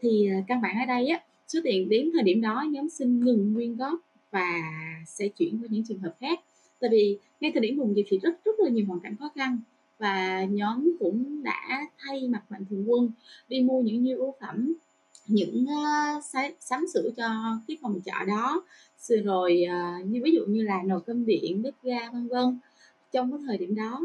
Thì 0.00 0.28
à, 0.28 0.36
căn 0.48 0.60
bản 0.62 0.76
ở 0.80 0.86
đây 0.86 1.06
á 1.06 1.20
số 1.48 1.60
tiền 1.64 1.88
đến 1.88 2.10
thời 2.12 2.22
điểm 2.22 2.40
đó 2.40 2.64
nhóm 2.70 2.88
xin 2.88 3.24
ngừng 3.24 3.52
nguyên 3.52 3.76
góp 3.76 4.00
và 4.30 4.60
sẽ 5.06 5.28
chuyển 5.28 5.58
qua 5.62 5.68
những 5.70 5.84
trường 5.88 5.98
hợp 5.98 6.16
khác. 6.20 6.40
Tại 6.80 6.90
vì 6.90 7.18
ngay 7.40 7.50
thời 7.54 7.60
điểm 7.60 7.76
bùng 7.78 7.96
dịch 7.96 8.06
thì 8.08 8.18
rất 8.18 8.44
rất 8.44 8.52
là 8.58 8.70
nhiều 8.70 8.86
hoàn 8.86 9.00
cảnh 9.00 9.16
khó 9.16 9.30
khăn 9.34 9.58
và 9.98 10.44
nhóm 10.44 10.96
cũng 11.00 11.42
đã 11.42 11.86
thay 11.98 12.28
mặt 12.28 12.42
mạnh 12.50 12.64
thường 12.70 12.90
quân 12.90 13.10
đi 13.48 13.60
mua 13.60 13.82
những 13.82 14.04
nhu 14.04 14.10
yếu 14.10 14.34
phẩm 14.40 14.74
những 15.26 15.64
uh, 15.64 16.24
sắm 16.60 16.84
sửa 16.94 17.10
cho 17.16 17.58
cái 17.68 17.76
phòng 17.82 18.00
trọ 18.04 18.24
đó 18.26 18.64
rồi 19.08 19.62
à, 19.62 19.98
như 20.06 20.20
ví 20.24 20.30
dụ 20.30 20.44
như 20.46 20.62
là 20.62 20.82
nồi 20.82 21.00
cơm 21.06 21.26
điện 21.26 21.62
bếp 21.62 21.74
ga 21.82 22.10
vân 22.10 22.28
vân. 22.28 22.58
Trong 23.12 23.32
cái 23.32 23.40
thời 23.46 23.58
điểm 23.58 23.74
đó 23.74 24.00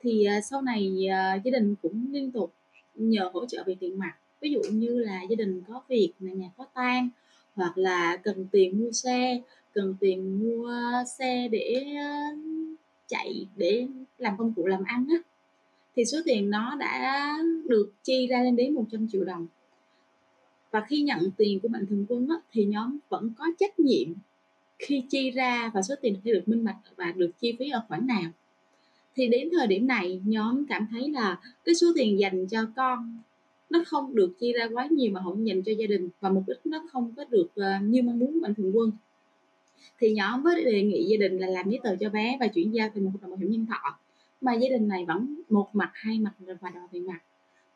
thì 0.00 0.24
à, 0.24 0.40
sau 0.40 0.62
này 0.62 1.06
à, 1.10 1.34
gia 1.44 1.50
đình 1.50 1.74
cũng 1.82 2.12
liên 2.12 2.30
tục 2.30 2.52
nhờ 2.94 3.30
hỗ 3.34 3.46
trợ 3.46 3.64
về 3.66 3.76
tiền 3.80 3.98
mặt. 3.98 4.14
Ví 4.40 4.50
dụ 4.50 4.60
như 4.72 4.98
là 4.98 5.22
gia 5.22 5.36
đình 5.36 5.62
có 5.68 5.82
việc 5.88 6.12
nhà 6.18 6.32
nhà 6.32 6.50
có 6.56 6.66
tang 6.74 7.08
hoặc 7.54 7.78
là 7.78 8.16
cần 8.16 8.46
tiền 8.52 8.80
mua 8.80 8.92
xe 8.92 9.40
cần 9.74 9.94
tiền 10.00 10.38
mua 10.40 10.72
xe 11.18 11.48
để 11.48 11.86
chạy 13.06 13.46
để 13.56 13.86
làm 14.18 14.36
công 14.38 14.52
cụ 14.56 14.66
làm 14.66 14.84
ăn 14.84 15.06
á 15.10 15.16
thì 15.98 16.04
số 16.04 16.18
tiền 16.24 16.50
nó 16.50 16.76
đã 16.76 17.36
được 17.68 17.92
chi 18.02 18.26
ra 18.26 18.42
lên 18.42 18.56
đến 18.56 18.74
100 18.74 19.08
triệu 19.12 19.24
đồng. 19.24 19.46
Và 20.70 20.84
khi 20.88 21.02
nhận 21.02 21.30
tiền 21.36 21.60
của 21.60 21.68
mạnh 21.68 21.86
thường 21.86 22.06
quân 22.08 22.28
á, 22.28 22.36
thì 22.52 22.64
nhóm 22.64 22.98
vẫn 23.08 23.32
có 23.38 23.44
trách 23.58 23.80
nhiệm 23.80 24.08
khi 24.78 25.02
chi 25.08 25.30
ra 25.30 25.70
và 25.74 25.82
số 25.82 25.94
tiền 26.00 26.16
phải 26.24 26.32
được 26.32 26.42
minh 26.48 26.64
bạch 26.64 26.76
và 26.96 27.12
được 27.16 27.30
chi 27.40 27.56
phí 27.58 27.70
ở 27.70 27.82
khoản 27.88 28.06
nào. 28.06 28.30
Thì 29.16 29.28
đến 29.28 29.48
thời 29.58 29.66
điểm 29.66 29.86
này 29.86 30.20
nhóm 30.24 30.66
cảm 30.68 30.86
thấy 30.90 31.08
là 31.08 31.40
cái 31.64 31.74
số 31.74 31.86
tiền 31.96 32.18
dành 32.18 32.46
cho 32.46 32.66
con 32.76 33.18
nó 33.70 33.82
không 33.86 34.14
được 34.14 34.38
chia 34.40 34.52
ra 34.52 34.68
quá 34.72 34.88
nhiều 34.90 35.10
mà 35.12 35.20
không 35.24 35.46
dành 35.46 35.62
cho 35.62 35.72
gia 35.72 35.86
đình 35.86 36.08
và 36.20 36.30
mục 36.30 36.44
đích 36.46 36.66
nó 36.66 36.86
không 36.92 37.12
có 37.16 37.24
được 37.24 37.48
uh, 37.60 37.82
như 37.82 38.02
mong 38.02 38.18
muốn 38.18 38.40
mạnh 38.40 38.54
thường 38.54 38.76
quân. 38.76 38.92
Thì 40.00 40.12
nhóm 40.12 40.42
với 40.42 40.64
đề 40.64 40.82
nghị 40.82 41.04
gia 41.04 41.16
đình 41.16 41.38
là 41.38 41.46
làm 41.46 41.70
giấy 41.70 41.80
tờ 41.82 41.96
cho 41.96 42.08
bé 42.08 42.36
và 42.40 42.46
chuyển 42.46 42.74
giao 42.74 42.88
thành 42.94 43.04
một 43.04 43.10
hợp 43.12 43.18
đồng 43.22 43.30
bảo 43.30 43.38
hiểm 43.38 43.50
nhân 43.50 43.66
thọ. 43.66 43.98
Mà 44.40 44.54
gia 44.54 44.68
đình 44.68 44.88
này 44.88 45.04
vẫn 45.04 45.40
một 45.50 45.68
mặt 45.72 45.90
hai 45.94 46.18
mặt 46.18 46.32
và 46.38 46.70
đòi 46.70 46.88
tiền 46.92 47.06
mặt. 47.06 47.18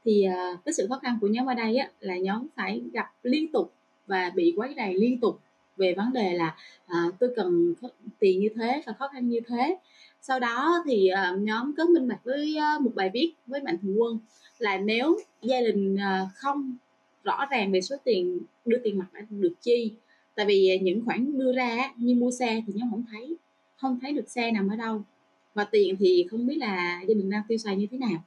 Thì 0.04 0.26
uh, 0.28 0.64
cái 0.64 0.72
sự 0.72 0.86
khó 0.88 0.98
khăn 0.98 1.18
của 1.20 1.28
nhóm 1.28 1.46
ở 1.46 1.54
đây 1.54 1.76
á, 1.76 1.90
là 2.00 2.16
nhóm 2.16 2.46
phải 2.56 2.82
gặp 2.92 3.12
liên 3.22 3.52
tục 3.52 3.72
và 4.06 4.32
bị 4.34 4.54
quấy 4.56 4.74
rầy 4.76 4.94
liên 4.94 5.20
tục 5.20 5.40
về 5.76 5.94
vấn 5.94 6.12
đề 6.12 6.32
là 6.32 6.56
à, 6.86 7.04
tôi 7.18 7.32
cần 7.36 7.74
tiền 8.18 8.40
như 8.40 8.48
thế 8.56 8.82
và 8.86 8.92
khó 8.98 9.08
khăn 9.08 9.28
như 9.28 9.40
thế. 9.48 9.76
Sau 10.20 10.40
đó 10.40 10.82
thì 10.86 11.08
à, 11.08 11.34
nhóm 11.38 11.72
có 11.76 11.84
minh 11.84 12.08
bạch 12.08 12.24
với 12.24 12.56
à, 12.56 12.78
một 12.80 12.90
bài 12.94 13.10
viết 13.14 13.32
với 13.46 13.62
mạnh 13.62 13.78
thường 13.82 14.00
quân 14.00 14.18
là 14.58 14.76
nếu 14.76 15.18
gia 15.42 15.60
đình 15.60 15.96
à, 15.96 16.28
không 16.34 16.76
rõ 17.24 17.46
ràng 17.50 17.72
về 17.72 17.80
số 17.80 17.96
tiền 18.04 18.40
đưa 18.64 18.78
tiền 18.84 18.98
mặt 18.98 19.06
đã 19.12 19.20
được 19.30 19.54
chi 19.60 19.92
tại 20.34 20.46
vì 20.46 20.78
những 20.82 21.04
khoản 21.04 21.38
đưa 21.38 21.52
ra 21.52 21.92
như 21.96 22.14
mua 22.14 22.30
xe 22.30 22.62
thì 22.66 22.72
nhóm 22.76 22.90
không 22.90 23.04
thấy 23.10 23.36
không 23.76 23.98
thấy 24.02 24.12
được 24.12 24.28
xe 24.30 24.50
nằm 24.50 24.68
ở 24.68 24.76
đâu 24.76 25.02
và 25.54 25.64
tiền 25.64 25.96
thì 25.98 26.26
không 26.30 26.46
biết 26.46 26.56
là 26.56 27.00
gia 27.08 27.14
đình 27.14 27.30
đang 27.30 27.42
tiêu 27.48 27.58
xài 27.58 27.76
như 27.76 27.86
thế 27.90 27.98
nào. 27.98 28.24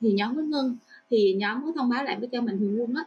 Thì 0.00 0.12
nhóm 0.12 0.36
mới 0.36 0.44
ngưng 0.44 0.76
thì 1.10 1.34
nhóm 1.34 1.62
có 1.64 1.72
thông 1.76 1.88
báo 1.88 2.04
lại 2.04 2.16
với 2.20 2.28
cho 2.32 2.40
mình 2.40 2.58
thường 2.58 2.80
quân 2.80 2.94
á 2.94 3.04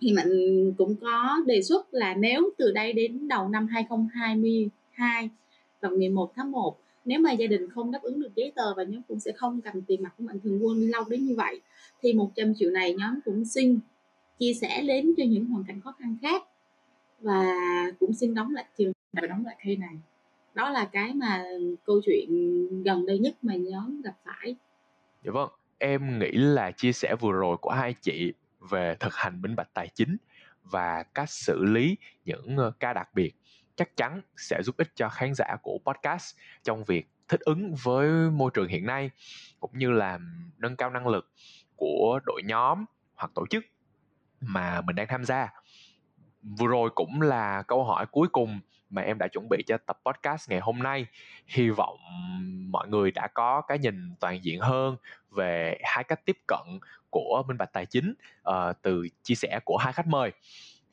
thì 0.00 0.12
mình 0.12 0.72
cũng 0.78 0.96
có 1.00 1.36
đề 1.46 1.62
xuất 1.62 1.94
là 1.94 2.14
nếu 2.14 2.50
từ 2.58 2.72
đây 2.72 2.92
đến 2.92 3.28
đầu 3.28 3.48
năm 3.48 3.66
2022 3.66 5.30
vào 5.80 5.92
ngày 5.92 6.08
1 6.08 6.32
tháng 6.36 6.50
1 6.50 6.78
nếu 7.06 7.20
mà 7.20 7.32
gia 7.32 7.46
đình 7.46 7.70
không 7.70 7.90
đáp 7.90 8.02
ứng 8.02 8.20
được 8.20 8.30
giấy 8.36 8.52
tờ 8.54 8.74
và 8.74 8.82
nhóm 8.82 9.02
cũng 9.08 9.20
sẽ 9.20 9.32
không 9.32 9.60
cầm 9.60 9.82
tiền 9.82 10.02
mặt 10.02 10.10
của 10.18 10.24
mạnh 10.24 10.40
thường 10.40 10.66
quân 10.66 10.90
lâu 10.90 11.04
đến 11.10 11.26
như 11.26 11.34
vậy, 11.36 11.60
thì 12.02 12.12
100 12.12 12.54
triệu 12.54 12.70
này 12.70 12.94
nhóm 12.94 13.20
cũng 13.24 13.44
xin 13.44 13.78
chia 14.38 14.54
sẻ 14.54 14.82
đến 14.82 15.14
cho 15.16 15.24
những 15.24 15.44
hoàn 15.44 15.64
cảnh 15.64 15.80
khó 15.80 15.92
khăn 15.98 16.16
khác 16.22 16.42
và 17.20 17.54
cũng 18.00 18.14
xin 18.14 18.34
đóng 18.34 18.54
lại 18.54 18.64
trường 18.78 18.92
và 19.12 19.26
đóng 19.26 19.46
lại 19.46 19.56
khi 19.58 19.76
này. 19.76 19.94
Đó 20.54 20.70
là 20.70 20.84
cái 20.92 21.14
mà 21.14 21.44
câu 21.84 22.00
chuyện 22.06 22.28
gần 22.82 23.06
đây 23.06 23.18
nhất 23.18 23.34
mà 23.42 23.54
nhóm 23.54 24.02
gặp 24.02 24.14
phải. 24.24 24.56
Dạ 25.24 25.32
vâng 25.32 25.48
em 25.78 26.18
nghĩ 26.18 26.30
là 26.32 26.70
chia 26.70 26.92
sẻ 26.92 27.14
vừa 27.20 27.32
rồi 27.32 27.56
của 27.56 27.70
hai 27.70 27.94
chị 28.00 28.32
về 28.70 28.96
thực 29.00 29.14
hành 29.14 29.42
minh 29.42 29.56
bạch 29.56 29.74
tài 29.74 29.88
chính 29.88 30.16
và 30.62 31.02
cách 31.02 31.30
xử 31.30 31.64
lý 31.64 31.96
những 32.24 32.56
ờ, 32.56 32.72
ca 32.80 32.92
đặc 32.92 33.08
biệt, 33.14 33.34
chắc 33.76 33.96
chắn 33.96 34.20
sẽ 34.36 34.62
giúp 34.62 34.76
ích 34.76 34.92
cho 34.94 35.08
khán 35.08 35.32
giả 35.34 35.56
của 35.62 35.78
podcast 35.86 36.36
trong 36.62 36.84
việc 36.84 37.08
thích 37.28 37.40
ứng 37.40 37.74
với 37.82 38.30
môi 38.30 38.50
trường 38.54 38.68
hiện 38.68 38.86
nay, 38.86 39.10
cũng 39.60 39.78
như 39.78 39.90
là 39.90 40.18
nâng 40.58 40.76
cao 40.76 40.90
năng 40.90 41.06
lực 41.06 41.30
của 41.76 42.20
đội 42.26 42.42
nhóm 42.44 42.84
hoặc 43.14 43.30
tổ 43.34 43.46
chức 43.50 43.64
mà 44.40 44.80
mình 44.80 44.96
đang 44.96 45.06
tham 45.06 45.24
gia. 45.24 45.48
Vừa 46.42 46.66
rồi 46.66 46.90
cũng 46.94 47.22
là 47.22 47.62
câu 47.62 47.84
hỏi 47.84 48.06
cuối 48.06 48.28
cùng 48.32 48.60
mà 48.90 49.02
em 49.02 49.18
đã 49.18 49.28
chuẩn 49.28 49.48
bị 49.50 49.62
cho 49.66 49.78
tập 49.86 49.98
podcast 50.04 50.50
ngày 50.50 50.60
hôm 50.60 50.78
nay. 50.78 51.06
Hy 51.46 51.70
vọng 51.70 51.98
mọi 52.70 52.88
người 52.88 53.10
đã 53.10 53.28
có 53.34 53.60
cái 53.60 53.78
nhìn 53.78 54.14
toàn 54.20 54.44
diện 54.44 54.60
hơn 54.60 54.96
về 55.30 55.78
hai 55.84 56.04
cách 56.04 56.20
tiếp 56.24 56.38
cận 56.48 56.78
của 57.16 57.42
minh 57.48 57.58
bạch 57.58 57.72
tài 57.72 57.86
chính 57.86 58.14
uh, 58.48 58.54
từ 58.82 59.08
chia 59.22 59.34
sẻ 59.34 59.60
của 59.64 59.76
hai 59.76 59.92
khách 59.92 60.06
mời. 60.06 60.32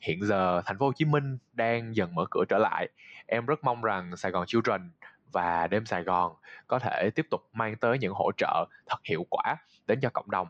Hiện 0.00 0.24
giờ 0.24 0.62
thành 0.66 0.78
phố 0.78 0.86
Hồ 0.86 0.92
Chí 0.92 1.04
Minh 1.04 1.38
đang 1.52 1.96
dần 1.96 2.14
mở 2.14 2.24
cửa 2.30 2.44
trở 2.48 2.58
lại. 2.58 2.88
Em 3.26 3.46
rất 3.46 3.64
mong 3.64 3.82
rằng 3.82 4.16
Sài 4.16 4.32
Gòn 4.32 4.46
Children 4.46 4.90
và 5.32 5.66
đêm 5.66 5.86
Sài 5.86 6.02
Gòn 6.02 6.32
có 6.66 6.78
thể 6.78 7.10
tiếp 7.14 7.26
tục 7.30 7.40
mang 7.52 7.76
tới 7.76 7.98
những 7.98 8.12
hỗ 8.14 8.30
trợ 8.36 8.64
thật 8.86 8.98
hiệu 9.04 9.26
quả 9.30 9.56
đến 9.86 10.00
cho 10.00 10.10
cộng 10.10 10.30
đồng. 10.30 10.48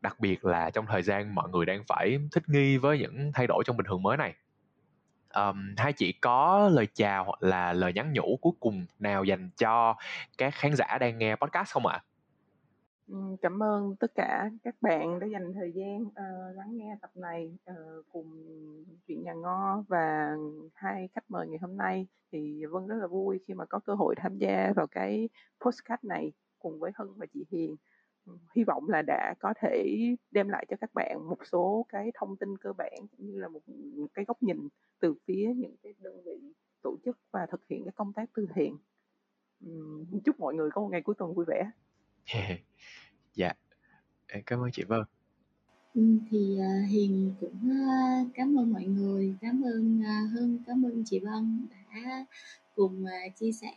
Đặc 0.00 0.20
biệt 0.20 0.44
là 0.44 0.70
trong 0.70 0.86
thời 0.86 1.02
gian 1.02 1.34
mọi 1.34 1.48
người 1.48 1.66
đang 1.66 1.84
phải 1.88 2.18
thích 2.32 2.48
nghi 2.48 2.76
với 2.76 2.98
những 2.98 3.32
thay 3.34 3.46
đổi 3.46 3.64
trong 3.66 3.76
bình 3.76 3.86
thường 3.86 4.02
mới 4.02 4.16
này. 4.16 4.34
Um, 5.34 5.74
hai 5.76 5.92
chị 5.92 6.12
có 6.12 6.68
lời 6.72 6.86
chào 6.94 7.24
hoặc 7.24 7.42
là 7.42 7.72
lời 7.72 7.92
nhắn 7.92 8.12
nhủ 8.12 8.38
cuối 8.42 8.52
cùng 8.60 8.86
nào 8.98 9.24
dành 9.24 9.50
cho 9.58 9.96
các 10.38 10.54
khán 10.54 10.74
giả 10.74 10.98
đang 11.00 11.18
nghe 11.18 11.36
podcast 11.36 11.72
không 11.72 11.86
ạ? 11.86 12.02
Cảm 13.40 13.62
ơn 13.62 13.96
tất 13.96 14.14
cả 14.14 14.50
các 14.62 14.74
bạn 14.80 15.18
đã 15.20 15.26
dành 15.26 15.52
thời 15.54 15.72
gian 15.72 16.02
uh, 16.02 16.56
lắng 16.56 16.76
nghe 16.76 16.96
tập 17.00 17.10
này 17.14 17.58
uh, 17.70 18.06
cùng 18.12 18.44
chuyện 19.06 19.22
nhà 19.22 19.32
ngo 19.32 19.84
và 19.88 20.36
hai 20.74 21.08
khách 21.14 21.30
mời 21.30 21.48
ngày 21.48 21.58
hôm 21.58 21.76
nay. 21.76 22.06
Thì 22.32 22.64
Vân 22.70 22.86
rất 22.86 22.94
là 22.94 23.06
vui 23.06 23.40
khi 23.46 23.54
mà 23.54 23.64
có 23.64 23.78
cơ 23.78 23.94
hội 23.94 24.14
tham 24.18 24.38
gia 24.38 24.72
vào 24.76 24.86
cái 24.86 25.28
postcard 25.60 26.04
này 26.04 26.32
cùng 26.58 26.78
với 26.78 26.92
Hân 26.94 27.08
và 27.16 27.26
chị 27.26 27.44
Hiền. 27.50 27.76
Hy 28.56 28.64
vọng 28.64 28.88
là 28.88 29.02
đã 29.02 29.34
có 29.40 29.54
thể 29.60 29.98
đem 30.30 30.48
lại 30.48 30.66
cho 30.70 30.76
các 30.80 30.90
bạn 30.94 31.28
một 31.28 31.38
số 31.52 31.86
cái 31.88 32.12
thông 32.14 32.36
tin 32.36 32.58
cơ 32.58 32.72
bản 32.72 32.92
cũng 33.10 33.26
như 33.26 33.38
là 33.38 33.48
một, 33.48 33.60
cái 34.14 34.24
góc 34.24 34.42
nhìn 34.42 34.68
từ 35.00 35.14
phía 35.24 35.52
những 35.56 35.76
cái 35.82 35.94
đơn 35.98 36.22
vị 36.24 36.52
tổ 36.82 36.96
chức 37.04 37.18
và 37.30 37.46
thực 37.46 37.66
hiện 37.66 37.84
cái 37.84 37.92
công 37.96 38.12
tác 38.12 38.30
từ 38.34 38.46
thiện. 38.54 38.76
Chúc 40.24 40.40
mọi 40.40 40.54
người 40.54 40.70
có 40.70 40.80
một 40.80 40.88
ngày 40.88 41.02
cuối 41.02 41.14
tuần 41.18 41.34
vui 41.34 41.44
vẻ. 41.44 41.70
dạ 43.34 43.52
cảm 44.46 44.60
ơn 44.60 44.70
chị 44.72 44.84
vân. 44.84 45.02
Ừ, 45.94 46.02
thì 46.30 46.58
uh, 46.58 46.90
hiền 46.90 47.34
cũng 47.40 47.70
uh, 47.70 48.28
cảm 48.34 48.58
ơn 48.58 48.72
mọi 48.72 48.84
người 48.84 49.34
cảm 49.40 49.62
ơn 49.62 50.00
uh, 50.00 50.32
hưng 50.32 50.58
cảm 50.66 50.86
ơn 50.86 51.02
chị 51.06 51.18
vân 51.18 51.66
đã 51.70 52.26
cùng 52.76 53.04
uh, 53.04 53.36
chia 53.36 53.52
sẻ 53.52 53.72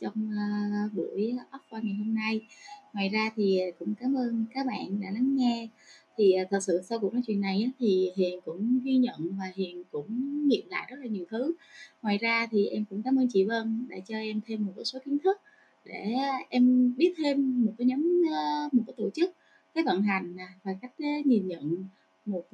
trong 0.00 0.30
uh, 0.30 0.92
buổi 0.92 1.36
offer 1.50 1.82
ngày 1.82 1.94
hôm 1.94 2.14
nay. 2.14 2.46
Ngoài 2.92 3.08
ra 3.08 3.30
thì 3.36 3.60
cũng 3.78 3.94
cảm 4.00 4.14
ơn 4.14 4.44
các 4.54 4.66
bạn 4.66 5.00
đã 5.00 5.10
lắng 5.10 5.36
nghe. 5.36 5.68
Thì 6.16 6.34
uh, 6.42 6.50
thật 6.50 6.58
sự 6.62 6.82
sau 6.84 6.98
cuộc 6.98 7.12
nói 7.12 7.22
chuyện 7.26 7.40
này 7.40 7.70
thì 7.78 8.10
hiền 8.16 8.40
cũng 8.44 8.80
ghi 8.84 8.96
nhận 8.96 9.36
và 9.38 9.52
hiền 9.54 9.82
cũng 9.92 10.48
nghiệm 10.48 10.68
lại 10.68 10.86
rất 10.90 10.96
là 11.00 11.06
nhiều 11.06 11.24
thứ. 11.30 11.54
Ngoài 12.02 12.18
ra 12.18 12.46
thì 12.50 12.66
em 12.66 12.84
cũng 12.90 13.02
cảm 13.02 13.18
ơn 13.18 13.28
chị 13.32 13.44
vân 13.44 13.86
đã 13.88 13.96
cho 14.06 14.16
em 14.16 14.40
thêm 14.46 14.66
một 14.66 14.72
số 14.84 14.98
kiến 15.04 15.18
thức 15.24 15.40
để 15.88 16.14
ờ, 16.18 16.32
em 16.50 16.94
biết 16.96 17.14
thêm 17.18 17.64
một 17.64 17.72
cái 17.78 17.86
nhóm 17.86 18.22
ờ, 18.30 18.68
một 18.72 18.82
cái 18.86 18.94
tổ 18.96 19.10
chức, 19.10 19.30
cái 19.74 19.84
vận 19.84 20.02
hành 20.02 20.36
và 20.64 20.74
cách 20.82 20.92
ờ, 20.98 21.08
nhìn 21.24 21.48
nhận 21.48 21.88
một 22.24 22.44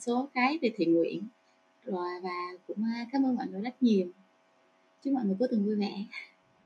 số 0.00 0.28
cái 0.34 0.58
về 0.62 0.70
thiện 0.76 0.94
nguyện. 0.94 1.28
Rồi, 1.84 2.08
và 2.22 2.30
cũng 2.66 2.84
cảm 3.12 3.26
ơn 3.26 3.36
mọi 3.36 3.46
người 3.46 3.60
rất 3.60 3.82
nhiều. 3.82 4.06
Chúc 5.04 5.12
mọi 5.14 5.24
người 5.24 5.36
cuối 5.38 5.48
tuần 5.50 5.64
vui 5.64 5.76
vẻ. 5.76 6.04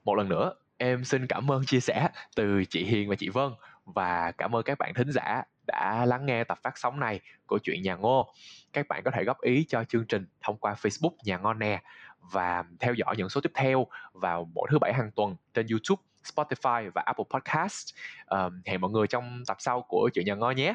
Một 0.04 0.14
lần 0.14 0.28
nữa, 0.28 0.54
em 0.76 1.04
xin 1.04 1.26
cảm 1.26 1.50
ơn 1.50 1.62
chia 1.66 1.80
sẻ 1.80 2.08
từ 2.36 2.64
chị 2.68 2.84
Hiền 2.84 3.08
và 3.08 3.16
chị 3.16 3.28
Vân, 3.28 3.50
và 3.84 4.32
cảm 4.38 4.56
ơn 4.56 4.62
các 4.62 4.78
bạn 4.78 4.94
thính 4.94 5.12
giả 5.12 5.42
đã 5.66 6.04
lắng 6.06 6.26
nghe 6.26 6.44
tập 6.44 6.58
phát 6.62 6.78
sóng 6.78 7.00
này 7.00 7.20
của 7.46 7.58
chuyện 7.62 7.82
nhà 7.82 7.94
Ngô. 7.94 8.32
Các 8.72 8.88
bạn 8.88 9.02
có 9.04 9.10
thể 9.14 9.24
góp 9.24 9.40
ý 9.40 9.64
cho 9.68 9.84
chương 9.84 10.04
trình 10.08 10.26
thông 10.40 10.56
qua 10.56 10.74
Facebook 10.74 11.14
nhà 11.24 11.38
Ngon 11.38 11.58
nè 11.58 11.82
và 12.30 12.64
theo 12.80 12.94
dõi 12.94 13.14
những 13.18 13.28
số 13.28 13.40
tiếp 13.40 13.52
theo 13.54 13.86
vào 14.12 14.48
mỗi 14.54 14.68
thứ 14.70 14.78
bảy 14.78 14.92
hàng 14.92 15.10
tuần 15.10 15.36
trên 15.54 15.66
YouTube, 15.70 16.02
Spotify 16.34 16.90
và 16.94 17.02
Apple 17.06 17.24
Podcast. 17.30 17.94
Uh, 18.34 18.52
hẹn 18.66 18.80
mọi 18.80 18.90
người 18.90 19.06
trong 19.06 19.42
tập 19.46 19.56
sau 19.60 19.82
của 19.82 20.10
chuyện 20.14 20.26
nhà 20.26 20.34
Ngon 20.34 20.56
nhé. 20.56 20.74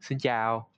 Xin 0.00 0.18
chào. 0.18 0.73